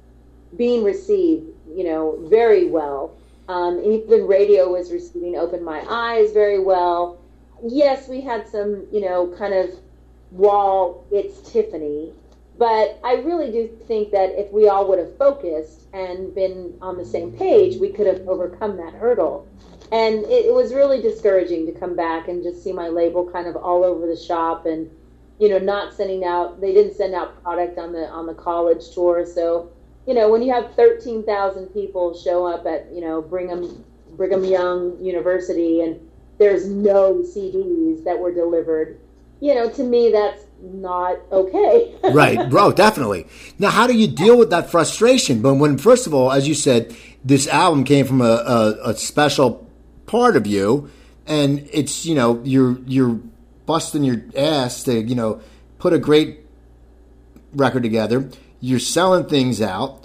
being 0.55 0.83
received, 0.83 1.47
you 1.73 1.83
know, 1.83 2.17
very 2.29 2.67
well. 2.67 3.15
Um, 3.47 3.81
even 3.83 4.27
radio 4.27 4.71
was 4.71 4.91
receiving 4.91 5.35
Open 5.35 5.63
My 5.63 5.83
Eyes 5.89 6.31
very 6.31 6.59
well. 6.59 7.20
Yes, 7.63 8.07
we 8.07 8.21
had 8.21 8.47
some, 8.47 8.87
you 8.91 9.01
know, 9.01 9.33
kind 9.37 9.53
of 9.53 9.69
wall, 10.31 11.05
it's 11.11 11.51
Tiffany. 11.51 12.11
But 12.57 12.99
I 13.03 13.15
really 13.15 13.51
do 13.51 13.67
think 13.87 14.11
that 14.11 14.31
if 14.37 14.51
we 14.51 14.67
all 14.67 14.87
would 14.89 14.99
have 14.99 15.17
focused 15.17 15.87
and 15.93 16.33
been 16.35 16.77
on 16.81 16.97
the 16.97 17.05
same 17.05 17.31
page, 17.31 17.79
we 17.79 17.91
could 17.91 18.07
have 18.07 18.27
overcome 18.27 18.77
that 18.77 18.93
hurdle 18.93 19.47
and 19.91 20.23
it, 20.25 20.45
it, 20.45 20.53
was 20.53 20.73
really 20.73 21.01
discouraging 21.01 21.65
to 21.65 21.73
come 21.73 21.95
back 21.95 22.27
and 22.27 22.43
just 22.43 22.63
see 22.63 22.71
my 22.71 22.87
label 22.87 23.29
kind 23.29 23.47
of 23.47 23.55
all 23.57 23.83
over 23.83 24.07
the 24.07 24.15
shop 24.15 24.65
and 24.65 24.89
you 25.39 25.49
know 25.49 25.57
not 25.57 25.93
sending 25.93 26.23
out 26.23 26.61
they 26.61 26.73
didn't 26.73 26.95
send 26.95 27.13
out 27.13 27.41
product 27.43 27.77
on 27.77 27.91
the 27.91 28.07
on 28.07 28.25
the 28.25 28.33
college 28.33 28.91
tour 28.93 29.25
so 29.25 29.69
you 30.07 30.13
know 30.13 30.29
when 30.29 30.41
you 30.41 30.51
have 30.53 30.73
13,000 30.75 31.67
people 31.67 32.17
show 32.17 32.45
up 32.45 32.65
at 32.65 32.87
you 32.93 33.01
know 33.01 33.21
Brigham 33.21 33.83
Brigham 34.11 34.45
Young 34.45 34.97
University 35.03 35.81
and 35.81 35.99
there's 36.41 36.67
no 36.67 37.21
CDs 37.21 38.03
that 38.03 38.17
were 38.17 38.33
delivered. 38.33 38.99
You 39.39 39.55
know 39.55 39.69
to 39.69 39.83
me 39.83 40.11
that's 40.11 40.43
not 40.61 41.17
okay. 41.31 41.95
Right. 42.11 42.49
Bro 42.49 42.73
definitely. 42.73 43.27
Now 43.59 43.69
how 43.69 43.85
do 43.87 43.95
you 43.95 44.07
deal 44.07 44.37
with 44.37 44.49
that 44.49 44.71
frustration? 44.71 45.41
But 45.41 45.55
when 45.55 45.77
first 45.77 46.07
of 46.07 46.13
all 46.13 46.31
as 46.31 46.47
you 46.47 46.55
said 46.55 46.95
this 47.23 47.47
album 47.47 47.83
came 47.83 48.05
from 48.07 48.21
a, 48.21 48.25
a, 48.25 48.89
a 48.89 48.95
special 48.95 49.69
part 50.07 50.35
of 50.35 50.47
you, 50.47 50.89
and 51.27 51.69
it's 51.71 52.05
you 52.05 52.15
know 52.15 52.41
you're 52.43 52.79
you're 52.87 53.19
busting 53.65 54.03
your 54.03 54.23
ass 54.35 54.83
to 54.83 54.99
you 55.01 55.15
know 55.15 55.41
put 55.77 55.93
a 55.93 55.99
great 55.99 56.39
record 57.53 57.83
together. 57.83 58.29
You're 58.59 58.79
selling 58.79 59.25
things 59.25 59.61
out, 59.61 60.00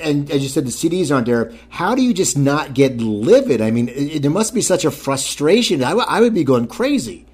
and 0.00 0.30
as 0.30 0.42
you 0.42 0.48
said, 0.48 0.64
the 0.64 0.70
CDs 0.70 1.14
aren't 1.14 1.26
there. 1.26 1.52
How 1.70 1.94
do 1.94 2.02
you 2.02 2.14
just 2.14 2.36
not 2.38 2.74
get 2.74 2.98
livid? 2.98 3.60
I 3.60 3.70
mean, 3.70 3.88
it, 3.88 4.22
there 4.22 4.30
must 4.30 4.54
be 4.54 4.60
such 4.60 4.84
a 4.84 4.90
frustration. 4.90 5.82
I, 5.82 5.90
w- 5.90 6.06
I 6.08 6.20
would 6.20 6.34
be 6.34 6.44
going 6.44 6.66
crazy. 6.66 7.26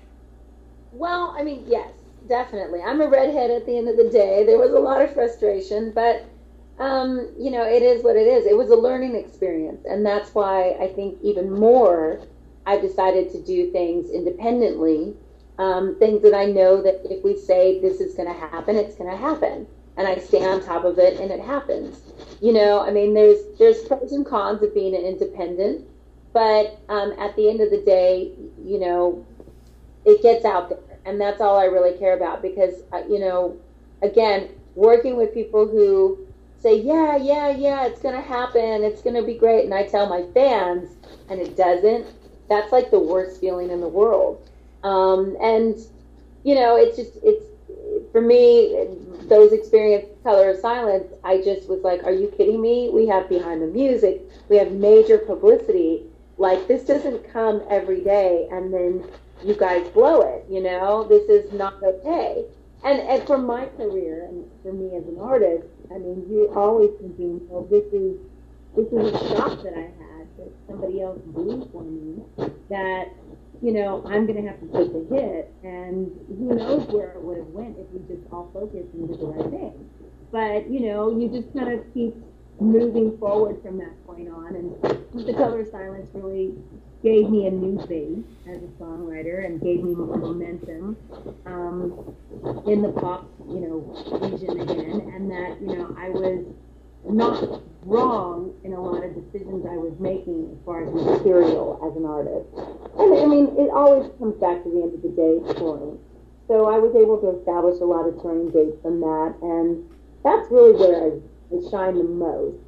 Well, 0.93 1.35
I 1.39 1.43
mean, 1.43 1.65
yes, 1.67 1.91
definitely. 2.29 2.81
I'm 2.83 3.01
a 3.01 3.09
redhead 3.09 3.51
at 3.51 3.67
the 3.67 3.77
end 3.77 3.89
of 3.89 3.97
the 3.97 4.09
day. 4.11 4.45
There 4.47 4.59
was 4.59 4.73
a 4.73 4.79
lot 4.79 5.03
of 5.03 5.13
frustration, 5.13 5.93
but 5.93 6.25
um, 6.79 7.33
you 7.39 7.51
know, 7.51 7.63
it 7.65 7.83
is 7.83 8.03
what 8.03 8.17
it 8.17 8.27
is. 8.27 8.47
It 8.47 8.57
was 8.57 8.71
a 8.71 8.77
learning 8.77 9.15
experience, 9.15 9.85
and 9.89 10.05
that's 10.05 10.35
why 10.35 10.77
I 10.81 10.89
think 10.89 11.19
even 11.23 11.53
more 11.53 12.21
I've 12.67 12.81
decided 12.81 13.31
to 13.33 13.43
do 13.43 13.71
things 13.71 14.11
independently. 14.11 15.15
Um, 15.57 15.97
things 16.01 16.21
that 16.23 16.35
I 16.35 16.47
know 16.47 16.83
that 16.83 17.03
if 17.05 17.23
we 17.23 17.37
say 17.37 17.81
this 17.81 18.01
is 18.01 18.15
going 18.15 18.27
to 18.27 18.35
happen, 18.35 18.75
it's 18.75 18.97
going 18.97 19.09
to 19.09 19.17
happen, 19.17 19.69
and 19.97 20.07
I 20.07 20.19
stay 20.19 20.45
on 20.45 20.63
top 20.63 20.85
of 20.85 20.99
it, 20.99 21.21
and 21.21 21.31
it 21.31 21.41
happens. 21.41 22.01
You 22.41 22.53
know, 22.53 22.81
I 22.81 22.91
mean, 22.91 23.15
there's 23.15 23.39
there's 23.59 23.83
pros 23.85 24.13
and 24.13 24.27
cons 24.27 24.63
of 24.63 24.75
being 24.75 24.95
an 24.95 25.03
independent, 25.03 25.87
but 26.33 26.79
um, 26.89 27.13
at 27.19 27.37
the 27.37 27.49
end 27.49 27.61
of 27.61 27.71
the 27.71 27.83
day, 27.83 28.33
you 28.65 28.79
know, 28.79 29.25
it 30.05 30.23
gets 30.23 30.45
out 30.45 30.69
there, 30.69 30.79
and 31.05 31.21
that's 31.21 31.41
all 31.41 31.59
I 31.59 31.65
really 31.65 31.97
care 31.99 32.17
about 32.17 32.43
because 32.43 32.75
uh, 32.93 33.03
you 33.09 33.19
know, 33.19 33.57
again, 34.03 34.49
working 34.75 35.17
with 35.17 35.33
people 35.33 35.67
who 35.67 36.19
say, 36.65 36.81
yeah, 36.81 37.17
yeah, 37.17 37.51
yeah, 37.51 37.85
it's 37.85 38.01
to 38.15 38.23
happen. 38.23 38.83
It's 38.83 39.03
to 39.17 39.23
be 39.23 39.35
great. 39.35 39.67
And 39.67 39.75
I 39.75 39.87
tell 39.87 40.09
my 40.09 40.25
fans, 40.33 40.97
and 41.29 41.39
it 41.39 41.57
doesn't, 41.59 42.07
that's 42.49 42.73
like 42.73 42.91
the 42.91 42.99
worst 42.99 43.39
feeling 43.39 43.71
in 43.71 43.81
the 43.81 43.89
world. 43.89 44.49
Um, 44.83 45.37
and, 45.43 45.77
you 46.43 46.55
know, 46.55 46.77
it's 46.77 46.97
just, 46.97 47.19
it's, 47.23 47.45
for 48.15 48.21
me, 48.21 48.87
those 49.23 49.53
experience 49.53 50.07
color 50.23 50.51
of 50.51 50.59
silence, 50.59 51.13
I 51.25 51.39
just 51.39 51.69
was 51.69 51.81
like, 51.83 52.05
are 52.05 52.13
you 52.13 52.29
kidding 52.37 52.63
me? 52.63 52.89
We 52.89 53.09
have 53.09 53.29
behind 53.29 53.61
the 53.61 53.67
music, 53.67 54.23
we 54.49 54.57
have 54.57 54.71
major 54.71 55.19
publicity. 55.19 56.05
Like, 56.39 56.69
this 56.69 56.85
doesn't 56.85 57.33
come 57.33 57.65
every 57.69 58.03
day 58.03 58.47
and 58.53 58.73
then 58.73 59.05
you 59.45 59.55
guys 59.55 59.89
blow 59.89 60.21
it, 60.21 60.45
you 60.49 60.63
know? 60.63 61.03
This 61.09 61.29
is 61.29 61.53
not 61.55 61.83
okay. 61.83 62.45
And, 62.85 63.01
and 63.01 63.27
for 63.27 63.37
my 63.37 63.67
career 63.77 64.27
and 64.29 64.49
for 64.63 64.73
me 64.73 64.95
as 64.97 65.09
an 65.09 65.19
artist, 65.21 65.67
I 65.91 65.99
mean, 65.99 66.25
you're 66.31 66.57
always 66.57 66.91
thinking, 67.01 67.41
well, 67.49 67.65
this 67.65 67.85
is 67.93 68.17
this 68.77 68.87
is 68.93 69.13
a 69.13 69.19
shock 69.29 69.63
that 69.65 69.75
I 69.75 69.91
had 69.91 70.27
that 70.39 70.53
somebody 70.69 71.01
else 71.03 71.21
blew 71.27 71.69
for 71.73 71.83
me. 71.83 72.23
That 72.71 73.09
you 73.63 73.73
know, 73.73 74.03
I'm 74.07 74.27
going 74.27 74.43
to 74.43 74.49
have 74.49 74.61
to 74.61 74.67
take 74.67 74.93
a 74.95 75.15
hit, 75.15 75.53
and 75.63 76.11
who 76.29 76.55
knows 76.55 76.87
where 76.89 77.13
it 77.13 77.23
would 77.23 77.39
have 77.39 77.49
went 77.49 77.77
if 77.79 77.87
we 77.91 78.01
just 78.15 78.27
all 78.33 78.51
focused 78.53 78.93
and 78.95 79.09
did 79.09 79.21
the 79.21 79.27
right 79.27 79.51
thing. 79.51 79.91
But 80.33 80.71
you 80.71 80.81
know, 80.81 81.17
you 81.17 81.29
just 81.29 81.53
kind 81.55 81.73
of 81.73 81.81
keep 81.95 82.15
moving 82.61 83.17
forward 83.19 83.63
from 83.63 83.79
that 83.79 84.07
point 84.07 84.29
on, 84.29 84.55
and 84.55 85.27
the 85.27 85.33
color 85.35 85.65
silence 85.71 86.09
really 86.15 86.55
gave 87.03 87.29
me 87.29 87.47
a 87.47 87.51
new 87.51 87.77
base 87.87 88.25
as 88.49 88.57
a 88.63 88.67
songwriter 88.83 89.45
and 89.45 89.61
gave 89.61 89.85
me 89.85 89.95
more 89.95 90.17
momentum 90.17 90.97
um, 91.47 92.15
in 92.67 92.83
the 92.83 92.93
pop, 93.01 93.29
you 93.47 93.61
know, 93.61 94.19
region 94.19 94.61
again, 94.61 95.13
and 95.15 95.31
that 95.31 95.61
you 95.61 95.77
know 95.77 95.95
I 95.99 96.09
was 96.09 96.45
not 97.09 97.63
wrong 97.85 98.55
in 98.65 98.73
a 98.73 98.81
lot 98.81 99.05
of 99.05 99.15
decisions 99.15 99.67
I 99.67 99.77
was 99.77 99.93
making 100.01 100.49
as 100.53 100.59
far 100.65 100.85
as 100.85 100.93
material 100.93 101.79
as 101.85 101.97
an 101.97 102.05
artist. 102.07 102.49
And 102.99 103.13
I 103.19 103.27
mean, 103.27 103.53
it 103.59 103.71
always 103.71 104.11
comes 104.19 104.37
back 104.41 104.63
to 104.65 104.69
the 104.71 104.83
end 104.83 104.95
of 104.95 105.03
the 105.03 105.13
day 105.13 105.55
touring. 105.59 105.99
So 106.49 106.69
I 106.69 106.79
was 106.79 106.95
able 106.97 107.21
to 107.21 107.39
establish 107.41 107.81
a 107.81 107.85
lot 107.85 108.09
of 108.09 108.21
touring 108.21 108.51
dates 108.51 108.77
from 108.83 109.01
that, 109.01 109.35
and 109.41 109.85
that's 110.23 110.51
really 110.51 110.73
where 110.77 110.97
I, 110.97 111.11
I 111.17 111.71
shine 111.71 111.97
the 111.97 112.05
most. 112.05 112.61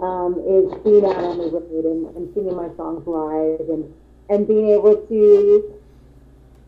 Um, 0.00 0.40
is 0.48 0.72
being 0.80 1.04
out 1.04 1.20
on 1.20 1.36
the 1.36 1.52
road 1.52 1.84
and, 1.84 2.16
and 2.16 2.32
singing 2.32 2.56
my 2.56 2.74
songs 2.74 3.06
live 3.06 3.68
and 3.68 3.84
and 4.30 4.48
being 4.48 4.70
able 4.70 4.96
to 4.96 5.74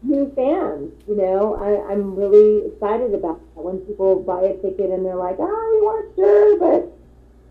new 0.02 0.30
fans. 0.36 0.92
You 1.08 1.16
know, 1.16 1.56
I, 1.56 1.90
I'm 1.90 2.14
really 2.14 2.66
excited 2.66 3.14
about 3.14 3.40
that. 3.40 3.62
When 3.62 3.78
people 3.88 4.20
buy 4.20 4.42
a 4.42 4.54
ticket 4.60 4.90
and 4.90 5.06
they're 5.06 5.16
like, 5.16 5.36
"Oh, 5.38 5.68
we 5.72 5.86
weren't 5.86 6.14
sure, 6.14 6.58
but 6.58 6.92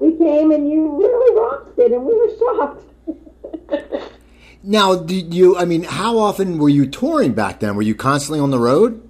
we 0.02 0.18
came 0.18 0.52
and 0.52 0.70
you 0.70 0.98
really 0.98 1.40
rocked 1.40 1.78
it, 1.78 1.92
and 1.92 2.04
we 2.04 2.14
were 2.18 2.32
shocked." 2.40 2.86
now, 4.64 4.96
did 4.96 5.34
you? 5.34 5.56
I 5.58 5.66
mean, 5.66 5.84
how 5.84 6.18
often 6.18 6.58
were 6.58 6.70
you 6.70 6.88
touring 6.88 7.34
back 7.34 7.60
then? 7.60 7.76
Were 7.76 7.84
you 7.84 7.96
constantly 7.96 8.40
on 8.40 8.50
the 8.50 8.60
road? 8.60 9.08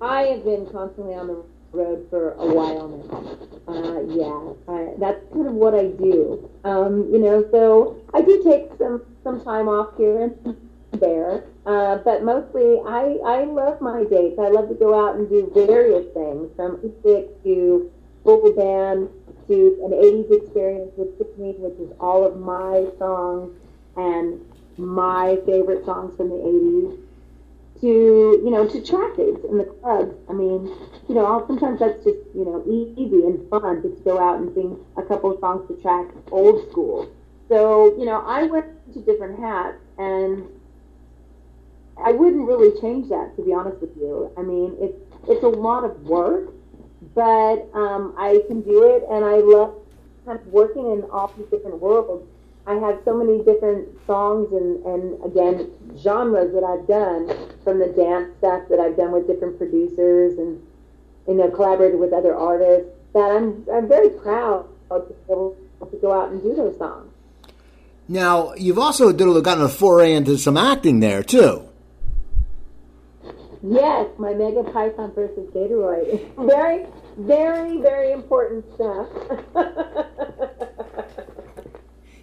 I 0.00 0.22
have 0.22 0.44
been 0.44 0.66
constantly 0.66 1.14
on 1.14 1.28
the 1.28 1.44
road 1.72 2.06
for 2.10 2.32
a 2.32 2.46
while 2.46 2.88
now. 2.88 3.72
Uh, 3.72 4.00
yeah, 4.08 4.72
I, 4.74 4.94
that's 4.98 5.22
kind 5.32 5.46
of 5.46 5.54
what 5.54 5.74
I 5.74 5.88
do. 5.88 6.50
Um, 6.64 7.08
you 7.12 7.18
know, 7.18 7.46
so 7.50 8.00
I 8.14 8.22
do 8.22 8.42
take 8.42 8.70
some 8.78 9.02
some 9.22 9.40
time 9.44 9.68
off 9.68 9.96
here 9.96 10.22
and 10.22 10.56
there, 10.92 11.44
uh, 11.66 11.98
but 11.98 12.24
mostly 12.24 12.80
I 12.86 13.18
I 13.24 13.44
love 13.44 13.80
my 13.80 14.04
dates. 14.04 14.38
I 14.38 14.48
love 14.48 14.68
to 14.70 14.74
go 14.74 15.06
out 15.06 15.16
and 15.16 15.28
do 15.28 15.50
various 15.54 16.12
things, 16.14 16.50
from 16.56 16.74
acoustic 16.76 17.42
to 17.44 17.90
full 18.24 18.52
band 18.52 19.08
an 19.54 19.92
80s 19.92 20.42
experience 20.42 20.92
with 20.96 21.16
Tiffany, 21.18 21.54
which 21.58 21.78
is 21.78 21.94
all 22.00 22.24
of 22.24 22.38
my 22.38 22.86
songs 22.98 23.52
and 23.96 24.40
my 24.78 25.38
favorite 25.46 25.84
songs 25.84 26.16
from 26.16 26.30
the 26.30 26.36
80s 26.36 26.98
to 27.82 28.40
you 28.44 28.50
know 28.50 28.66
to 28.66 28.80
track 28.80 29.16
dates 29.16 29.44
in 29.48 29.58
the 29.58 29.64
clubs. 29.64 30.14
I 30.30 30.32
mean, 30.32 30.70
you 31.08 31.14
know, 31.14 31.44
sometimes 31.46 31.80
that's 31.80 32.02
just 32.04 32.18
you 32.34 32.44
know 32.44 32.62
easy 32.66 33.26
and 33.26 33.48
fun 33.50 33.82
just 33.82 33.98
to 33.98 34.04
go 34.04 34.18
out 34.18 34.38
and 34.40 34.54
sing 34.54 34.78
a 34.96 35.02
couple 35.02 35.32
of 35.32 35.40
songs 35.40 35.68
to 35.68 35.74
track 35.82 36.06
old 36.30 36.70
school. 36.70 37.10
So 37.48 37.96
you 37.98 38.04
know, 38.04 38.22
I 38.24 38.44
went 38.44 38.66
to 38.94 39.00
different 39.00 39.38
hats, 39.40 39.78
and 39.98 40.46
I 42.02 42.12
wouldn't 42.12 42.46
really 42.46 42.80
change 42.80 43.08
that 43.08 43.36
to 43.36 43.42
be 43.42 43.52
honest 43.52 43.80
with 43.80 43.96
you. 43.96 44.32
I 44.38 44.42
mean, 44.42 44.76
it's 44.80 44.98
it's 45.28 45.42
a 45.42 45.48
lot 45.48 45.84
of 45.84 46.00
work, 46.02 46.52
but 47.14 47.68
um, 47.74 48.14
I 48.16 48.42
can 48.46 48.62
do 48.62 48.84
it, 48.94 49.04
and 49.10 49.24
I 49.24 49.36
love 49.36 49.74
kind 50.24 50.38
of 50.38 50.46
working 50.48 50.92
in 50.92 51.02
all 51.10 51.32
these 51.36 51.46
different 51.46 51.80
worlds 51.80 52.26
I 52.66 52.74
have 52.74 53.00
so 53.04 53.16
many 53.16 53.42
different 53.42 53.88
songs 54.06 54.52
and, 54.52 54.84
and 54.86 55.24
again 55.24 55.70
genres 55.98 56.52
that 56.54 56.62
I've 56.62 56.86
done 56.86 57.28
from 57.64 57.80
the 57.80 57.88
dance 57.88 58.36
stuff 58.38 58.68
that 58.68 58.78
I've 58.78 58.96
done 58.96 59.10
with 59.12 59.26
different 59.26 59.58
producers 59.58 60.38
and 60.38 60.64
you 61.26 61.34
know 61.34 61.50
collaborated 61.50 61.98
with 61.98 62.12
other 62.12 62.34
artists 62.34 62.88
that 63.14 63.30
I'm 63.30 63.66
I'm 63.72 63.88
very 63.88 64.10
proud 64.10 64.68
of 64.90 65.08
to 65.08 65.14
be 65.14 65.32
able 65.32 65.56
to 65.90 65.96
go 65.96 66.12
out 66.12 66.30
and 66.30 66.40
do 66.40 66.54
those 66.54 66.78
songs. 66.78 67.10
Now 68.06 68.54
you've 68.54 68.78
also 68.78 69.12
gotten 69.12 69.64
a 69.64 69.68
foray 69.68 70.12
into 70.12 70.38
some 70.38 70.56
acting 70.56 71.00
there 71.00 71.24
too. 71.24 71.68
Yes, 73.64 74.08
my 74.18 74.34
Mega 74.34 74.64
Python 74.64 75.12
versus 75.14 75.48
Gatoroid. 75.52 76.34
very, 76.48 76.84
very, 77.26 77.78
very 77.78 78.12
important 78.12 78.64
stuff. 78.74 79.08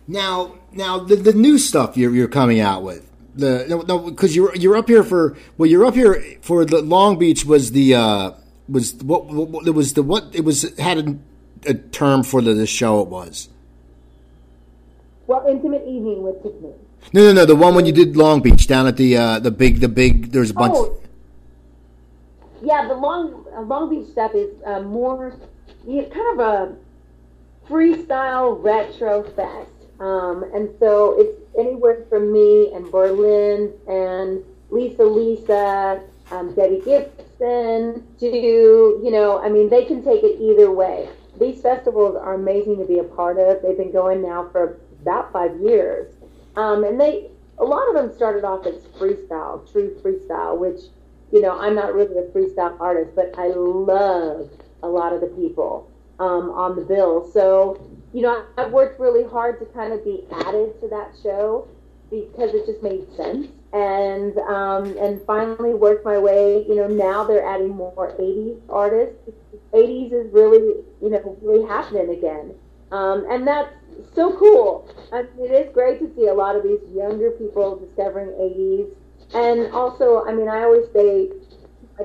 Now, 0.09 0.55
now 0.71 0.97
the, 0.97 1.15
the 1.15 1.33
new 1.33 1.59
stuff 1.59 1.95
you're 1.95 2.13
you're 2.15 2.27
coming 2.27 2.59
out 2.59 2.81
with 2.81 3.07
the 3.35 3.83
no 3.87 3.99
because 3.99 4.35
you're 4.35 4.55
you're 4.55 4.75
up 4.75 4.87
here 4.87 5.03
for 5.03 5.37
well 5.57 5.69
you're 5.69 5.85
up 5.85 5.93
here 5.93 6.23
for 6.41 6.65
the 6.65 6.81
Long 6.81 7.19
Beach 7.19 7.45
was 7.45 7.73
the 7.73 7.93
uh, 7.93 8.31
was 8.67 8.95
what, 8.95 9.27
what 9.27 9.67
it 9.67 9.71
was 9.71 9.93
the 9.93 10.01
what 10.01 10.25
it 10.33 10.43
was 10.43 10.75
had 10.79 10.97
a, 10.97 11.15
a 11.67 11.73
term 11.75 12.23
for 12.23 12.41
the, 12.41 12.55
the 12.55 12.65
show 12.65 13.01
it 13.01 13.07
was. 13.07 13.49
Well, 15.27 15.45
intimate 15.47 15.83
evening 15.83 16.23
with 16.23 16.41
Tiffany. 16.41 16.73
No, 17.13 17.21
no, 17.21 17.33
no. 17.33 17.45
The 17.45 17.55
one 17.55 17.75
when 17.75 17.85
you 17.85 17.91
did 17.91 18.17
Long 18.17 18.41
Beach 18.41 18.65
down 18.65 18.87
at 18.87 18.97
the 18.97 19.15
uh, 19.15 19.39
the 19.39 19.51
big 19.51 19.79
the 19.79 19.89
big. 19.89 20.31
There's 20.31 20.49
a 20.49 20.55
bunch. 20.55 20.73
Oh. 20.75 20.99
Yeah, 22.61 22.87
the 22.87 22.93
Long 22.93 23.45
uh, 23.55 23.61
Long 23.61 23.89
Beach 23.89 24.11
stuff 24.11 24.35
is 24.35 24.61
uh, 24.65 24.81
more 24.81 25.33
kind 25.85 26.13
of 26.33 26.39
a 26.39 26.75
freestyle 27.67 28.61
retro 28.61 29.23
fest. 29.23 29.69
Um, 29.99 30.43
and 30.53 30.69
so 30.79 31.19
it's 31.19 31.41
anywhere 31.57 32.05
from 32.09 32.31
me 32.31 32.71
and 32.73 32.89
Berlin 32.91 33.73
and 33.87 34.43
Lisa 34.69 35.03
Lisa, 35.03 36.01
um, 36.31 36.53
Debbie 36.53 36.81
Gibson 36.85 38.05
to, 38.19 38.25
you 39.03 39.11
know, 39.11 39.41
I 39.41 39.49
mean, 39.49 39.69
they 39.69 39.85
can 39.85 40.03
take 40.03 40.23
it 40.23 40.39
either 40.41 40.71
way. 40.71 41.09
These 41.39 41.61
festivals 41.61 42.15
are 42.15 42.33
amazing 42.33 42.77
to 42.77 42.85
be 42.85 42.99
a 42.99 43.03
part 43.03 43.37
of. 43.37 43.61
They've 43.61 43.77
been 43.77 43.91
going 43.91 44.21
now 44.21 44.49
for 44.51 44.77
about 45.01 45.31
five 45.31 45.59
years. 45.59 46.13
Um, 46.55 46.83
and 46.83 46.99
they, 46.99 47.29
a 47.57 47.63
lot 47.63 47.87
of 47.89 47.95
them 47.95 48.13
started 48.15 48.43
off 48.43 48.65
as 48.65 48.75
freestyle, 48.99 49.69
true 49.71 49.95
freestyle, 50.03 50.57
which, 50.57 50.81
you 51.31 51.41
know, 51.41 51.59
I'm 51.59 51.75
not 51.75 51.93
really 51.93 52.17
a 52.17 52.23
freestyle 52.23 52.79
artist, 52.79 53.15
but 53.15 53.33
I 53.37 53.47
love 53.47 54.49
a 54.83 54.87
lot 54.87 55.13
of 55.13 55.21
the 55.21 55.27
people 55.27 55.89
um, 56.19 56.51
on 56.51 56.75
the 56.75 56.81
bill. 56.81 57.29
So 57.31 57.79
you 58.13 58.21
know, 58.21 58.45
I've 58.57 58.71
worked 58.71 58.99
really 58.99 59.23
hard 59.23 59.59
to 59.59 59.65
kind 59.67 59.93
of 59.93 60.03
be 60.03 60.25
added 60.31 60.79
to 60.81 60.87
that 60.89 61.11
show 61.21 61.67
because 62.09 62.53
it 62.53 62.65
just 62.65 62.81
made 62.81 63.05
sense. 63.15 63.47
And 63.71 64.35
um, 64.39 64.97
and 64.97 65.21
finally 65.27 65.75
worked 65.75 66.03
my 66.03 66.17
way. 66.17 66.65
You 66.67 66.75
know, 66.75 66.87
now 66.87 67.23
they're 67.23 67.45
adding 67.45 67.69
more 67.69 68.15
'80s 68.19 68.59
artists. 68.67 69.15
'80s 69.73 70.11
is 70.11 70.33
really, 70.33 70.83
you 71.03 71.09
know, 71.11 71.37
really 71.43 71.67
happening 71.67 72.09
again, 72.09 72.55
um, 72.91 73.27
and 73.29 73.45
that's 73.45 73.71
so 74.15 74.35
cool. 74.39 74.89
I 75.13 75.21
mean, 75.37 75.51
it 75.51 75.67
is 75.67 75.71
great 75.71 75.99
to 75.99 76.11
see 76.15 76.29
a 76.29 76.33
lot 76.33 76.55
of 76.55 76.63
these 76.63 76.79
younger 76.95 77.29
people 77.29 77.75
discovering 77.75 78.29
'80s, 78.29 78.91
and 79.33 79.71
also, 79.73 80.25
I 80.25 80.33
mean, 80.33 80.47
I 80.47 80.63
always 80.63 80.85
say 80.93 81.29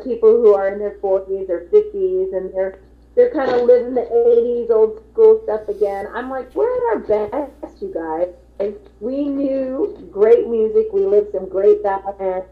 people 0.02 0.30
who 0.30 0.54
are 0.54 0.68
in 0.68 0.78
their 0.78 0.98
40s 0.98 1.48
or 1.48 1.68
50s 1.72 2.36
and 2.36 2.52
they're 2.52 2.80
they're 3.14 3.30
kind 3.30 3.50
of 3.50 3.62
living 3.62 3.94
the 3.94 4.00
80s 4.02 4.70
old 4.70 5.00
school 5.12 5.40
stuff 5.44 5.68
again. 5.68 6.08
I'm 6.12 6.30
like, 6.30 6.52
we're 6.54 6.74
at 6.76 6.82
our 6.82 6.98
best, 6.98 7.80
you 7.80 7.94
guys. 7.94 8.28
And 8.58 8.74
we 9.00 9.24
knew 9.24 10.08
great 10.10 10.48
music. 10.48 10.86
We 10.92 11.06
lived 11.06 11.30
some 11.32 11.48
great 11.48 11.80
stuff. 11.80 12.02
And 12.18 12.42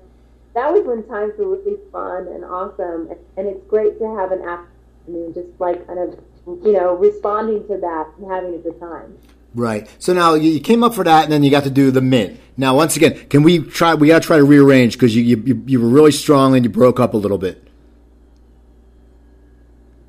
that 0.54 0.72
was 0.72 0.84
when 0.84 1.02
times 1.08 1.34
were 1.36 1.56
really 1.56 1.78
fun 1.90 2.28
and 2.28 2.44
awesome. 2.44 3.10
And 3.36 3.48
it's 3.48 3.64
great 3.66 3.98
to 3.98 4.16
have 4.16 4.30
an 4.30 4.42
afternoon 4.42 5.34
just 5.34 5.48
like 5.58 5.84
kind 5.86 5.98
of, 5.98 6.20
you 6.64 6.72
know, 6.72 6.94
responding 6.94 7.66
to 7.66 7.78
that 7.78 8.06
and 8.18 8.30
having 8.30 8.54
a 8.54 8.58
good 8.58 8.78
time. 8.78 9.18
Right. 9.54 9.88
So 9.98 10.14
now 10.14 10.34
you 10.34 10.60
came 10.60 10.82
up 10.82 10.94
for 10.94 11.04
that, 11.04 11.24
and 11.24 11.32
then 11.32 11.42
you 11.42 11.50
got 11.50 11.64
to 11.64 11.70
do 11.70 11.90
the 11.90 12.00
mint. 12.00 12.40
Now, 12.56 12.74
once 12.76 12.96
again, 12.96 13.26
can 13.28 13.42
we 13.42 13.58
try? 13.60 13.94
We 13.94 14.08
got 14.08 14.22
to 14.22 14.26
try 14.26 14.36
to 14.38 14.44
rearrange 14.44 14.94
because 14.94 15.14
you, 15.14 15.22
you 15.22 15.62
you 15.66 15.80
were 15.80 15.88
really 15.88 16.12
strong 16.12 16.54
and 16.54 16.64
you 16.64 16.70
broke 16.70 17.00
up 17.00 17.14
a 17.14 17.16
little 17.16 17.38
bit. 17.38 17.66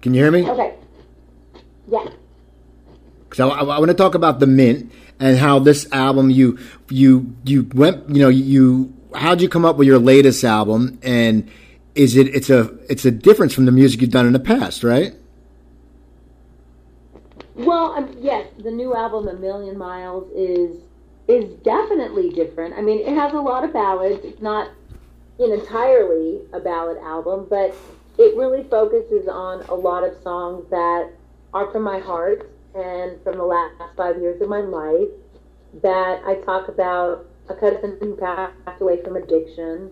Can 0.02 0.14
you 0.14 0.22
hear 0.22 0.32
me? 0.32 0.50
Okay. 0.50 0.76
Yeah. 1.88 2.06
I, 3.40 3.44
I, 3.44 3.64
I 3.64 3.80
want 3.80 3.90
to 3.90 3.96
talk 3.96 4.16
about 4.16 4.40
the 4.40 4.48
Mint 4.48 4.92
and 5.20 5.38
how 5.38 5.60
this 5.60 5.92
album 5.92 6.30
you 6.30 6.60
you 6.90 7.36
you 7.46 7.68
went 7.74 8.10
you 8.10 8.22
know 8.22 8.30
you 8.30 8.94
how'd 9.16 9.42
you 9.42 9.50
come 9.50 9.66
up 9.66 9.78
with 9.78 9.88
your 9.88 10.00
latest 10.00 10.44
album 10.44 11.00
and 11.02 11.50
is 11.96 12.16
it 12.16 12.28
it's 12.36 12.50
a 12.50 12.78
it's 12.90 13.06
a 13.06 13.12
difference 13.12 13.54
from 13.54 13.66
the 13.66 13.72
music 13.72 14.02
you've 14.02 14.10
done 14.10 14.28
in 14.28 14.34
the 14.34 14.40
past, 14.40 14.84
right? 14.84 15.16
Well, 17.56 17.94
um, 17.94 18.16
yes, 18.20 18.48
the 18.58 18.72
new 18.72 18.96
album, 18.96 19.28
A 19.28 19.34
Million 19.34 19.78
Miles, 19.78 20.30
is 20.36 20.82
is 21.28 21.46
definitely 21.64 22.30
different. 22.32 22.74
I 22.78 22.82
mean, 22.82 23.00
it 23.00 23.16
has 23.16 23.34
a 23.34 23.40
lot 23.40 23.64
of 23.64 23.72
ballads. 23.72 24.26
It's 24.26 24.42
not 24.42 24.72
entirely 25.40 26.42
a 26.52 26.60
ballad 26.60 26.98
album, 26.98 27.48
but 27.50 27.74
it 28.18 28.36
really 28.36 28.64
focuses 28.70 29.28
on 29.28 29.62
a 29.64 29.74
lot 29.74 30.04
of 30.04 30.22
songs 30.22 30.66
that 30.70 31.12
are 31.54 31.72
from 31.72 31.84
my 31.84 32.00
heart 32.00 32.52
and 32.76 33.22
from 33.24 33.38
the 33.38 33.44
last 33.44 33.76
five 33.96 34.20
years 34.20 34.42
of 34.42 34.50
my 34.50 34.60
life 34.60 35.08
that 35.82 36.22
I 36.26 36.36
talk 36.36 36.68
about 36.68 37.26
a 37.50 37.56
cousin 37.56 37.98
who 38.00 38.16
passed 38.16 38.82
away 38.82 39.02
from 39.04 39.16
addiction 39.16 39.92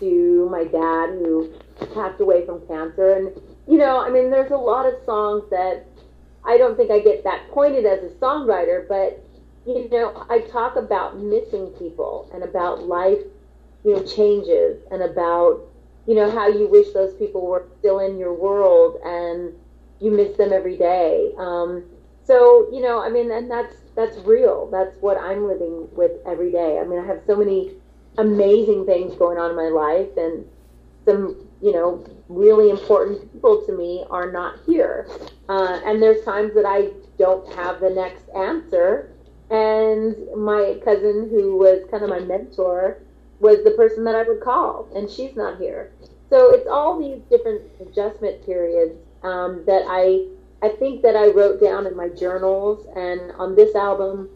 to 0.00 0.48
my 0.50 0.64
dad 0.64 1.10
who 1.10 1.52
passed 1.94 2.20
away 2.20 2.44
from 2.44 2.66
cancer. 2.66 3.14
And, 3.14 3.40
you 3.66 3.78
know, 3.78 4.00
I 4.00 4.10
mean, 4.10 4.30
there's 4.30 4.50
a 4.50 4.56
lot 4.56 4.86
of 4.86 4.94
songs 5.04 5.44
that 5.50 5.86
I 6.46 6.56
don't 6.58 6.76
think 6.76 6.90
I 6.90 7.00
get 7.00 7.24
that 7.24 7.48
pointed 7.50 7.84
as 7.86 8.02
a 8.04 8.14
songwriter, 8.16 8.86
but, 8.88 9.24
you 9.66 9.88
know, 9.90 10.24
I 10.30 10.40
talk 10.40 10.76
about 10.76 11.18
missing 11.18 11.68
people 11.78 12.30
and 12.32 12.42
about 12.42 12.84
life, 12.84 13.20
you 13.84 13.94
know, 13.94 14.02
changes 14.02 14.82
and 14.90 15.02
about 15.02 15.60
you 16.06 16.14
know, 16.14 16.30
how 16.30 16.48
you 16.48 16.68
wish 16.68 16.92
those 16.92 17.12
people 17.14 17.46
were 17.46 17.66
still 17.78 17.98
in 17.98 18.16
your 18.16 18.32
world 18.32 19.00
and 19.04 19.52
you 20.00 20.10
miss 20.10 20.36
them 20.36 20.52
every 20.52 20.76
day. 20.76 21.32
Um, 21.36 21.84
so 22.24 22.68
you 22.72 22.80
know, 22.80 23.02
I 23.02 23.08
mean, 23.08 23.30
and 23.30 23.50
that's 23.50 23.76
that's 23.94 24.16
real. 24.18 24.68
That's 24.70 24.96
what 25.00 25.16
I'm 25.18 25.46
living 25.46 25.88
with 25.92 26.12
every 26.26 26.52
day. 26.52 26.78
I 26.78 26.84
mean, 26.84 27.00
I 27.00 27.06
have 27.06 27.22
so 27.26 27.36
many 27.36 27.72
amazing 28.18 28.86
things 28.86 29.14
going 29.16 29.38
on 29.38 29.50
in 29.50 29.56
my 29.56 29.68
life, 29.68 30.16
and 30.16 30.44
some 31.04 31.48
you 31.60 31.72
know 31.72 32.04
really 32.28 32.70
important 32.70 33.32
people 33.32 33.64
to 33.66 33.72
me 33.76 34.04
are 34.10 34.30
not 34.32 34.58
here. 34.66 35.08
Uh, 35.48 35.80
and 35.84 36.02
there's 36.02 36.24
times 36.24 36.54
that 36.54 36.64
I 36.66 36.90
don't 37.18 37.50
have 37.54 37.80
the 37.80 37.90
next 37.90 38.24
answer. 38.34 39.12
And 39.50 40.16
my 40.36 40.80
cousin, 40.84 41.28
who 41.30 41.56
was 41.56 41.88
kind 41.90 42.02
of 42.02 42.10
my 42.10 42.18
mentor, 42.18 42.98
was 43.38 43.62
the 43.64 43.70
person 43.72 44.04
that 44.04 44.14
I 44.14 44.22
would 44.22 44.40
call, 44.40 44.88
and 44.94 45.08
she's 45.08 45.36
not 45.36 45.58
here. 45.58 45.92
So 46.30 46.52
it's 46.52 46.66
all 46.66 46.98
these 46.98 47.20
different 47.30 47.62
adjustment 47.80 48.44
periods 48.44 48.94
um, 49.22 49.62
that 49.66 49.84
I 49.86 50.26
I 50.62 50.70
think 50.70 51.02
that 51.02 51.14
I 51.14 51.28
wrote 51.28 51.60
down 51.60 51.86
in 51.86 51.94
my 51.94 52.08
journals, 52.08 52.86
and 52.96 53.30
on 53.32 53.54
this 53.54 53.74
album, 53.74 54.30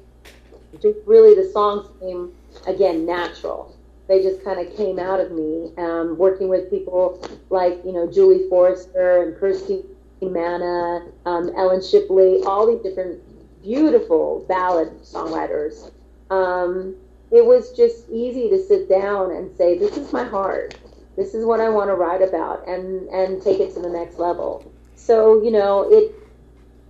just 0.81 0.99
really 1.07 1.35
the 1.35 1.51
songs 1.51 1.89
came 1.99 2.33
again 2.67 3.07
natural. 3.07 3.75
They 4.11 4.21
just 4.21 4.43
kind 4.43 4.59
of 4.59 4.77
came 4.77 4.99
out 4.99 5.21
of 5.21 5.31
me. 5.31 5.71
Um, 5.79 6.19
working 6.19 6.49
with 6.49 6.69
people 6.69 7.25
like 7.49 7.81
you 7.85 7.93
know 7.93 8.11
Julie 8.11 8.49
Forrester 8.49 9.23
and 9.23 9.37
Kirsti 9.37 9.85
Manna, 10.21 11.07
um, 11.27 11.53
Ellen 11.57 11.81
Shipley, 11.81 12.43
all 12.45 12.67
these 12.67 12.83
different 12.83 13.23
beautiful 13.63 14.45
ballad 14.49 15.01
songwriters. 15.03 15.93
Um, 16.29 16.97
it 17.31 17.47
was 17.47 17.71
just 17.71 18.09
easy 18.11 18.51
to 18.51 18.61
sit 18.61 18.89
down 18.89 19.31
and 19.31 19.57
say, 19.57 19.79
"This 19.79 19.97
is 19.97 20.13
my 20.13 20.25
heart. 20.25 20.77
This 21.17 21.33
is 21.33 21.45
what 21.45 21.61
I 21.61 21.69
want 21.69 21.89
to 21.91 21.95
write 21.95 22.21
about," 22.21 22.67
and 22.67 23.09
and 23.11 23.41
take 23.41 23.61
it 23.61 23.73
to 23.75 23.81
the 23.81 23.91
next 23.91 24.19
level. 24.19 24.73
So 24.97 25.41
you 25.41 25.53
know, 25.53 25.89
it 25.89 26.13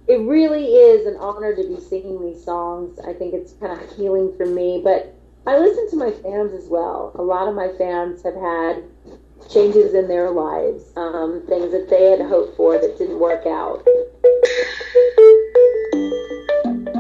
it 0.07 0.23
really 0.23 0.75
is 0.75 1.07
an 1.07 1.17
honor 1.21 1.55
to 1.55 1.69
be 1.69 1.79
singing 1.81 2.23
these 2.23 2.43
songs. 2.43 2.99
I 2.99 3.13
think 3.13 3.35
it's 3.35 3.53
kind 3.53 3.79
of 3.79 3.95
healing 3.95 4.33
for 4.39 4.47
me, 4.47 4.81
but 4.83 5.20
I 5.47 5.59
listen 5.59 5.91
to 5.91 5.97
my 5.97 6.11
fans 6.11 6.53
as 6.53 6.69
well. 6.69 7.13
A 7.15 7.23
lot 7.23 7.49
of 7.49 7.55
my 7.55 7.69
fans 7.79 8.23
have 8.23 8.35
had 8.35 8.85
changes 9.51 9.95
in 9.95 10.07
their 10.07 10.31
lives, 10.31 10.85
um, 10.97 11.43
things 11.49 11.73
that 11.73 11.89
they 11.89 12.11
had 12.11 12.21
hoped 12.21 12.57
for 12.57 12.79
that 12.79 12.99
didn't 12.99 13.19
work 13.19 13.47
out. 13.47 13.83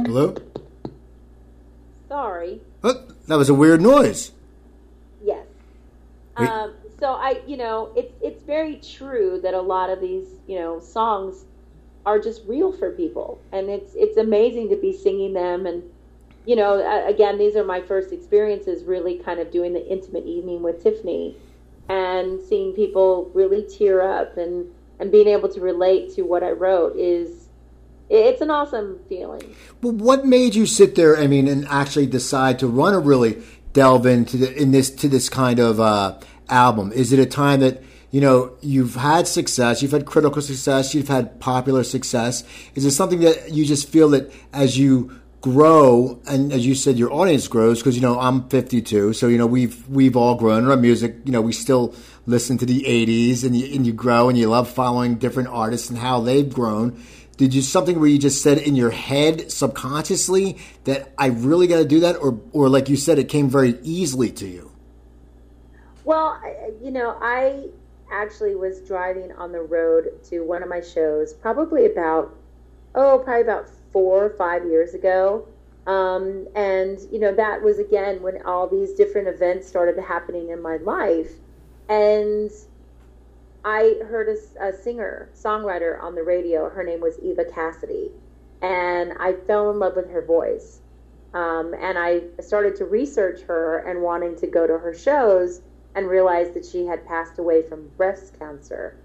Hello? 0.07 0.34
Sorry. 2.09 2.61
Oh, 2.82 3.07
that 3.28 3.36
was 3.36 3.49
a 3.49 3.55
weird 3.55 3.80
noise. 3.80 4.32
Yes. 5.22 5.47
Um, 6.36 6.74
so 6.99 7.12
I, 7.12 7.43
you 7.47 7.57
know, 7.57 7.93
it's 7.95 8.12
it's 8.22 8.43
very 8.43 8.76
true 8.76 9.38
that 9.43 9.55
a 9.55 9.61
lot 9.61 9.91
of 9.91 10.01
these, 10.01 10.26
you 10.47 10.59
know, 10.59 10.80
songs 10.80 11.45
are 12.07 12.18
just 12.18 12.43
real 12.47 12.72
for 12.72 12.91
people, 12.93 13.41
and 13.53 13.68
it's 13.68 13.93
it's 13.95 14.16
amazing 14.16 14.70
to 14.70 14.76
be 14.76 14.93
singing 14.93 15.34
them. 15.34 15.66
And 15.66 15.82
you 16.47 16.57
know, 16.57 17.07
again, 17.09 17.38
these 17.38 17.57
are 17.57 17.64
my 17.64 17.80
first 17.80 18.12
experiences, 18.12 18.84
really 18.84 19.18
kind 19.18 19.41
of 19.41 19.51
doing 19.51 19.72
the 19.72 19.86
intimate 19.86 20.24
evening 20.24 20.62
with 20.62 20.82
Tiffany, 20.82 21.36
and 21.88 22.41
seeing 22.41 22.72
people 22.72 23.30
really 23.34 23.66
tear 23.66 24.03
up 24.03 24.36
and 24.36 24.70
and 24.99 25.11
being 25.11 25.28
able 25.28 25.49
to 25.49 25.61
relate 25.61 26.14
to 26.14 26.22
what 26.22 26.43
I 26.43 26.51
wrote 26.51 26.95
is 26.97 27.49
it's 28.11 28.43
an 28.43 28.51
awesome 28.51 29.01
feeling. 29.09 29.55
But 29.80 29.95
what 29.95 30.26
made 30.26 30.55
you 30.55 30.66
sit 30.66 30.95
there? 30.95 31.16
I 31.16 31.26
mean, 31.26 31.49
and 31.49 31.66
actually 31.68 32.07
decide 32.07 32.59
to 32.59 32.66
run 32.66 32.93
to 32.93 32.99
really 32.99 33.43
delve 33.72 34.07
into 34.07 34.36
the, 34.36 34.55
in 34.61 34.72
this 34.72 34.91
to 34.91 35.09
this 35.09 35.28
kind 35.28 35.59
of 35.59 35.80
uh, 35.80 36.18
album? 36.49 36.93
Is 36.93 37.12
it 37.12 37.18
a 37.18 37.26
time 37.26 37.61
that 37.61 37.82
you 38.11 38.20
know 38.20 38.57
you've 38.61 38.97
had 38.97 39.28
success, 39.28 39.82
you've 39.82 39.93
had 39.93 40.07
critical 40.07 40.43
success, 40.43 40.95
you've 40.95 41.09
had 41.09 41.41
popular 41.41 41.84
success? 41.84 42.45
Is 42.74 42.84
it 42.84 42.91
something 42.91 43.20
that 43.20 43.53
you 43.53 43.64
just 43.64 43.88
feel 43.88 44.09
that 44.11 44.32
as 44.53 44.78
you 44.78 45.20
grow 45.41 46.20
and 46.26 46.53
as 46.53 46.66
you 46.66 46.74
said 46.74 46.99
your 46.99 47.11
audience 47.12 47.49
grows 47.49 47.78
because 47.78 47.97
you 47.97 48.03
know 48.03 48.20
I'm 48.20 48.47
52 48.51 49.14
so 49.14 49.26
you 49.26 49.38
know 49.38 49.47
we've 49.47 49.88
we've 49.88 50.14
all 50.14 50.34
grown 50.34 50.68
our 50.68 50.76
music 50.76 51.16
you 51.24 51.32
know 51.32 51.41
we 51.41 51.53
still 51.53 51.95
listen 52.26 52.59
to 52.59 52.66
the 52.66 52.82
80s 52.82 53.43
and 53.43 53.57
you, 53.57 53.74
and 53.74 53.86
you 53.86 53.95
grow 53.95 54.28
and 54.28 54.36
you 54.36 54.51
love 54.51 54.68
following 54.68 55.14
different 55.14 55.49
artists 55.49 55.88
and 55.88 55.99
how 55.99 56.20
they've 56.20 56.53
grown 56.53 57.03
did 57.41 57.55
you 57.55 57.62
something 57.62 57.99
where 57.99 58.09
you 58.11 58.18
just 58.18 58.43
said 58.43 58.59
in 58.59 58.76
your 58.76 58.91
head 58.91 59.51
subconsciously 59.51 60.59
that 60.84 61.11
I 61.16 61.28
really 61.28 61.66
got 61.66 61.78
to 61.78 61.86
do 61.86 62.01
that, 62.01 62.16
or 62.16 62.38
or 62.53 62.68
like 62.68 62.91
you 62.91 62.99
said, 62.99 63.18
it 63.18 63.30
came 63.30 63.49
very 63.49 63.78
easily 63.82 64.30
to 64.32 64.47
you? 64.47 64.70
Well, 66.05 66.38
you 66.82 66.91
know, 66.91 67.16
I 67.18 67.68
actually 68.12 68.57
was 68.57 68.82
driving 68.82 69.32
on 69.32 69.53
the 69.53 69.62
road 69.62 70.22
to 70.24 70.41
one 70.41 70.62
of 70.62 70.68
my 70.68 70.82
shows, 70.82 71.32
probably 71.32 71.86
about 71.86 72.36
oh, 72.95 73.22
probably 73.24 73.41
about 73.41 73.70
four 73.93 74.24
or 74.24 74.30
five 74.30 74.64
years 74.66 74.95
ago. 74.95 75.47
Um, 75.86 76.47
and 76.55 76.99
you 77.11 77.18
know 77.18 77.34
that 77.34 77.62
was 77.62 77.78
again 77.78 78.22
when 78.22 78.43
all 78.43 78.68
these 78.68 78.93
different 78.93 79.28
events 79.28 79.66
started 79.66 79.99
happening 79.99 80.51
in 80.51 80.61
my 80.61 80.76
life 80.76 81.32
and 81.88 82.51
I 83.64 83.97
heard 84.09 84.28
a, 84.28 84.68
a 84.68 84.72
singer, 84.72 85.28
songwriter 85.34 86.03
on 86.03 86.14
the 86.14 86.22
radio. 86.22 86.70
Her 86.70 86.84
name 86.84 87.01
was 87.01 87.18
Eva 87.18 87.45
Cassidy, 87.45 88.11
and 88.62 89.12
I 89.18 89.34
fell 89.34 89.70
in 89.70 89.78
love 89.78 89.97
with 89.97 90.11
her 90.11 90.22
voice. 90.22 90.80
Um, 91.34 91.74
and 91.74 91.99
I 91.99 92.22
started 92.41 92.76
to 92.76 92.84
research 92.84 93.43
her 93.43 93.78
and 93.78 94.03
wanting 94.03 94.36
to 94.36 94.47
go 94.47 94.66
to 94.66 94.78
her 94.78 94.95
shows 94.95 95.61
and 95.95 96.09
realized 96.09 96.55
that 96.55 96.64
she 96.64 96.86
had 96.86 97.07
passed 97.07 97.38
away 97.38 97.62
from 97.62 97.88
breast 97.97 98.38
cancer. 98.38 98.97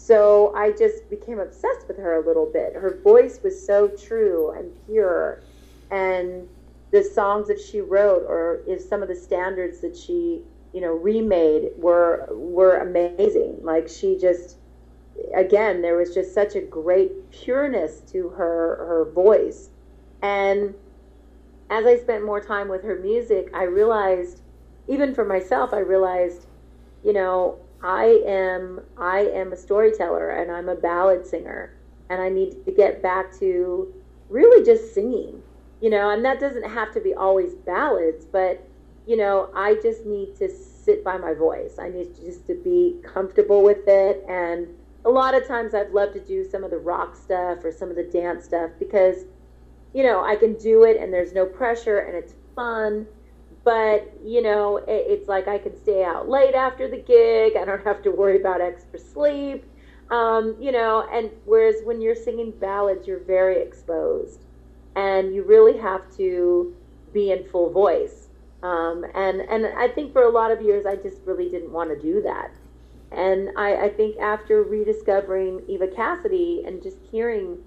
So 0.00 0.52
I 0.54 0.72
just 0.72 1.08
became 1.10 1.38
obsessed 1.38 1.86
with 1.86 1.98
her 1.98 2.14
a 2.14 2.26
little 2.26 2.46
bit. 2.50 2.74
Her 2.74 3.00
voice 3.04 3.40
was 3.42 3.66
so 3.66 3.88
true 3.88 4.50
and 4.50 4.72
pure, 4.86 5.42
and 5.90 6.48
the 6.90 7.04
songs 7.04 7.48
that 7.48 7.60
she 7.60 7.80
wrote, 7.80 8.24
or 8.26 8.62
if 8.66 8.80
some 8.80 9.02
of 9.02 9.08
the 9.08 9.14
standards 9.14 9.80
that 9.82 9.96
she 9.96 10.42
you 10.72 10.80
know 10.80 10.92
remade 10.92 11.70
were 11.76 12.28
were 12.32 12.78
amazing. 12.78 13.58
Like 13.62 13.88
she 13.88 14.16
just 14.18 14.56
again 15.34 15.82
there 15.82 15.96
was 15.96 16.14
just 16.14 16.32
such 16.34 16.54
a 16.56 16.60
great 16.62 17.30
pureness 17.30 18.00
to 18.12 18.30
her 18.30 18.76
her 18.86 19.10
voice. 19.12 19.70
And 20.22 20.74
as 21.70 21.86
i 21.86 21.96
spent 21.96 22.24
more 22.24 22.40
time 22.40 22.68
with 22.68 22.82
her 22.82 22.96
music 22.96 23.48
i 23.54 23.62
realized 23.62 24.42
even 24.88 25.14
for 25.14 25.24
myself 25.24 25.72
i 25.72 25.78
realized 25.78 26.46
you 27.04 27.12
know 27.12 27.58
i 27.82 28.22
am 28.26 28.80
i 28.98 29.20
am 29.20 29.52
a 29.52 29.56
storyteller 29.56 30.30
and 30.30 30.50
i'm 30.50 30.68
a 30.68 30.74
ballad 30.74 31.26
singer 31.26 31.74
and 32.08 32.20
i 32.20 32.28
need 32.28 32.64
to 32.64 32.72
get 32.72 33.02
back 33.02 33.36
to 33.38 33.92
really 34.28 34.64
just 34.64 34.94
singing 34.94 35.42
you 35.80 35.90
know 35.90 36.10
and 36.10 36.24
that 36.24 36.38
doesn't 36.38 36.68
have 36.68 36.92
to 36.92 37.00
be 37.00 37.14
always 37.14 37.54
ballads 37.54 38.24
but 38.24 38.66
you 39.10 39.16
know, 39.16 39.50
I 39.56 39.74
just 39.82 40.06
need 40.06 40.36
to 40.36 40.48
sit 40.48 41.02
by 41.02 41.16
my 41.16 41.34
voice. 41.34 41.80
I 41.80 41.88
need 41.88 42.14
just 42.14 42.46
to 42.46 42.54
be 42.54 42.96
comfortable 43.02 43.62
with 43.62 43.88
it. 43.88 44.24
And 44.28 44.68
a 45.04 45.10
lot 45.10 45.34
of 45.34 45.46
times 45.48 45.74
I've 45.74 45.92
loved 45.92 46.12
to 46.14 46.20
do 46.20 46.44
some 46.44 46.62
of 46.62 46.70
the 46.70 46.78
rock 46.78 47.16
stuff 47.16 47.64
or 47.64 47.72
some 47.72 47.90
of 47.90 47.96
the 47.96 48.04
dance 48.04 48.44
stuff 48.44 48.70
because, 48.78 49.24
you 49.94 50.04
know, 50.04 50.24
I 50.24 50.36
can 50.36 50.54
do 50.54 50.84
it 50.84 50.96
and 50.96 51.12
there's 51.12 51.32
no 51.32 51.44
pressure 51.46 51.98
and 51.98 52.16
it's 52.16 52.34
fun. 52.54 53.06
But, 53.62 54.12
you 54.24 54.42
know, 54.42 54.78
it, 54.78 55.04
it's 55.06 55.28
like 55.28 55.48
I 55.48 55.58
can 55.58 55.76
stay 55.76 56.04
out 56.04 56.28
late 56.28 56.54
after 56.54 56.88
the 56.88 56.96
gig. 56.98 57.56
I 57.56 57.64
don't 57.64 57.84
have 57.84 58.02
to 58.02 58.10
worry 58.10 58.40
about 58.40 58.60
extra 58.60 58.98
sleep. 58.98 59.64
Um, 60.10 60.56
you 60.58 60.72
know, 60.72 61.06
and 61.12 61.30
whereas 61.44 61.76
when 61.84 62.00
you're 62.00 62.16
singing 62.16 62.50
ballads, 62.50 63.06
you're 63.06 63.22
very 63.22 63.62
exposed 63.62 64.44
and 64.96 65.32
you 65.32 65.44
really 65.44 65.78
have 65.78 66.02
to 66.16 66.74
be 67.12 67.30
in 67.30 67.44
full 67.44 67.70
voice 67.70 68.30
um, 68.62 69.04
and 69.14 69.40
and 69.40 69.66
I 69.66 69.88
think 69.88 70.12
for 70.12 70.22
a 70.22 70.30
lot 70.30 70.50
of 70.50 70.60
years 70.60 70.84
I 70.84 70.96
just 70.96 71.20
really 71.24 71.48
didn't 71.48 71.72
want 71.72 71.90
to 71.90 71.98
do 71.98 72.20
that. 72.22 72.52
And 73.12 73.50
I, 73.56 73.86
I 73.86 73.88
think 73.88 74.18
after 74.18 74.62
rediscovering 74.62 75.62
Eva 75.66 75.88
Cassidy 75.88 76.62
and 76.66 76.82
just 76.82 76.98
hearing 77.10 77.58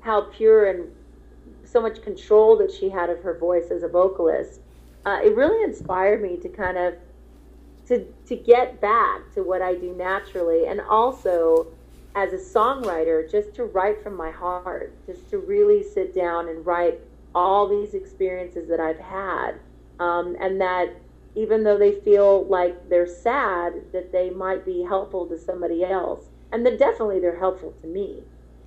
how 0.00 0.22
pure 0.22 0.68
and 0.68 0.90
so 1.64 1.80
much 1.80 2.02
control 2.02 2.56
that 2.56 2.72
she 2.72 2.88
had 2.88 3.10
of 3.10 3.20
her 3.22 3.38
voice 3.38 3.70
as 3.70 3.82
a 3.82 3.88
vocalist, 3.88 4.60
uh, 5.04 5.18
it 5.24 5.34
really 5.34 5.62
inspired 5.64 6.22
me 6.22 6.36
to 6.38 6.48
kind 6.48 6.76
of 6.76 6.94
to 7.86 8.06
to 8.26 8.36
get 8.36 8.80
back 8.80 9.32
to 9.34 9.42
what 9.42 9.62
I 9.62 9.74
do 9.74 9.94
naturally, 9.96 10.66
and 10.66 10.80
also 10.80 11.66
as 12.14 12.32
a 12.32 12.36
songwriter, 12.36 13.30
just 13.30 13.54
to 13.54 13.64
write 13.64 14.02
from 14.02 14.16
my 14.16 14.30
heart, 14.30 14.94
just 15.06 15.28
to 15.30 15.38
really 15.38 15.82
sit 15.82 16.14
down 16.14 16.48
and 16.48 16.66
write 16.66 17.00
all 17.34 17.68
these 17.68 17.94
experiences 17.94 18.68
that 18.68 18.80
I've 18.80 18.98
had. 18.98 19.52
Um, 20.00 20.36
and 20.40 20.60
that 20.60 20.96
even 21.34 21.62
though 21.62 21.78
they 21.78 21.92
feel 21.92 22.44
like 22.46 22.88
they're 22.88 23.06
sad, 23.06 23.74
that 23.92 24.10
they 24.12 24.30
might 24.30 24.64
be 24.64 24.82
helpful 24.82 25.26
to 25.26 25.38
somebody 25.38 25.84
else, 25.84 26.30
and 26.52 26.66
that 26.66 26.78
definitely 26.78 27.20
they're 27.20 27.38
helpful 27.38 27.72
to 27.82 27.86
me, 27.86 28.22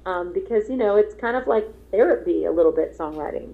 um, 0.05 0.31
because 0.34 0.69
you 0.69 0.77
know 0.77 0.95
it's 0.95 1.13
kind 1.15 1.36
of 1.36 1.47
like 1.47 1.67
therapy 1.91 2.45
a 2.45 2.51
little 2.51 2.71
bit 2.71 2.97
songwriting. 2.97 3.53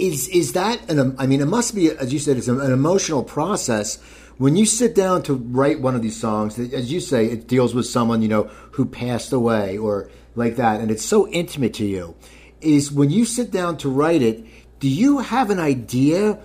Is 0.00 0.28
is 0.28 0.52
that 0.54 0.90
an? 0.90 1.14
I 1.18 1.26
mean, 1.26 1.40
it 1.40 1.46
must 1.46 1.74
be 1.74 1.90
as 1.90 2.12
you 2.12 2.18
said, 2.18 2.36
it's 2.36 2.48
an 2.48 2.60
emotional 2.60 3.22
process 3.22 4.00
when 4.38 4.56
you 4.56 4.64
sit 4.64 4.94
down 4.94 5.22
to 5.24 5.34
write 5.34 5.80
one 5.80 5.94
of 5.94 6.02
these 6.02 6.18
songs. 6.18 6.58
As 6.58 6.90
you 6.90 7.00
say, 7.00 7.26
it 7.26 7.46
deals 7.46 7.74
with 7.74 7.86
someone 7.86 8.22
you 8.22 8.28
know 8.28 8.44
who 8.72 8.86
passed 8.86 9.32
away 9.32 9.76
or 9.76 10.10
like 10.34 10.56
that, 10.56 10.80
and 10.80 10.90
it's 10.90 11.04
so 11.04 11.28
intimate 11.28 11.74
to 11.74 11.84
you 11.84 12.14
is 12.60 12.92
when 12.92 13.10
you 13.10 13.24
sit 13.24 13.50
down 13.50 13.76
to 13.78 13.88
write 13.88 14.22
it, 14.22 14.44
do 14.78 14.88
you 14.88 15.18
have 15.18 15.50
an 15.50 15.58
idea 15.58 16.38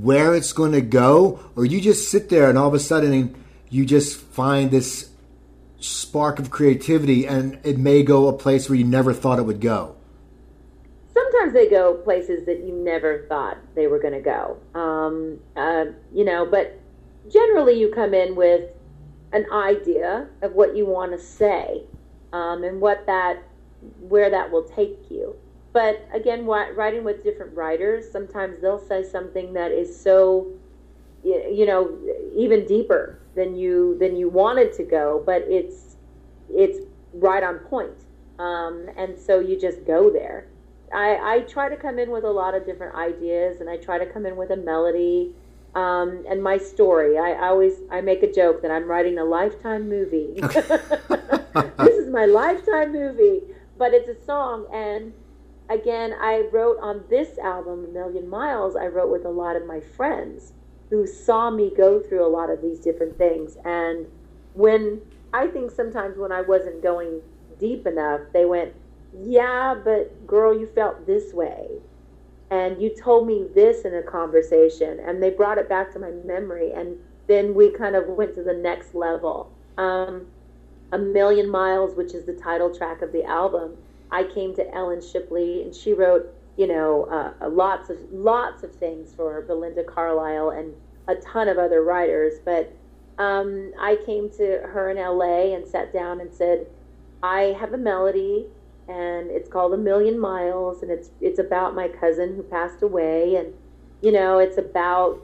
where 0.00 0.34
it's 0.34 0.52
going 0.52 0.72
to 0.72 0.80
go, 0.80 1.40
or 1.56 1.64
you 1.64 1.80
just 1.80 2.10
sit 2.10 2.28
there 2.28 2.48
and 2.48 2.58
all 2.58 2.68
of 2.68 2.74
a 2.74 2.78
sudden 2.78 3.34
you 3.70 3.86
just 3.86 4.18
find 4.18 4.70
this 4.70 5.10
spark 5.80 6.38
of 6.38 6.50
creativity 6.50 7.26
and 7.26 7.58
it 7.62 7.78
may 7.78 8.02
go 8.02 8.28
a 8.28 8.32
place 8.32 8.68
where 8.68 8.78
you 8.78 8.84
never 8.84 9.12
thought 9.12 9.38
it 9.38 9.42
would 9.42 9.60
go? 9.60 9.97
Sometimes 11.48 11.66
they 11.66 11.74
go 11.74 11.94
places 11.94 12.44
that 12.44 12.62
you 12.64 12.72
never 12.72 13.24
thought 13.28 13.56
they 13.74 13.86
were 13.86 13.98
going 13.98 14.12
to 14.12 14.20
go. 14.20 14.58
Um, 14.78 15.38
uh, 15.56 15.86
you 16.12 16.24
know, 16.24 16.44
but 16.44 16.78
generally 17.32 17.78
you 17.80 17.90
come 17.90 18.12
in 18.12 18.36
with 18.36 18.68
an 19.32 19.46
idea 19.52 20.28
of 20.42 20.52
what 20.52 20.76
you 20.76 20.84
want 20.84 21.12
to 21.12 21.18
say 21.18 21.84
um, 22.34 22.64
and 22.64 22.80
what 22.80 23.06
that 23.06 23.42
where 24.00 24.28
that 24.30 24.50
will 24.50 24.64
take 24.64 25.10
you. 25.10 25.34
But 25.72 26.06
again 26.12 26.44
writing 26.44 27.04
with 27.04 27.22
different 27.22 27.54
writers 27.54 28.10
sometimes 28.10 28.60
they'll 28.60 28.84
say 28.84 29.02
something 29.02 29.52
that 29.52 29.70
is 29.70 29.88
so 29.98 30.48
you 31.22 31.66
know 31.66 31.96
even 32.34 32.66
deeper 32.66 33.20
than 33.36 33.54
you 33.54 33.96
than 34.00 34.16
you 34.16 34.28
wanted 34.28 34.72
to 34.72 34.82
go 34.82 35.22
but 35.24 35.42
it's 35.42 35.96
it's 36.50 36.86
right 37.12 37.42
on 37.42 37.58
point. 37.58 38.06
Um, 38.38 38.88
and 38.96 39.18
so 39.18 39.40
you 39.40 39.58
just 39.58 39.84
go 39.86 40.10
there 40.10 40.46
I, 40.94 41.36
I 41.36 41.40
try 41.40 41.68
to 41.68 41.76
come 41.76 41.98
in 41.98 42.10
with 42.10 42.24
a 42.24 42.30
lot 42.30 42.54
of 42.54 42.64
different 42.64 42.94
ideas 42.94 43.60
and 43.60 43.68
i 43.68 43.76
try 43.76 43.98
to 43.98 44.06
come 44.06 44.26
in 44.26 44.36
with 44.36 44.50
a 44.50 44.56
melody 44.56 45.34
um, 45.74 46.24
and 46.28 46.42
my 46.42 46.58
story. 46.58 47.18
I, 47.18 47.32
I 47.32 47.48
always 47.48 47.74
I 47.90 48.00
make 48.00 48.22
a 48.22 48.32
joke 48.32 48.62
that 48.62 48.70
I'm 48.70 48.86
writing 48.86 49.18
a 49.18 49.24
lifetime 49.24 49.88
movie. 49.88 50.40
Okay. 50.42 50.60
this 51.78 51.96
is 51.96 52.08
my 52.08 52.24
lifetime 52.24 52.92
movie, 52.92 53.42
but 53.76 53.92
it's 53.94 54.08
a 54.08 54.24
song. 54.24 54.66
And 54.72 55.12
again, 55.68 56.14
I 56.20 56.48
wrote 56.52 56.78
on 56.80 57.04
this 57.08 57.38
album, 57.38 57.84
A 57.84 57.88
Million 57.88 58.28
Miles. 58.28 58.76
I 58.76 58.86
wrote 58.86 59.10
with 59.10 59.24
a 59.24 59.30
lot 59.30 59.56
of 59.56 59.66
my 59.66 59.80
friends 59.80 60.52
who 60.90 61.06
saw 61.06 61.50
me 61.50 61.70
go 61.76 62.00
through 62.00 62.26
a 62.26 62.28
lot 62.28 62.50
of 62.50 62.62
these 62.62 62.78
different 62.78 63.18
things. 63.18 63.56
And 63.64 64.06
when 64.54 65.02
I 65.32 65.46
think 65.48 65.70
sometimes 65.70 66.16
when 66.16 66.32
I 66.32 66.40
wasn't 66.40 66.82
going 66.82 67.20
deep 67.60 67.86
enough, 67.86 68.20
they 68.32 68.46
went, 68.46 68.72
"Yeah, 69.12 69.74
but 69.82 70.26
girl, 70.26 70.58
you 70.58 70.66
felt 70.66 71.06
this 71.06 71.32
way." 71.32 71.80
and 72.50 72.80
you 72.80 72.94
told 72.94 73.26
me 73.26 73.46
this 73.54 73.84
in 73.84 73.94
a 73.94 74.02
conversation 74.02 74.98
and 75.00 75.22
they 75.22 75.30
brought 75.30 75.58
it 75.58 75.68
back 75.68 75.92
to 75.92 75.98
my 75.98 76.10
memory 76.24 76.72
and 76.72 76.96
then 77.26 77.54
we 77.54 77.70
kind 77.70 77.94
of 77.94 78.06
went 78.08 78.34
to 78.34 78.42
the 78.42 78.54
next 78.54 78.94
level 78.94 79.50
um, 79.76 80.26
a 80.92 80.98
million 80.98 81.48
miles 81.48 81.94
which 81.96 82.14
is 82.14 82.24
the 82.24 82.32
title 82.32 82.74
track 82.74 83.02
of 83.02 83.12
the 83.12 83.24
album 83.24 83.76
i 84.10 84.22
came 84.22 84.54
to 84.54 84.74
ellen 84.74 85.00
shipley 85.00 85.62
and 85.62 85.74
she 85.74 85.92
wrote 85.92 86.34
you 86.56 86.66
know 86.66 87.04
uh, 87.04 87.48
lots 87.48 87.90
of 87.90 87.98
lots 88.10 88.62
of 88.62 88.74
things 88.74 89.12
for 89.14 89.42
belinda 89.42 89.84
carlisle 89.84 90.50
and 90.50 90.72
a 91.08 91.14
ton 91.16 91.48
of 91.48 91.58
other 91.58 91.82
writers 91.82 92.34
but 92.44 92.72
um, 93.18 93.72
i 93.78 93.96
came 94.06 94.30
to 94.30 94.60
her 94.64 94.90
in 94.90 94.96
la 94.96 95.54
and 95.54 95.66
sat 95.66 95.92
down 95.92 96.20
and 96.20 96.32
said 96.32 96.66
i 97.22 97.54
have 97.58 97.74
a 97.74 97.78
melody 97.78 98.46
and 98.88 99.30
it's 99.30 99.48
called 99.48 99.74
A 99.74 99.76
Million 99.76 100.18
Miles, 100.18 100.82
and 100.82 100.90
it's 100.90 101.10
it's 101.20 101.38
about 101.38 101.74
my 101.74 101.88
cousin 101.88 102.34
who 102.34 102.42
passed 102.42 102.82
away, 102.82 103.36
and 103.36 103.54
you 104.00 104.12
know, 104.12 104.38
it's 104.38 104.58
about 104.58 105.20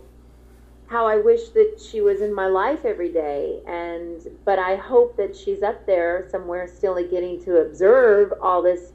how 0.86 1.06
I 1.06 1.16
wish 1.16 1.48
that 1.50 1.80
she 1.80 2.00
was 2.02 2.20
in 2.20 2.34
my 2.34 2.46
life 2.46 2.84
every 2.84 3.10
day, 3.10 3.60
and 3.66 4.20
but 4.44 4.58
I 4.58 4.76
hope 4.76 5.16
that 5.16 5.34
she's 5.34 5.62
up 5.62 5.86
there 5.86 6.28
somewhere, 6.30 6.68
still 6.68 6.94
getting 7.08 7.42
to 7.44 7.58
observe 7.58 8.32
all 8.42 8.62
this 8.62 8.92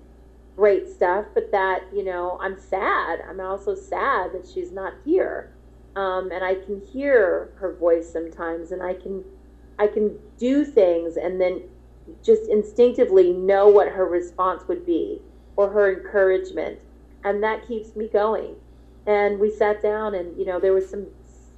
great 0.56 0.88
stuff. 0.88 1.26
But 1.34 1.52
that 1.52 1.84
you 1.94 2.04
know, 2.04 2.38
I'm 2.42 2.60
sad. 2.60 3.22
I'm 3.28 3.40
also 3.40 3.74
sad 3.74 4.34
that 4.34 4.48
she's 4.48 4.72
not 4.72 4.94
here, 5.04 5.52
um, 5.96 6.32
and 6.32 6.44
I 6.44 6.56
can 6.56 6.80
hear 6.94 7.52
her 7.56 7.74
voice 7.74 8.12
sometimes, 8.12 8.72
and 8.72 8.84
I 8.84 8.94
can 8.94 9.24
I 9.80 9.88
can 9.88 10.20
do 10.38 10.64
things, 10.64 11.18
and 11.18 11.42
then 11.42 11.64
just 12.24 12.50
instinctively 12.50 13.34
know 13.34 13.68
what 13.68 13.90
her 13.90 14.06
response 14.06 14.68
would 14.68 14.86
be 14.86 15.22
or 15.56 15.70
her 15.70 15.94
encouragement. 15.94 16.80
And 17.24 17.44
that 17.44 17.68
keeps 17.68 17.96
me 17.96 18.08
going. 18.08 18.56
And 19.06 19.40
we 19.40 19.52
sat 19.52 19.82
down 19.82 20.16
and, 20.16 20.38
you 20.38 20.46
know, 20.46 20.60
there 20.60 20.74
was 20.74 20.90
some 20.90 21.08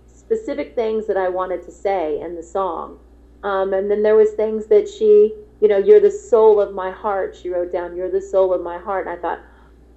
specific 0.08 0.76
things 0.76 1.08
that 1.08 1.18
I 1.18 1.30
wanted 1.30 1.64
to 1.64 1.72
say 1.72 2.20
in 2.22 2.36
the 2.36 2.44
song. 2.44 3.00
Um, 3.44 3.74
and 3.74 3.90
then 3.90 4.04
there 4.04 4.16
was 4.16 4.32
things 4.32 4.68
that 4.68 4.88
she, 4.88 5.34
you 5.60 5.68
know, 5.68 5.78
you're 5.78 6.00
the 6.00 6.12
soul 6.12 6.62
of 6.62 6.74
my 6.74 6.92
heart. 6.92 7.36
She 7.36 7.50
wrote 7.50 7.72
down, 7.72 7.96
you're 7.96 8.12
the 8.12 8.22
soul 8.22 8.54
of 8.54 8.62
my 8.62 8.78
heart. 8.78 9.08
And 9.08 9.18
I 9.18 9.22
thought, 9.22 9.40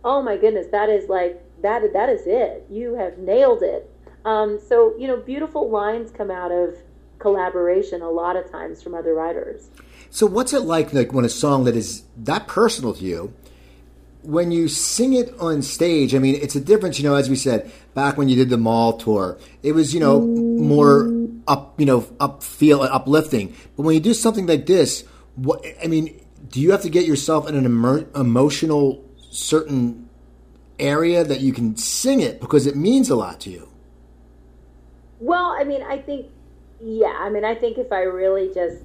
oh 0.02 0.22
my 0.22 0.36
goodness, 0.36 0.66
that 0.72 0.88
is 0.88 1.08
like, 1.08 1.40
that, 1.62 1.92
that 1.92 2.08
is 2.08 2.22
it. 2.26 2.66
You 2.68 2.94
have 2.94 3.18
nailed 3.18 3.62
it. 3.62 3.90
Um, 4.24 4.58
so, 4.58 4.94
you 4.98 5.06
know, 5.06 5.18
beautiful 5.18 5.70
lines 5.70 6.10
come 6.10 6.30
out 6.30 6.50
of 6.50 6.76
collaboration 7.18 8.02
a 8.02 8.10
lot 8.10 8.36
of 8.36 8.50
times 8.50 8.82
from 8.82 8.94
other 8.94 9.14
writers. 9.14 9.70
So, 10.14 10.26
what's 10.26 10.52
it 10.52 10.60
like, 10.60 10.92
like 10.92 11.12
when 11.12 11.24
a 11.24 11.28
song 11.28 11.64
that 11.64 11.74
is 11.74 12.04
that 12.18 12.46
personal 12.46 12.94
to 12.94 13.04
you, 13.04 13.34
when 14.22 14.52
you 14.52 14.68
sing 14.68 15.12
it 15.12 15.34
on 15.40 15.60
stage? 15.60 16.14
I 16.14 16.20
mean, 16.20 16.36
it's 16.36 16.54
a 16.54 16.60
difference, 16.60 17.00
you 17.00 17.08
know. 17.08 17.16
As 17.16 17.28
we 17.28 17.34
said 17.34 17.68
back 17.94 18.16
when 18.16 18.28
you 18.28 18.36
did 18.36 18.48
the 18.48 18.56
mall 18.56 18.92
tour, 18.92 19.36
it 19.64 19.72
was 19.72 19.92
you 19.92 19.98
know 19.98 20.20
more 20.20 21.10
up, 21.48 21.80
you 21.80 21.84
know, 21.84 22.06
up 22.20 22.44
feel 22.44 22.82
uplifting. 22.82 23.56
But 23.76 23.82
when 23.82 23.96
you 23.96 24.00
do 24.00 24.14
something 24.14 24.46
like 24.46 24.66
this, 24.66 25.02
what 25.34 25.66
I 25.82 25.88
mean, 25.88 26.24
do 26.48 26.60
you 26.60 26.70
have 26.70 26.82
to 26.82 26.90
get 26.90 27.06
yourself 27.06 27.48
in 27.48 27.56
an 27.56 27.64
emer- 27.64 28.06
emotional 28.14 29.04
certain 29.32 30.08
area 30.78 31.24
that 31.24 31.40
you 31.40 31.52
can 31.52 31.76
sing 31.76 32.20
it 32.20 32.40
because 32.40 32.68
it 32.68 32.76
means 32.76 33.10
a 33.10 33.16
lot 33.16 33.40
to 33.40 33.50
you? 33.50 33.68
Well, 35.18 35.56
I 35.58 35.64
mean, 35.64 35.82
I 35.82 35.98
think, 35.98 36.26
yeah, 36.80 37.16
I 37.18 37.30
mean, 37.30 37.44
I 37.44 37.56
think 37.56 37.78
if 37.78 37.90
I 37.90 38.02
really 38.02 38.54
just 38.54 38.84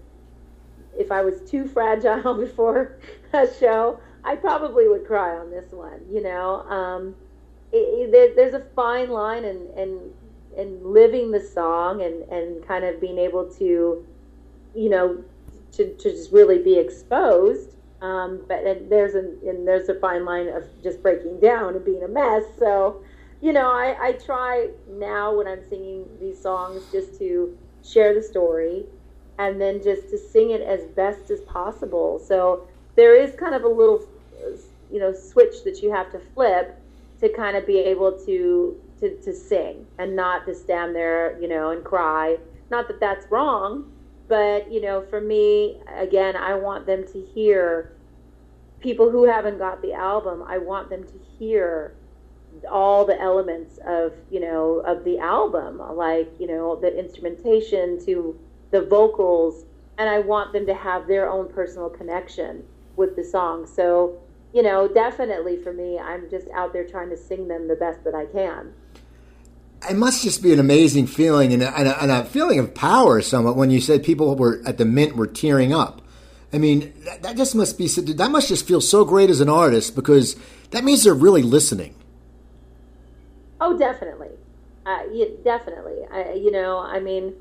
if 0.98 1.12
I 1.12 1.22
was 1.22 1.42
too 1.50 1.68
fragile 1.68 2.34
before 2.40 2.98
a 3.34 3.48
show, 3.60 4.00
I 4.24 4.36
probably 4.36 4.88
would 4.88 5.06
cry 5.06 5.38
on 5.38 5.50
this 5.50 5.72
one. 5.72 6.02
You 6.12 6.22
know, 6.24 6.62
um, 6.70 7.16
it, 7.72 8.14
it, 8.14 8.36
there's 8.36 8.54
a 8.54 8.66
fine 8.76 9.10
line 9.10 9.46
in, 9.46 9.68
in 9.78 10.12
in 10.58 10.80
living 10.84 11.32
the 11.32 11.40
song 11.40 12.02
and 12.02 12.24
and 12.30 12.66
kind 12.68 12.84
of 12.84 13.00
being 13.00 13.18
able 13.18 13.46
to, 13.54 14.06
you 14.76 14.90
know, 14.90 15.24
to, 15.74 15.94
to 15.96 16.12
just 16.12 16.32
really 16.32 16.62
be 16.62 16.78
exposed. 16.78 17.76
Um, 18.02 18.42
but 18.48 18.64
there's 18.90 19.16
a 19.16 19.20
and 19.48 19.68
there's 19.68 19.90
a 19.90 20.00
fine 20.00 20.26
line 20.26 20.48
of 20.50 20.64
just 20.84 21.02
breaking 21.02 21.40
down 21.40 21.76
and 21.76 21.86
being 21.86 22.04
a 22.04 22.08
mess. 22.08 22.44
So, 22.58 23.02
you 23.42 23.54
know, 23.54 23.72
I, 23.72 23.96
I 24.02 24.12
try 24.14 24.70
now 24.90 25.36
when 25.36 25.48
I'm 25.48 25.62
singing 25.70 26.06
these 26.20 26.42
songs 26.42 26.84
just 26.92 27.18
to 27.20 27.58
share 27.84 28.14
the 28.14 28.22
story 28.22 28.86
and 29.40 29.60
then 29.60 29.82
just 29.82 30.10
to 30.10 30.18
sing 30.18 30.52
it 30.52 30.62
as 30.62 30.84
best 30.90 31.32
as 31.32 31.40
possible. 31.42 32.20
So 32.20 32.68
there 32.96 33.16
is 33.16 33.34
kind 33.36 33.56
of 33.56 33.64
a 33.64 33.68
little, 33.68 34.06
uh, 34.46 34.58
you 34.92 35.00
know, 35.00 35.14
switch 35.14 35.64
that 35.64 35.82
you 35.82 35.92
have 35.92 36.12
to 36.12 36.20
flip 36.36 36.78
to 37.22 37.30
kind 37.30 37.58
of 37.58 37.66
be 37.66 37.78
able 37.80 38.12
to 38.26 38.80
to, 39.00 39.16
to 39.22 39.34
sing 39.34 39.88
and 39.98 40.14
not 40.14 40.46
to 40.46 40.54
stand 40.54 40.94
there, 40.94 41.40
you 41.42 41.48
know, 41.48 41.72
and 41.72 41.86
cry. 41.86 42.38
Not 42.70 42.90
that 42.90 43.00
that's 43.00 43.26
wrong, 43.32 43.90
but 44.28 44.70
you 44.70 44.82
know, 44.82 45.02
for 45.10 45.22
me, 45.22 45.78
again, 45.96 46.36
I 46.36 46.56
want 46.56 46.86
them 46.86 47.08
to 47.14 47.22
hear 47.34 47.94
people 48.82 49.10
who 49.10 49.24
haven't 49.24 49.58
got 49.58 49.82
the 49.82 49.94
album. 49.94 50.44
I 50.46 50.58
want 50.58 50.90
them 50.90 51.06
to 51.06 51.20
hear 51.38 51.94
all 52.70 53.06
the 53.06 53.20
elements 53.22 53.80
of 53.86 54.12
you 54.30 54.42
know 54.42 54.80
of 54.86 55.06
the 55.06 55.18
album, 55.20 55.82
like 55.96 56.30
you 56.40 56.48
know 56.48 56.76
the 56.76 56.94
instrumentation 56.98 58.04
to 58.06 58.38
the 58.72 58.82
vocals 58.82 59.66
and 60.00 60.10
I 60.10 60.20
want 60.20 60.54
them 60.54 60.66
to 60.66 60.74
have 60.74 61.08
their 61.08 61.30
own 61.30 61.50
personal 61.50 61.90
connection 61.90 62.64
with 62.96 63.18
the 63.18 63.24
song. 63.24 63.68
So, 63.68 64.18
you 64.54 64.64
know, 64.64 64.88
definitely 64.88 65.58
for 65.58 65.74
me, 65.74 66.00
I'm 66.00 66.30
just 66.30 66.48
out 66.52 66.72
there 66.72 66.88
trying 66.88 67.10
to 67.10 67.18
sing 67.18 67.50
them 67.50 67.68
the 67.68 67.76
best 67.76 68.04
that 68.06 68.16
I 68.16 68.26
can. 68.26 68.74
It 69.90 69.96
must 69.96 70.24
just 70.24 70.42
be 70.42 70.54
an 70.54 70.60
amazing 70.60 71.08
feeling 71.08 71.54
and 71.54 71.64
a, 71.64 72.02
and 72.02 72.12
a, 72.12 72.26
feeling 72.26 72.60
of 72.60 72.74
power, 72.74 73.22
somewhat, 73.22 73.56
when 73.56 73.72
you 73.72 73.80
said 73.80 74.04
people 74.04 74.36
were 74.36 74.62
at 74.66 74.78
the 74.78 74.86
Mint 74.86 75.16
were 75.16 75.28
tearing 75.28 75.74
up. 75.74 76.02
I 76.52 76.58
mean, 76.58 76.94
that, 77.06 77.22
that 77.24 77.38
just 77.38 77.54
must 77.56 77.78
be 77.78 77.88
that 77.88 78.32
must 78.32 78.48
just 78.48 78.68
feel 78.68 78.82
so 78.82 79.06
great 79.06 79.30
as 79.30 79.40
an 79.40 79.50
artist 79.50 79.96
because 79.96 80.36
that 80.72 80.84
means 80.84 81.04
they're 81.04 81.14
really 81.14 81.44
listening. 81.44 81.96
Oh, 83.62 83.78
definitely, 83.78 84.32
uh, 84.86 85.04
yeah, 85.12 85.28
definitely. 85.44 86.06
I, 86.12 86.34
you 86.34 86.52
know, 86.52 86.80
I 86.80 87.00
mean, 87.00 87.36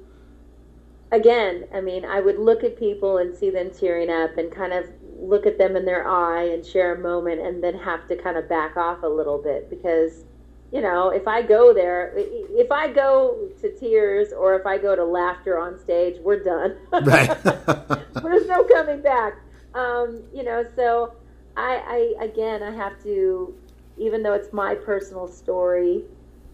again, 1.11 1.65
I 1.75 1.81
mean, 1.81 2.05
I 2.05 2.21
would 2.21 2.39
look 2.39 2.65
at 2.65 2.79
people 2.79 3.19
and 3.19 3.35
see 3.37 3.51
them 3.51 3.71
tearing 3.71 4.11
up 4.11 4.37
and 4.37 4.51
kind 4.51 4.73
of 4.73 4.87
look 5.21 5.47
at 5.47 5.59
them 5.59 5.77
in 5.77 5.85
their 5.85 6.07
eye 6.07 6.45
and 6.45 6.65
share 6.65 6.95
a 6.95 6.99
moment 6.99 7.41
and 7.41 7.63
then 7.63 7.77
have 7.79 8.07
to 8.09 8.17
kind 8.17 8.37
of 8.37 8.49
back 8.49 8.77
off 8.77 9.03
a 9.03 9.09
little 9.09 9.39
bit 9.39 9.69
because, 9.69 10.25
you 10.73 10.81
know, 10.81 11.11
if 11.11 11.27
I 11.27 11.43
go 11.43 11.73
there, 11.73 12.13
if 12.17 12.71
I 12.71 12.89
go 12.93 13.49
to 13.61 13.75
tears 13.77 14.33
or 14.33 14.55
if 14.55 14.67
I 14.67 14.79
go 14.79 14.95
to 14.95 15.05
laughter 15.05 15.59
on 15.59 15.79
stage, 15.79 16.17
we're 16.23 16.43
done. 16.43 16.77
Right. 16.93 17.29
There's 18.23 18.47
no 18.47 18.65
coming 18.65 19.01
back. 19.01 19.35
Um, 19.75 20.23
you 20.35 20.43
know, 20.43 20.65
so 20.77 21.15
I, 21.57 22.15
I 22.19 22.25
again, 22.25 22.63
I 22.63 22.71
have 22.71 23.03
to, 23.03 23.55
even 23.97 24.23
though 24.23 24.35
it's 24.35 24.53
my 24.53 24.75
personal 24.75 25.27
story, 25.27 26.05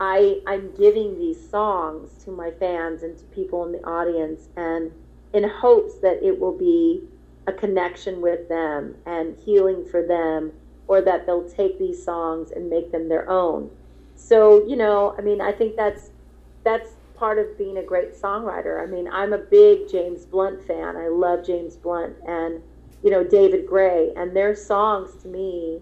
I 0.06 0.40
I'm 0.46 0.70
giving 0.76 1.18
these 1.18 1.48
songs 1.48 2.22
to 2.24 2.30
my 2.30 2.50
fans 2.50 3.02
and 3.02 3.16
to 3.16 3.24
people 3.26 3.64
in 3.64 3.72
the 3.72 3.82
audience, 3.86 4.48
and 4.54 4.92
in 5.32 5.48
hopes 5.48 5.94
that 6.00 6.22
it 6.22 6.38
will 6.38 6.56
be 6.56 7.02
a 7.46 7.52
connection 7.52 8.20
with 8.20 8.46
them 8.50 8.96
and 9.06 9.34
healing 9.38 9.82
for 9.90 10.06
them, 10.06 10.52
or 10.88 11.00
that 11.00 11.24
they'll 11.24 11.48
take 11.48 11.78
these 11.78 12.04
songs 12.04 12.50
and 12.50 12.68
make 12.68 12.92
them 12.92 13.08
their 13.08 13.28
own. 13.30 13.70
So 14.14 14.66
you 14.66 14.76
know, 14.76 15.14
I 15.16 15.22
mean, 15.22 15.40
I 15.40 15.52
think 15.52 15.74
that's 15.74 16.10
that's 16.64 16.90
part 17.14 17.38
of 17.38 17.56
being 17.56 17.78
a 17.78 17.82
great 17.82 18.12
songwriter. 18.14 18.82
I 18.82 18.86
mean, 18.86 19.08
I'm 19.10 19.32
a 19.32 19.38
big 19.38 19.88
James 19.90 20.26
Blunt 20.26 20.62
fan. 20.66 20.96
I 20.96 21.08
love 21.08 21.46
James 21.46 21.76
Blunt 21.76 22.14
and 22.28 22.60
you 23.02 23.10
know 23.10 23.24
David 23.24 23.66
Gray, 23.66 24.12
and 24.16 24.36
their 24.36 24.54
songs 24.54 25.22
to 25.22 25.28
me, 25.28 25.80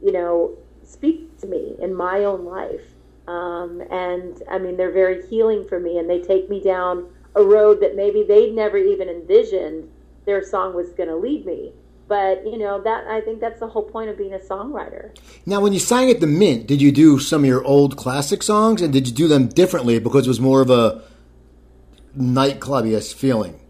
you 0.00 0.12
know, 0.12 0.56
speak 0.84 1.36
to 1.40 1.48
me 1.48 1.74
in 1.80 1.92
my 1.92 2.22
own 2.22 2.44
life. 2.44 2.95
Um, 3.26 3.82
and 3.90 4.42
I 4.50 4.58
mean, 4.58 4.76
they're 4.76 4.92
very 4.92 5.26
healing 5.26 5.66
for 5.68 5.80
me, 5.80 5.98
and 5.98 6.08
they 6.08 6.20
take 6.20 6.48
me 6.48 6.60
down 6.60 7.08
a 7.34 7.42
road 7.42 7.80
that 7.80 7.96
maybe 7.96 8.22
they'd 8.22 8.54
never 8.54 8.78
even 8.78 9.08
envisioned 9.08 9.90
their 10.24 10.42
song 10.42 10.74
was 10.74 10.92
going 10.92 11.08
to 11.08 11.16
lead 11.16 11.46
me. 11.46 11.72
But 12.08 12.46
you 12.46 12.56
know 12.56 12.80
that 12.82 13.06
I 13.08 13.20
think 13.20 13.40
that's 13.40 13.58
the 13.58 13.66
whole 13.66 13.82
point 13.82 14.10
of 14.10 14.16
being 14.16 14.32
a 14.32 14.38
songwriter. 14.38 15.16
Now, 15.44 15.60
when 15.60 15.72
you 15.72 15.80
sang 15.80 16.08
at 16.08 16.20
the 16.20 16.26
Mint, 16.26 16.68
did 16.68 16.80
you 16.80 16.92
do 16.92 17.18
some 17.18 17.42
of 17.42 17.46
your 17.46 17.64
old 17.64 17.96
classic 17.96 18.44
songs, 18.44 18.80
and 18.80 18.92
did 18.92 19.08
you 19.08 19.14
do 19.14 19.26
them 19.26 19.48
differently 19.48 19.98
because 19.98 20.26
it 20.26 20.28
was 20.28 20.40
more 20.40 20.60
of 20.60 20.70
a 20.70 21.02
nightclubbiest 22.16 23.14
feeling? 23.14 23.60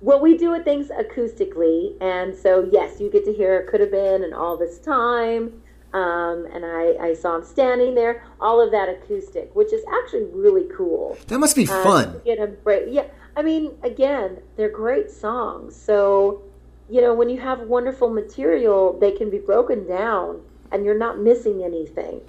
Well, 0.00 0.20
we 0.20 0.36
do 0.36 0.60
things 0.64 0.88
acoustically, 0.88 1.96
and 2.00 2.36
so 2.36 2.68
yes, 2.72 3.00
you 3.00 3.08
get 3.08 3.24
to 3.24 3.32
hear 3.32 3.62
"Could 3.70 3.80
Have 3.80 3.92
Been" 3.92 4.24
and 4.24 4.34
"All 4.34 4.56
This 4.56 4.78
Time." 4.80 5.62
Um, 5.94 6.46
and 6.52 6.66
I, 6.66 6.96
I, 7.00 7.14
saw 7.14 7.36
him 7.36 7.44
standing 7.44 7.94
there, 7.94 8.24
all 8.40 8.60
of 8.60 8.72
that 8.72 8.88
acoustic, 8.88 9.54
which 9.54 9.72
is 9.72 9.80
actually 10.02 10.24
really 10.32 10.66
cool. 10.76 11.16
That 11.28 11.38
must 11.38 11.54
be 11.54 11.68
uh, 11.68 11.84
fun. 11.84 12.20
get 12.24 12.40
a 12.40 12.48
break. 12.48 12.86
Yeah, 12.88 13.04
I 13.36 13.42
mean, 13.42 13.70
again, 13.84 14.38
they're 14.56 14.68
great 14.68 15.08
songs. 15.08 15.76
So 15.76 16.42
you 16.88 17.00
know, 17.00 17.14
when 17.14 17.28
you 17.28 17.40
have 17.40 17.60
wonderful 17.60 18.10
material, 18.10 18.98
they 19.00 19.12
can 19.12 19.30
be 19.30 19.38
broken 19.38 19.86
down 19.86 20.40
and 20.72 20.84
you're 20.84 20.98
not 20.98 21.18
missing 21.18 21.62
anything. 21.64 22.20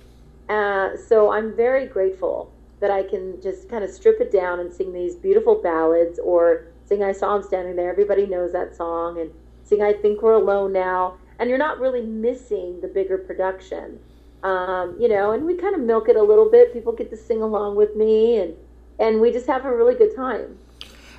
Uh, 0.48 0.96
so 0.96 1.32
I'm 1.32 1.56
very 1.56 1.88
grateful 1.88 2.52
that 2.80 2.92
I 2.92 3.04
can 3.04 3.42
just 3.42 3.70
kind 3.70 3.84
of 3.84 3.90
strip 3.90 4.22
it 4.22 4.32
down 4.32 4.60
and 4.60 4.72
sing 4.72 4.94
these 4.94 5.16
beautiful 5.16 5.56
ballads 5.56 6.20
or 6.20 6.68
sing 6.86 7.04
I 7.04 7.12
Saw 7.12 7.36
Him 7.36 7.44
Standing 7.44 7.76
There. 7.76 7.90
Everybody 7.90 8.26
knows 8.26 8.52
that 8.54 8.76
song. 8.76 9.20
And 9.20 9.32
sing 9.64 9.82
I 9.82 9.94
Think 9.94 10.22
We're 10.22 10.34
Alone 10.34 10.72
Now. 10.72 11.18
And 11.40 11.50
you're 11.50 11.60
not 11.60 11.80
really 11.80 12.02
missing 12.02 12.82
the 12.82 12.88
bigger 12.88 13.18
production. 13.18 14.00
Um, 14.44 14.96
you 15.00 15.08
know, 15.08 15.32
and 15.32 15.46
we 15.46 15.56
kind 15.56 15.76
of 15.76 15.82
milk 15.82 16.08
it 16.08 16.16
a 16.16 16.24
little 16.24 16.50
bit. 16.50 16.74
People 16.74 16.94
get 16.94 17.10
to 17.10 17.18
sing 17.18 17.42
along 17.42 17.76
with 17.76 17.96
me 17.96 18.38
and, 18.38 18.54
and 19.00 19.20
we 19.20 19.32
just 19.32 19.48
have 19.48 19.66
a 19.66 19.76
really 19.76 19.96
good 19.96 20.16
time. 20.16 20.58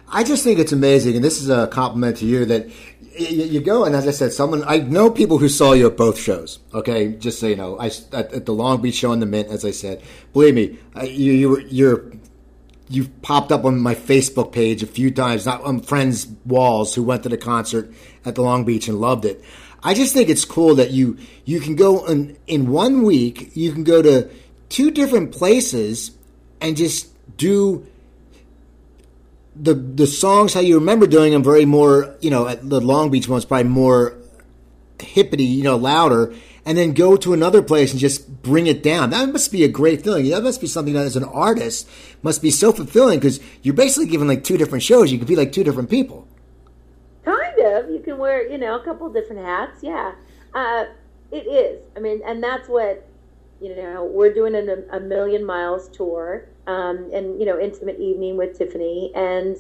I 0.09 0.23
just 0.23 0.45
think 0.45 0.61
it's 0.61 0.73
amazing, 0.73 1.17
and 1.17 1.25
this 1.25 1.43
is 1.43 1.51
a 1.51 1.67
compliment 1.67 2.19
to 2.19 2.27
you 2.27 2.45
that 2.45 2.69
you, 3.19 3.61
go 3.61 3.85
and 3.85 3.97
as 3.97 4.07
I 4.07 4.13
said, 4.13 4.33
someone 4.33 4.63
I 4.65 4.79
know 4.79 5.11
people 5.11 5.39
who 5.39 5.49
saw 5.49 5.73
you 5.73 5.89
at 5.89 5.97
both 5.97 6.19
shows. 6.19 6.61
Okay, 6.73 7.15
just 7.15 7.41
so 7.41 7.47
you 7.47 7.57
know, 7.57 7.77
I 7.79 7.87
at, 7.87 8.33
at 8.33 8.47
the 8.47 8.53
Long 8.53 8.81
Beach 8.81 8.95
show 8.95 9.13
in 9.13 9.21
the 9.21 9.27
Mint, 9.27 9.49
as 9.49 9.65
I 9.65 9.73
said. 9.73 10.03
Believe 10.33 10.55
me, 10.55 10.79
you 11.03 11.33
you 11.33 11.49
were 11.49 11.61
you're 11.61 12.13
you've 12.89 13.21
popped 13.23 13.51
up 13.51 13.65
on 13.65 13.81
my 13.81 13.95
Facebook 13.95 14.53
page 14.53 14.83
a 14.83 14.87
few 14.87 15.11
times, 15.11 15.45
not 15.45 15.63
on 15.63 15.81
friends' 15.81 16.27
walls 16.45 16.95
who 16.95 17.03
went 17.03 17.25
to 17.25 17.29
the 17.29 17.39
concert 17.39 17.93
at 18.25 18.37
the 18.37 18.43
Long 18.43 18.65
Beach 18.65 18.87
and 18.87 19.01
loved 19.01 19.25
it. 19.25 19.43
I 19.87 19.95
just 19.95 20.13
think 20.13 20.29
it's 20.29 20.45
cool 20.45 20.75
that 20.75 20.91
you 20.91 21.17
you 21.45 21.61
can 21.61 21.77
go 21.77 22.07
in 22.07 22.37
in 22.49 22.73
one 22.73 23.05
week. 23.05 23.53
You 23.55 23.71
can 23.71 23.85
go 23.85 24.03
to 24.03 24.29
two 24.69 24.91
different 24.91 25.31
places 25.31 26.11
and 26.61 26.77
just 26.77 27.09
do 27.37 27.87
the 29.55 29.75
the 29.75 30.09
songs 30.09 30.55
how 30.55 30.59
you 30.59 30.75
remember 30.75 31.07
doing 31.07 31.33
them 31.33 31.45
very 31.45 31.67
more 31.67 32.17
you 32.21 32.31
know 32.31 32.49
at 32.49 32.69
the 32.69 32.81
Long 32.81 33.13
Beach 33.13 33.29
ones 33.29 33.45
probably 33.45 33.69
more 33.69 34.19
hippity 35.01 35.45
you 35.45 35.63
know 35.63 35.77
louder 35.77 36.35
and 36.65 36.77
then 36.77 36.93
go 36.93 37.17
to 37.19 37.33
another 37.33 37.63
place 37.63 37.93
and 37.93 38.01
just 38.01 38.43
bring 38.43 38.67
it 38.67 38.83
down. 38.83 39.11
That 39.11 39.29
must 39.29 39.53
be 39.53 39.63
a 39.63 39.69
great 39.69 40.03
feeling. 40.03 40.29
That 40.31 40.43
must 40.43 40.61
be 40.61 40.67
something 40.67 40.95
that 40.95 41.07
as 41.07 41.15
an 41.15 41.23
artist 41.23 41.89
must 42.25 42.43
be 42.43 42.51
so 42.51 42.73
fulfilling 42.73 43.21
because 43.21 43.39
you're 43.63 43.73
basically 43.73 44.09
giving 44.09 44.27
like 44.27 44.43
two 44.43 44.57
different 44.57 44.83
shows. 44.83 45.13
You 45.13 45.19
could 45.19 45.29
be 45.29 45.37
like 45.37 45.53
two 45.53 45.63
different 45.63 45.91
people 45.91 46.27
wear 48.17 48.49
you 48.49 48.59
know 48.59 48.77
a 48.77 48.85
couple 48.85 49.09
different 49.11 49.45
hats. 49.45 49.83
Yeah. 49.83 50.13
Uh, 50.55 50.85
it 51.31 51.47
is. 51.47 51.83
I 51.97 52.01
mean 52.01 52.23
and 52.25 52.43
that's 52.43 52.69
what 52.69 53.07
you 53.61 53.75
know 53.75 54.05
we're 54.05 54.33
doing 54.33 54.55
a, 54.55 54.97
a 54.97 55.01
million 55.01 55.45
miles 55.45 55.89
tour 55.89 56.49
um, 56.67 57.11
and 57.13 57.39
you 57.39 57.47
know 57.47 57.59
intimate 57.59 57.99
evening 57.99 58.37
with 58.37 58.57
Tiffany, 58.57 59.13
and 59.15 59.57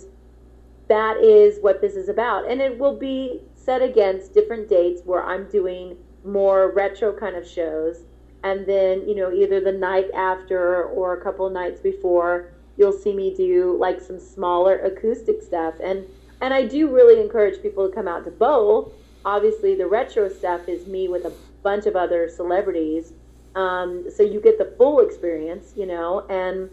that 0.89 1.17
is 1.19 1.59
what 1.61 1.81
this 1.81 1.95
is 1.95 2.09
about. 2.09 2.49
And 2.51 2.61
it 2.61 2.79
will 2.79 2.97
be 2.97 3.43
set 3.55 3.83
against 3.83 4.35
different 4.35 4.69
dates 4.69 5.03
where 5.05 5.23
I'm 5.25 5.49
doing 5.49 5.97
more 6.25 6.73
retro 6.73 7.13
kind 7.13 7.37
of 7.37 7.47
shows, 7.47 8.05
and 8.43 8.67
then 8.67 9.09
you 9.09 9.15
know 9.15 9.33
either 9.33 9.61
the 9.61 9.73
night 9.73 10.11
after 10.15 10.85
or 10.85 11.17
a 11.17 11.23
couple 11.23 11.49
nights 11.51 11.81
before 11.81 12.53
you'll 12.77 12.93
see 12.93 13.13
me 13.13 13.35
do 13.35 13.77
like 13.79 14.01
some 14.01 14.21
smaller 14.21 14.79
acoustic 14.81 15.43
stuff. 15.43 15.75
And 15.83 16.05
and 16.41 16.53
I 16.53 16.66
do 16.66 16.95
really 16.95 17.20
encourage 17.20 17.62
people 17.62 17.89
to 17.89 17.95
come 17.95 18.09
out 18.09 18.24
to 18.24 18.30
both. 18.30 18.93
Obviously, 19.24 19.74
the 19.74 19.87
retro 19.87 20.28
stuff 20.28 20.68
is 20.68 20.87
me 20.87 21.09
with 21.09 21.24
a 21.24 21.32
bunch 21.62 21.87
of 21.87 21.97
other 21.97 22.28
celebrities, 22.28 23.12
um, 23.55 24.05
so 24.14 24.22
you 24.22 24.41
get 24.41 24.59
the 24.59 24.72
full 24.76 25.01
experience, 25.01 25.72
you 25.76 25.87
know, 25.87 26.26
and 26.28 26.70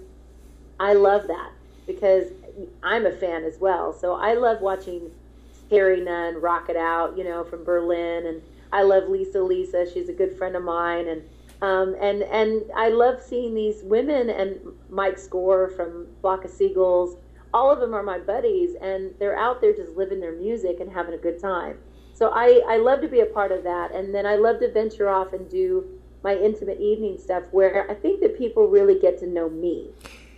I 0.80 0.94
love 0.94 1.28
that 1.28 1.52
because 1.88 2.28
I'm 2.84 3.06
a 3.06 3.12
fan 3.12 3.44
as 3.44 3.58
well. 3.60 3.94
So 3.94 4.16
I 4.16 4.34
love 4.34 4.62
watching 4.62 5.12
Terri 5.70 6.04
Nunn 6.04 6.42
rock 6.42 6.70
it 6.70 6.76
out, 6.76 7.18
you 7.18 7.24
know, 7.24 7.44
from 7.44 7.64
Berlin, 7.64 8.26
and 8.28 8.42
I 8.72 8.84
love 8.84 9.08
Lisa 9.08 9.42
Lisa. 9.42 9.90
She's 9.92 10.10
a 10.10 10.14
good 10.14 10.38
friend 10.38 10.56
of 10.56 10.64
mine, 10.64 11.08
and 11.08 11.22
um, 11.62 11.96
and 12.02 12.24
and 12.24 12.64
I 12.76 12.90
love 12.90 13.22
seeing 13.22 13.56
these 13.56 13.82
women 13.84 14.30
and 14.30 14.60
Mike 14.90 15.18
Score 15.18 15.70
from 15.70 16.08
Flock 16.22 16.46
of 16.46 16.52
Seagulls. 16.52 17.16
All 17.54 17.72
of 17.72 17.80
them 17.80 17.94
are 17.94 18.04
my 18.04 18.20
buddies, 18.20 18.76
and 18.82 19.14
they're 19.20 19.38
out 19.38 19.62
there 19.62 19.74
just 19.74 19.96
living 19.96 20.20
their 20.20 20.36
music 20.36 20.80
and 20.80 20.92
having 20.92 21.14
a 21.14 21.18
good 21.18 21.40
time. 21.40 21.78
So 22.14 22.32
I, 22.34 22.62
I 22.68 22.78
love 22.78 23.02
to 23.02 23.08
be 23.08 23.22
a 23.22 23.26
part 23.26 23.52
of 23.52 23.64
that, 23.64 23.94
and 23.94 24.14
then 24.14 24.26
I 24.26 24.36
love 24.36 24.60
to 24.60 24.72
venture 24.72 25.10
off 25.10 25.34
and 25.34 25.50
do 25.50 25.86
my 26.24 26.36
intimate 26.36 26.80
evening 26.80 27.18
stuff 27.18 27.44
where 27.52 27.90
I 27.90 27.96
think 27.96 28.22
that 28.22 28.38
people 28.38 28.68
really 28.68 28.98
get 28.98 29.20
to 29.20 29.28
know 29.28 29.50
me. 29.50 29.90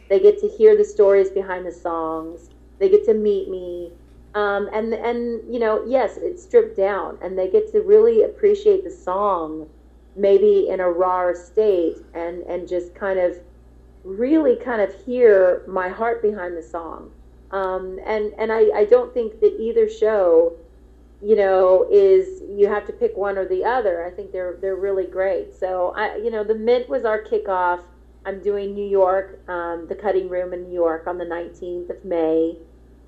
They 0.10 0.20
get 0.20 0.40
to 0.42 0.48
hear 0.48 0.76
the 0.76 0.84
stories 0.84 1.30
behind 1.30 1.66
the 1.66 1.72
songs. 1.72 2.50
They 2.80 2.90
get 2.90 3.06
to 3.06 3.14
meet 3.14 3.50
me. 3.50 3.92
Um, 4.34 4.70
and 4.74 4.94
and 4.94 5.42
you 5.52 5.60
know, 5.60 5.84
yes, 5.86 6.18
it's 6.18 6.44
stripped 6.44 6.76
down, 6.76 7.18
and 7.22 7.38
they 7.38 7.50
get 7.50 7.72
to 7.72 7.82
really 7.82 8.24
appreciate 8.24 8.84
the 8.84 8.92
song, 8.92 9.70
maybe 10.16 10.68
in 10.70 10.82
a 10.82 10.90
raw 10.90 11.34
state, 11.34 11.98
and 12.14 12.44
and 12.44 12.68
just 12.68 12.94
kind 12.96 13.18
of 13.18 13.38
really 14.06 14.56
kind 14.56 14.82
of 14.82 14.94
hear 15.04 15.64
my 15.68 15.90
heart 15.90 16.22
behind 16.22 16.56
the 16.56 16.64
song. 16.64 17.12
Um, 17.52 18.00
and 18.06 18.34
and 18.38 18.52
I, 18.52 18.70
I 18.76 18.86
don't 18.86 19.14
think 19.14 19.40
that 19.42 19.60
either 19.60 19.90
show, 19.90 20.54
you 21.22 21.36
know, 21.36 21.88
is 21.92 22.42
you 22.50 22.68
have 22.68 22.86
to 22.88 22.94
pick 22.94 23.18
one 23.18 23.38
or 23.38 23.46
the 23.48 23.66
other. 23.66 24.06
I 24.06 24.12
think 24.12 24.32
they're 24.32 24.58
they're 24.62 24.76
really 24.76 25.06
great. 25.06 25.54
So 25.60 25.94
I 25.96 26.18
you 26.18 26.32
know, 26.32 26.44
the 26.44 26.56
Mint 26.56 26.88
was 26.88 27.06
our 27.06 27.22
kickoff 27.22 27.82
I'm 28.26 28.42
doing 28.42 28.74
New 28.74 28.86
York, 28.86 29.48
um, 29.48 29.86
the 29.88 29.96
cutting 29.96 30.28
room 30.28 30.54
in 30.54 30.64
New 30.64 30.74
York 30.74 31.06
on 31.06 31.18
the 31.18 31.26
19th 31.26 31.92
of 31.92 32.04
May. 32.04 32.58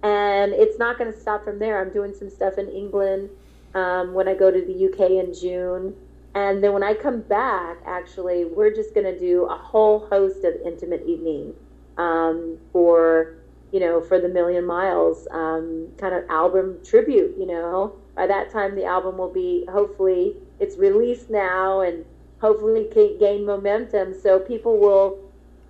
And 0.04 0.54
it's 0.54 0.78
not 0.78 1.00
going 1.00 1.12
to 1.12 1.20
stop 1.20 1.44
from 1.44 1.58
there. 1.58 1.82
I'm 1.82 1.92
doing 1.92 2.14
some 2.14 2.30
stuff 2.30 2.60
in 2.60 2.70
England 2.70 3.30
um, 3.74 4.14
when 4.14 4.28
I 4.28 4.36
go 4.36 4.52
to 4.52 4.62
the 4.62 4.86
UK 4.86 5.12
in 5.12 5.34
June. 5.34 5.96
And 6.36 6.64
then 6.64 6.74
when 6.74 6.84
I 6.84 6.94
come 6.94 7.22
back, 7.22 7.78
actually, 7.86 8.46
we're 8.46 8.74
just 8.74 8.94
going 8.94 9.06
to 9.06 9.18
do 9.18 9.46
a 9.46 9.58
whole 9.58 10.08
host 10.08 10.44
of 10.44 10.54
intimate 10.66 11.04
evening 11.08 11.54
um, 11.98 12.58
for, 12.72 13.38
you 13.72 13.80
know, 13.80 14.02
for 14.02 14.20
the 14.20 14.30
Million 14.30 14.66
Miles 14.66 15.28
um, 15.32 15.88
kind 15.98 16.14
of 16.14 16.30
album 16.30 16.78
tribute. 16.84 17.36
You 17.40 17.48
know, 17.48 17.96
by 18.18 18.28
that 18.28 18.52
time 18.52 18.76
the 18.76 18.84
album 18.84 19.18
will 19.18 19.32
be 19.32 19.66
hopefully 19.72 20.36
it's 20.60 20.76
released 20.76 21.30
now 21.30 21.82
and 21.82 22.04
hopefully 22.42 22.90
gain 23.20 23.46
momentum 23.46 24.14
so 24.20 24.40
people 24.40 24.78
will 24.78 25.20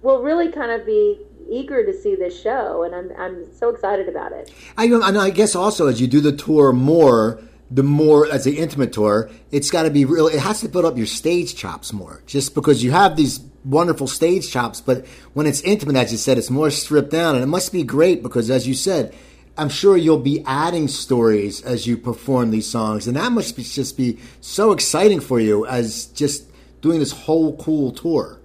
will 0.02 0.24
really 0.24 0.52
kind 0.52 0.72
of 0.72 0.86
be 0.86 1.20
eager 1.50 1.86
to 1.86 1.94
see 1.94 2.16
this 2.16 2.42
show 2.42 2.84
and 2.84 2.96
I'm 2.96 3.12
I'm 3.20 3.54
so 3.54 3.70
excited 3.70 4.08
about 4.08 4.32
it. 4.32 4.52
I 4.78 4.86
and 4.86 5.18
I 5.18 5.30
guess 5.30 5.56
also 5.56 5.88
as 5.88 6.00
you 6.02 6.08
do 6.08 6.22
the 6.22 6.32
tour 6.32 6.72
more 6.72 7.40
the 7.70 7.84
more 7.84 8.28
as 8.28 8.46
the 8.46 8.58
intimate 8.58 8.94
tour, 8.94 9.30
it's 9.52 9.70
got 9.70 9.84
to 9.84 9.90
be 9.90 10.06
real. 10.06 10.28
It 10.28 10.40
has 10.40 10.62
to 10.62 10.70
build 10.70 10.86
up 10.86 10.98
your 10.98 11.06
stage 11.06 11.56
chops 11.56 11.92
more, 11.92 12.24
just 12.26 12.56
because 12.56 12.84
you 12.84 12.92
have 12.92 13.16
these 13.16 13.40
wonderful 13.66 14.08
stage 14.08 14.50
chops. 14.50 14.80
But 14.80 15.06
when 15.34 15.46
it's 15.46 15.62
intimate, 15.62 15.96
as 15.98 16.12
you 16.12 16.18
said, 16.18 16.38
it's 16.38 16.50
more 16.50 16.70
stripped 16.70 17.12
down, 17.12 17.36
and 17.36 17.44
it 17.44 17.48
must 17.48 17.74
be 17.74 17.84
great 17.84 18.24
because, 18.24 18.50
as 18.50 18.68
you 18.68 18.74
said, 18.74 19.14
I'm 19.58 19.70
sure 19.70 19.98
you'll 19.98 20.20
be 20.20 20.44
adding 20.46 20.88
stories 20.88 21.62
as 21.62 21.88
you 21.88 21.98
perform 21.98 22.52
these 22.52 22.68
songs, 22.68 23.08
and 23.08 23.18
that 23.18 23.32
must 23.32 23.56
be, 23.56 23.64
just 23.64 23.98
be 23.98 24.20
so 24.40 24.72
exciting 24.72 25.20
for 25.20 25.40
you 25.40 25.66
as 25.66 26.06
just 26.08 26.50
doing 26.82 27.00
this 27.00 27.12
whole 27.12 27.58
cool 27.58 27.92
tour. 27.92 28.40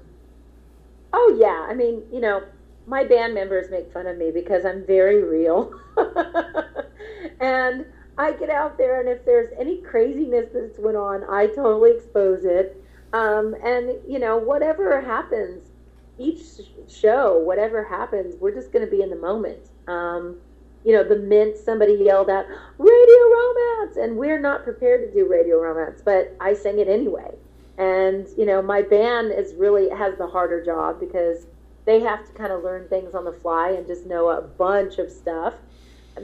Oh 1.12 1.37
yeah, 1.39 1.66
I 1.68 1.75
mean, 1.75 2.03
you 2.11 2.20
know, 2.20 2.43
my 2.87 3.05
band 3.05 3.35
members 3.35 3.70
make 3.70 3.93
fun 3.93 4.07
of 4.07 4.16
me 4.16 4.31
because 4.33 4.64
I'm 4.64 4.87
very 4.87 5.23
real, 5.23 5.79
and 7.41 7.85
I 8.18 8.32
get 8.32 8.50
out 8.50 8.76
there, 8.78 9.00
and 9.00 9.08
if 9.08 9.24
there's 9.24 9.52
any 9.58 9.78
craziness 9.78 10.50
that's 10.52 10.78
went 10.78 10.96
on, 10.96 11.24
I 11.24 11.46
totally 11.46 11.92
expose 11.92 12.44
it. 12.44 12.82
Um, 13.12 13.54
and 13.62 13.92
you 14.06 14.18
know, 14.18 14.36
whatever 14.36 15.00
happens, 15.00 15.70
each 16.18 16.40
show, 16.88 17.38
whatever 17.38 17.84
happens, 17.84 18.34
we're 18.40 18.54
just 18.54 18.72
going 18.72 18.84
to 18.84 18.90
be 18.90 19.02
in 19.02 19.10
the 19.10 19.16
moment. 19.16 19.70
Um, 19.88 20.36
you 20.84 20.92
know, 20.92 21.04
the 21.04 21.16
mint 21.16 21.56
somebody 21.56 21.94
yelled 21.94 22.28
out 22.28 22.44
radio 22.78 23.24
romance, 23.30 23.96
and 23.96 24.16
we're 24.16 24.40
not 24.40 24.64
prepared 24.64 25.06
to 25.06 25.12
do 25.12 25.28
radio 25.28 25.60
romance, 25.60 26.02
but 26.04 26.36
I 26.40 26.54
sing 26.54 26.78
it 26.78 26.88
anyway. 26.88 27.34
And 27.78 28.26
you 28.36 28.44
know, 28.44 28.60
my 28.60 28.82
band 28.82 29.32
is 29.32 29.54
really 29.54 29.88
has 29.90 30.16
the 30.18 30.26
harder 30.26 30.64
job 30.64 31.00
because 31.00 31.46
they 31.84 32.00
have 32.00 32.26
to 32.26 32.32
kind 32.32 32.52
of 32.52 32.62
learn 32.62 32.88
things 32.88 33.14
on 33.14 33.24
the 33.24 33.32
fly 33.32 33.70
and 33.70 33.86
just 33.86 34.06
know 34.06 34.28
a 34.28 34.42
bunch 34.42 34.98
of 34.98 35.10
stuff. 35.10 35.54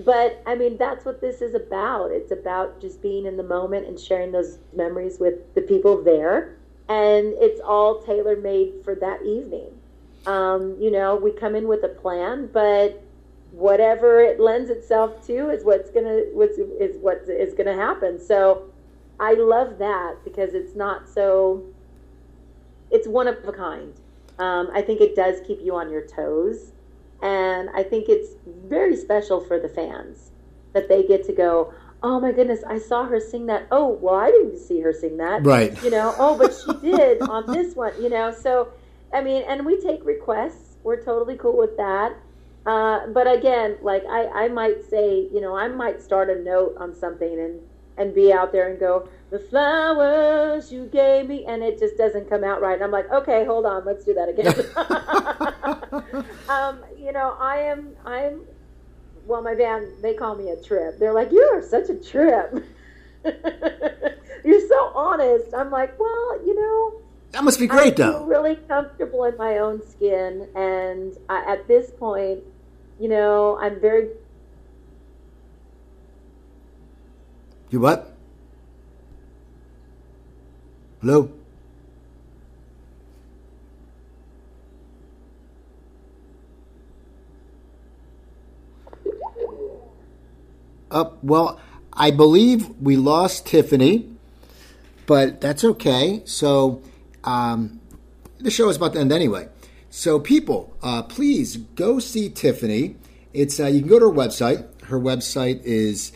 But 0.05 0.43
I 0.47 0.55
mean, 0.55 0.77
that's 0.77 1.05
what 1.05 1.21
this 1.21 1.41
is 1.41 1.55
about. 1.55 2.11
It's 2.11 2.31
about 2.31 2.81
just 2.81 3.01
being 3.01 3.27
in 3.27 3.37
the 3.37 3.43
moment 3.43 3.87
and 3.87 3.99
sharing 3.99 4.33
those 4.33 4.59
memories 4.75 5.19
with 5.19 5.55
the 5.55 5.63
people 5.63 6.03
there. 6.03 6.57
And 6.89 7.35
it's 7.39 7.61
all 7.61 8.03
tailor 8.03 8.37
made 8.37 8.75
for 8.85 8.95
that 8.97 9.23
evening. 9.23 9.71
Um, 10.27 10.77
you 10.79 10.91
know, 10.91 11.17
we 11.17 11.31
come 11.33 11.55
in 11.55 11.69
with 11.69 11.85
a 11.85 11.89
plan, 11.89 12.51
but 12.53 13.03
whatever 13.53 14.21
it 14.21 14.39
lends 14.39 14.69
itself 14.71 15.27
to 15.27 15.49
is 15.51 15.65
what's 15.65 15.91
gonna 15.91 16.25
what's 16.33 16.59
is 16.59 16.97
what 16.99 17.23
is 17.29 17.55
gonna 17.55 17.75
happen. 17.75 18.21
So 18.21 18.65
I 19.19 19.35
love 19.35 19.79
that 19.79 20.17
because 20.25 20.55
it's 20.55 20.75
not 20.75 21.09
so. 21.09 21.65
It's 22.91 23.07
one 23.07 23.27
of 23.27 23.37
a 23.47 23.53
kind. 23.53 23.95
Um, 24.39 24.69
I 24.73 24.83
think 24.83 25.01
it 25.01 25.17
does 25.17 25.41
keep 25.47 25.61
you 25.61 25.75
on 25.75 25.91
your 25.91 26.07
toes, 26.07 26.73
and 27.23 27.69
I 27.75 27.83
think 27.83 28.09
it's 28.09 28.35
very 28.47 28.97
special 28.97 29.41
for 29.41 29.59
the 29.59 29.69
fans 29.69 30.31
that 30.73 30.89
they 30.89 31.03
get 31.03 31.25
to 31.27 31.33
go. 31.33 31.73
Oh 32.03 32.21
my 32.21 32.31
goodness, 32.31 32.63
I 32.67 32.79
saw 32.79 33.05
her 33.05 33.19
sing 33.19 33.47
that. 33.47 33.67
Oh, 33.71 33.99
well, 34.01 34.15
I 34.15 34.31
didn't 34.31 34.59
see 34.59 34.81
her 34.81 34.93
sing 34.93 35.17
that. 35.17 35.45
Right. 35.45 35.83
You 35.83 35.91
know, 35.91 36.15
oh, 36.19 36.39
but 36.39 36.55
she 36.55 36.73
did 36.81 37.23
on 37.29 37.47
this 37.53 37.75
one, 37.75 37.93
you 38.01 38.09
know. 38.09 38.31
So, 38.31 38.69
I 39.13 39.21
mean, 39.21 39.43
and 39.49 39.67
we 39.67 39.81
take 39.81 40.05
requests. 40.05 40.77
We're 40.85 41.03
totally 41.03 41.37
cool 41.37 41.57
with 41.57 41.77
that. 41.77 42.15
Uh, 42.67 43.07
but 43.09 43.27
again, 43.27 43.79
like 43.83 44.05
I, 44.09 44.27
I 44.45 44.49
might 44.49 44.85
say, 44.89 45.29
you 45.33 45.41
know, 45.41 45.57
I 45.57 45.69
might 45.69 46.03
start 46.03 46.31
a 46.31 46.41
note 46.41 46.77
on 46.79 46.95
something 46.95 47.41
and 47.41 47.61
and 47.99 48.15
be 48.15 48.33
out 48.33 48.53
there 48.53 48.69
and 48.71 48.79
go, 48.79 49.09
the 49.31 49.39
flowers 49.39 50.73
you 50.73 50.87
gave 50.87 51.29
me, 51.29 51.45
and 51.47 51.63
it 51.63 51.79
just 51.79 51.99
doesn't 51.99 52.31
come 52.31 52.45
out 52.45 52.63
right. 52.63 52.75
And 52.75 52.83
I'm 52.83 52.91
like, 52.91 53.11
okay, 53.11 53.45
hold 53.45 53.67
on, 53.67 53.85
let's 53.85 54.05
do 54.05 54.15
that 54.15 54.29
again. 54.29 54.55
um, 56.49 56.78
you 57.09 57.15
know, 57.15 57.35
I 57.41 57.57
am, 57.61 57.97
I'm, 58.05 58.43
well, 59.25 59.41
my 59.41 59.55
band, 59.55 59.87
they 60.03 60.13
call 60.13 60.35
me 60.35 60.51
a 60.51 60.57
trip. 60.57 60.99
They're 60.99 61.15
like, 61.15 61.33
you 61.33 61.41
are 61.41 61.63
such 61.63 61.89
a 61.89 61.95
trip. 61.95 62.63
You're 64.45 64.69
so 64.69 64.93
honest. 64.95 65.55
I'm 65.57 65.71
like, 65.71 65.99
well, 65.99 66.47
you 66.47 66.55
know, 66.55 67.01
that 67.31 67.45
must 67.45 67.59
be 67.59 67.67
great, 67.67 67.99
I 67.99 68.11
though. 68.11 68.25
really 68.25 68.57
comfortable 68.57 69.25
in 69.25 69.39
my 69.39 69.57
own 69.57 69.81
skin, 69.89 70.49
and 70.55 71.17
I, 71.31 71.51
at 71.51 71.67
this 71.67 71.91
point, 71.93 72.41
you 73.01 73.09
know, 73.09 73.59
I'm 73.59 73.81
very 73.81 74.09
You 77.71 77.81
what? 77.81 78.15
Hello? 81.01 81.31
Uh, 90.91 91.11
well, 91.23 91.61
I 91.93 92.11
believe 92.11 92.69
we 92.81 92.97
lost 92.97 93.47
Tiffany, 93.47 94.09
but 95.07 95.41
that's 95.41 95.65
okay. 95.65 96.23
So, 96.25 96.83
um, 97.25 97.81
the 98.39 98.51
show 98.51 98.69
is 98.69 98.77
about 98.77 98.93
to 98.95 99.01
end 99.01 99.13
anyway. 99.13 99.49
So, 99.91 100.21
people, 100.21 100.77
uh, 100.83 101.03
please 101.03 101.57
go 101.57 101.99
see 101.99 102.29
Tiffany. 102.31 102.97
It's 103.33 103.59
uh, 103.61 103.67
you 103.67 103.81
can 103.81 103.89
go 103.89 103.99
to 103.99 104.07
her 104.07 104.15
website. 104.15 104.67
Her 104.85 104.99
website 104.99 105.63
is 105.65 106.13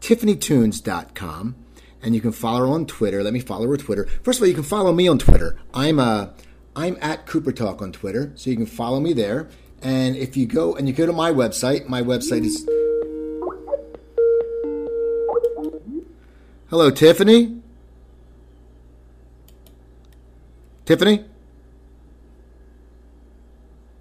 tiffanytunes.com 0.00 1.54
and 2.02 2.14
you 2.14 2.20
can 2.20 2.32
follow 2.32 2.60
her 2.60 2.66
on 2.66 2.86
Twitter. 2.86 3.22
Let 3.22 3.32
me 3.32 3.40
follow 3.40 3.66
her 3.68 3.76
Twitter. 3.76 4.06
First 4.22 4.38
of 4.38 4.42
all, 4.42 4.48
you 4.48 4.54
can 4.54 4.62
follow 4.62 4.92
me 4.92 5.08
on 5.08 5.18
Twitter. 5.18 5.58
I'm 5.72 5.98
uh, 5.98 6.28
I'm 6.76 6.98
at 7.00 7.26
Cooper 7.26 7.52
Talk 7.52 7.80
on 7.80 7.92
Twitter, 7.92 8.32
so 8.34 8.50
you 8.50 8.56
can 8.56 8.66
follow 8.66 9.00
me 9.00 9.12
there. 9.12 9.48
And 9.80 10.16
if 10.16 10.36
you 10.36 10.46
go 10.46 10.74
and 10.74 10.86
you 10.86 10.94
go 10.94 11.06
to 11.06 11.12
my 11.12 11.30
website, 11.30 11.88
my 11.88 12.02
website 12.02 12.44
is 12.44 12.68
Hello, 16.74 16.90
Tiffany. 16.90 17.62
Tiffany? 20.84 21.24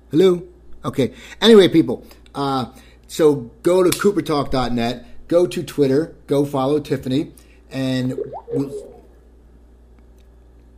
Hello? 0.09 0.41
Okay. 0.83 1.13
Anyway, 1.39 1.67
people, 1.67 2.03
uh, 2.33 2.71
so 3.05 3.51
go 3.61 3.83
to 3.83 3.91
coopertalk.net 3.91 5.05
go 5.27 5.45
to 5.45 5.61
Twitter, 5.61 6.15
go 6.25 6.45
follow 6.45 6.79
Tiffany, 6.79 7.33
and 7.69 8.17
we'll, 8.51 9.03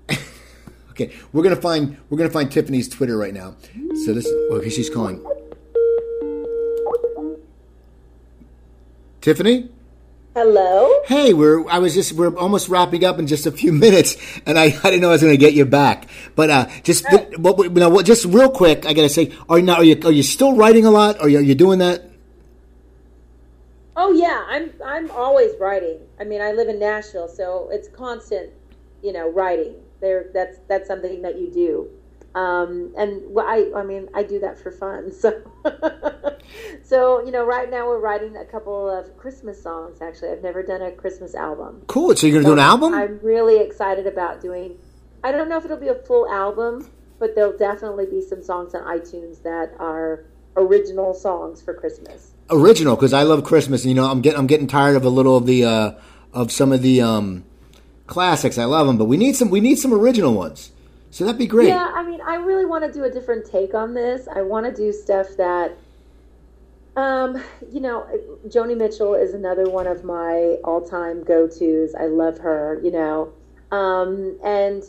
okay, 0.89 1.14
we're 1.32 1.43
gonna 1.43 1.56
find 1.56 1.98
we're 2.10 2.18
gonna 2.18 2.30
find 2.30 2.52
Tiffany's 2.52 2.89
Twitter 2.89 3.18
right 3.18 3.34
now. 3.34 3.56
So 4.04 4.12
this, 4.12 4.28
okay, 4.52 4.70
she's 4.70 4.89
calling. 4.89 5.26
Tiffany. 9.22 9.70
Hello. 10.36 10.92
Hey, 11.06 11.34
we're 11.34 11.66
I 11.70 11.80
was 11.80 11.94
just 11.94 12.12
we're 12.12 12.36
almost 12.36 12.68
wrapping 12.68 13.06
up 13.06 13.20
in 13.20 13.26
just 13.26 13.46
a 13.46 13.54
few 13.54 13.72
minutes, 13.86 14.18
and 14.46 14.60
I, 14.60 14.66
I 14.66 14.70
didn't 14.92 15.00
know 15.00 15.08
I 15.08 15.14
was 15.14 15.22
going 15.22 15.32
to 15.32 15.38
get 15.38 15.54
you 15.54 15.64
back. 15.64 16.10
But 16.36 16.50
uh, 16.50 16.68
just 16.84 17.06
what, 17.38 17.58
you 17.58 17.70
know, 17.70 17.88
what, 17.88 18.06
just 18.06 18.26
real 18.26 18.50
quick, 18.50 18.86
I 18.86 18.92
got 18.92 19.04
to 19.04 19.10
say, 19.10 19.32
are 19.48 19.60
you 19.60 19.64
now 19.64 19.76
are 19.76 19.84
you 19.86 19.98
are 20.04 20.12
you 20.12 20.24
still 20.24 20.54
writing 20.54 20.86
a 20.86 20.92
lot? 20.92 21.22
Are 21.22 21.30
you, 21.30 21.38
are 21.38 21.42
you 21.42 21.56
doing 21.56 21.80
that? 21.80 22.04
Oh 23.96 24.12
yeah, 24.12 24.44
I'm 24.50 24.74
I'm 24.86 25.10
always 25.12 25.54
writing. 25.58 26.00
I 26.20 26.26
mean, 26.26 26.42
I 26.42 26.52
live 26.52 26.68
in 26.68 26.80
Nashville, 26.80 27.30
so 27.30 27.70
it's 27.72 27.88
constant, 27.88 28.52
you 29.02 29.14
know, 29.14 29.32
writing. 29.32 29.76
There, 30.02 30.32
that's 30.34 30.58
that's 30.68 30.86
something 30.86 31.22
that 31.22 31.40
you 31.40 31.50
do. 31.50 31.90
Um, 32.36 32.94
and 32.98 33.24
I, 33.40 33.72
I 33.76 33.84
mean, 33.84 34.10
I 34.14 34.22
do 34.24 34.40
that 34.40 34.60
for 34.60 34.72
fun. 34.72 35.12
So, 35.22 35.42
so 36.84 37.26
you 37.26 37.32
know, 37.32 37.46
right 37.46 37.70
now 37.72 37.88
we're 37.88 38.00
writing 38.00 38.38
a 38.38 38.46
couple 38.46 38.90
of 38.90 39.18
Christmas 39.18 39.62
songs. 39.62 40.02
Actually, 40.02 40.30
I've 40.30 40.44
never 40.44 40.62
done 40.62 40.82
a 40.82 40.92
Christmas 40.92 41.34
album. 41.34 41.84
Cool. 41.88 42.16
So 42.16 42.28
you're 42.28 42.36
gonna 42.36 42.44
so 42.44 42.56
do 42.56 42.62
an 42.62 42.66
album? 42.68 42.94
I'm 42.94 43.20
really 43.24 43.60
excited 43.60 44.06
about 44.06 44.42
doing. 44.42 44.78
I 45.24 45.32
don't 45.32 45.50
know 45.50 45.58
if 45.58 45.66
it'll 45.66 45.78
be 45.78 45.88
a 45.88 45.96
full 45.96 46.30
album, 46.30 46.88
but 47.18 47.34
there'll 47.34 47.58
definitely 47.58 48.06
be 48.06 48.22
some 48.22 48.44
songs 48.44 48.76
on 48.76 48.84
iTunes 48.84 49.42
that 49.44 49.74
are 49.80 50.26
original 50.56 51.14
songs 51.14 51.62
for 51.62 51.74
Christmas 51.74 52.36
original 52.50 52.96
because 52.96 53.14
I 53.14 53.24
love 53.24 53.44
Christmas. 53.44 53.84
And, 53.84 53.90
you 53.90 53.96
know, 53.96 54.10
I'm 54.10 54.22
getting 54.22 54.40
I'm 54.40 54.48
getting 54.48 54.68
tired 54.68 54.96
of 54.96 55.06
a 55.06 55.10
little 55.10 55.38
of 55.38 55.46
the 55.46 55.66
uh, 55.66 55.92
of 56.34 56.52
some 56.52 56.72
of 56.72 56.82
the 56.82 57.02
um, 57.02 57.46
classics. 58.08 58.58
I 58.58 58.66
love 58.66 58.88
them, 58.88 58.98
but 58.98 59.06
we 59.06 59.18
need 59.18 59.36
some 59.36 59.50
we 59.50 59.62
need 59.62 59.78
some 59.78 59.94
original 59.94 60.34
ones. 60.34 60.72
So 61.12 61.24
that'd 61.24 61.40
be 61.40 61.48
great. 61.48 61.70
Yeah, 61.70 61.92
I 61.96 62.04
mean, 62.04 62.14
I 62.26 62.36
really 62.36 62.65
want 62.65 62.84
to 62.84 62.91
do 62.91 63.03
a 63.03 63.09
different 63.09 63.45
take 63.45 63.73
on 63.73 63.93
this. 63.93 64.28
I 64.28 64.41
want 64.41 64.65
to 64.65 64.73
do 64.73 64.91
stuff 64.91 65.28
that, 65.38 65.78
um, 66.95 67.41
you 67.71 67.80
know, 67.80 68.07
Joni 68.47 68.76
Mitchell 68.76 69.13
is 69.13 69.34
another 69.34 69.69
one 69.69 69.88
of 69.88 70.03
my 70.03 70.57
all-time 70.63 71.23
go-tos. 71.23 71.93
I 71.95 72.07
love 72.07 72.39
her. 72.39 72.80
You 72.84 72.91
know, 72.91 73.34
um, 73.71 74.38
and 74.43 74.84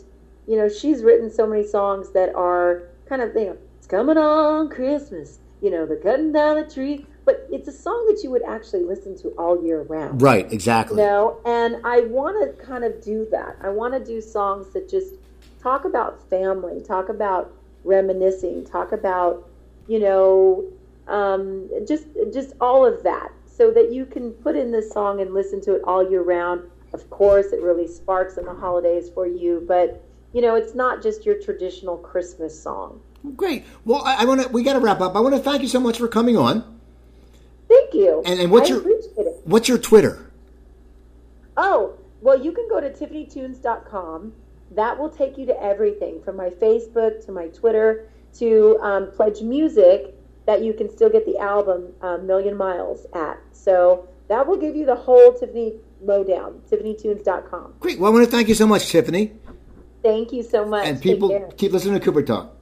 you 0.47 0.55
know, 0.57 0.69
she's 0.69 1.03
written 1.03 1.29
so 1.29 1.45
many 1.45 1.65
songs 1.65 2.11
that 2.11 2.33
are 2.35 2.83
kind 3.07 3.21
of 3.21 3.35
you 3.35 3.45
know, 3.45 3.57
it's 3.77 3.87
coming 3.87 4.17
on 4.17 4.69
Christmas. 4.69 5.39
You 5.61 5.71
know, 5.71 5.85
they're 5.85 5.97
cutting 5.97 6.31
down 6.31 6.55
the 6.55 6.69
tree 6.69 7.05
but 7.27 7.45
it's 7.51 7.67
a 7.67 7.73
song 7.73 8.05
that 8.07 8.23
you 8.23 8.31
would 8.31 8.43
actually 8.43 8.85
listen 8.85 9.17
to 9.17 9.27
all 9.31 9.61
year 9.61 9.81
round. 9.81 10.21
Right, 10.21 10.49
exactly. 10.49 11.01
You 11.01 11.09
know, 11.09 11.41
and 11.45 11.85
I 11.85 11.99
want 12.05 12.41
to 12.41 12.65
kind 12.65 12.85
of 12.85 13.03
do 13.03 13.27
that. 13.31 13.57
I 13.61 13.67
want 13.67 13.93
to 13.95 13.99
do 13.99 14.21
songs 14.21 14.71
that 14.71 14.87
just 14.89 15.15
talk 15.61 15.85
about 15.85 16.29
family, 16.29 16.81
talk 16.81 17.09
about 17.09 17.53
reminiscing, 17.83 18.65
talk 18.65 18.91
about, 18.91 19.47
you 19.87 19.99
know, 19.99 20.65
um, 21.07 21.69
just 21.87 22.05
just 22.33 22.53
all 22.59 22.85
of 22.85 23.03
that, 23.03 23.31
so 23.45 23.71
that 23.71 23.93
you 23.93 24.05
can 24.05 24.31
put 24.31 24.55
in 24.55 24.71
this 24.71 24.91
song 24.91 25.21
and 25.21 25.33
listen 25.33 25.61
to 25.61 25.75
it 25.75 25.81
all 25.85 26.09
year 26.09 26.21
round. 26.21 26.69
Of 26.93 27.09
course, 27.09 27.47
it 27.47 27.61
really 27.61 27.87
sparks 27.87 28.37
in 28.37 28.45
the 28.45 28.53
holidays 28.53 29.09
for 29.09 29.25
you, 29.27 29.63
but 29.67 30.03
you 30.33 30.41
know, 30.41 30.55
it's 30.55 30.75
not 30.75 31.01
just 31.01 31.25
your 31.25 31.41
traditional 31.41 31.97
Christmas 31.97 32.57
song. 32.61 33.01
Great. 33.35 33.65
Well, 33.85 34.03
I, 34.03 34.21
I 34.21 34.25
want 34.25 34.41
to. 34.41 34.49
We 34.49 34.63
got 34.63 34.73
to 34.73 34.79
wrap 34.79 35.01
up. 35.01 35.15
I 35.15 35.19
want 35.19 35.35
to 35.35 35.41
thank 35.41 35.61
you 35.61 35.67
so 35.67 35.79
much 35.79 35.97
for 35.97 36.07
coming 36.07 36.37
on. 36.37 36.79
Thank 37.67 37.93
you. 37.93 38.21
And, 38.25 38.39
and 38.39 38.51
what's 38.51 38.69
I 38.69 38.75
your 38.75 38.83
what's 39.45 39.67
your 39.67 39.77
Twitter? 39.77 40.31
Oh, 41.55 41.93
well, 42.21 42.41
you 42.41 42.51
can 42.51 42.67
go 42.69 42.79
to 42.79 42.89
tiffanytunes.com. 42.89 44.33
That 44.77 44.99
will 44.99 45.09
take 45.09 45.39
you 45.39 45.45
to 45.47 45.61
everything 45.61 46.21
from 46.21 46.37
my 46.37 46.51
Facebook 46.51 47.25
to 47.25 47.31
my 47.31 47.47
Twitter 47.47 48.09
to 48.37 48.77
um, 48.81 49.11
Pledge 49.11 49.41
Music 49.41 50.13
that 50.45 50.61
you 50.61 50.71
can 50.71 50.87
still 50.87 51.09
get 51.09 51.25
the 51.25 51.39
album 51.39 51.93
um, 52.01 52.27
Million 52.27 52.55
Miles 52.55 53.07
at. 53.13 53.39
So 53.51 54.07
that 54.27 54.45
will 54.45 54.55
give 54.55 54.75
you 54.75 54.85
the 54.85 54.95
whole 54.95 55.33
Tiffany 55.33 55.73
lowdown, 55.99 56.61
tiffanytunes.com. 56.69 57.73
Great. 57.79 57.99
Well, 57.99 58.11
I 58.11 58.13
want 58.13 58.25
to 58.25 58.31
thank 58.31 58.47
you 58.47 58.53
so 58.53 58.67
much, 58.67 58.87
Tiffany. 58.89 59.33
Thank 60.03 60.31
you 60.31 60.43
so 60.43 60.63
much. 60.63 60.85
And 60.85 61.01
people 61.01 61.51
keep 61.57 61.71
listening 61.71 61.95
to 61.95 61.99
Cooper 61.99 62.21
Talk. 62.21 62.55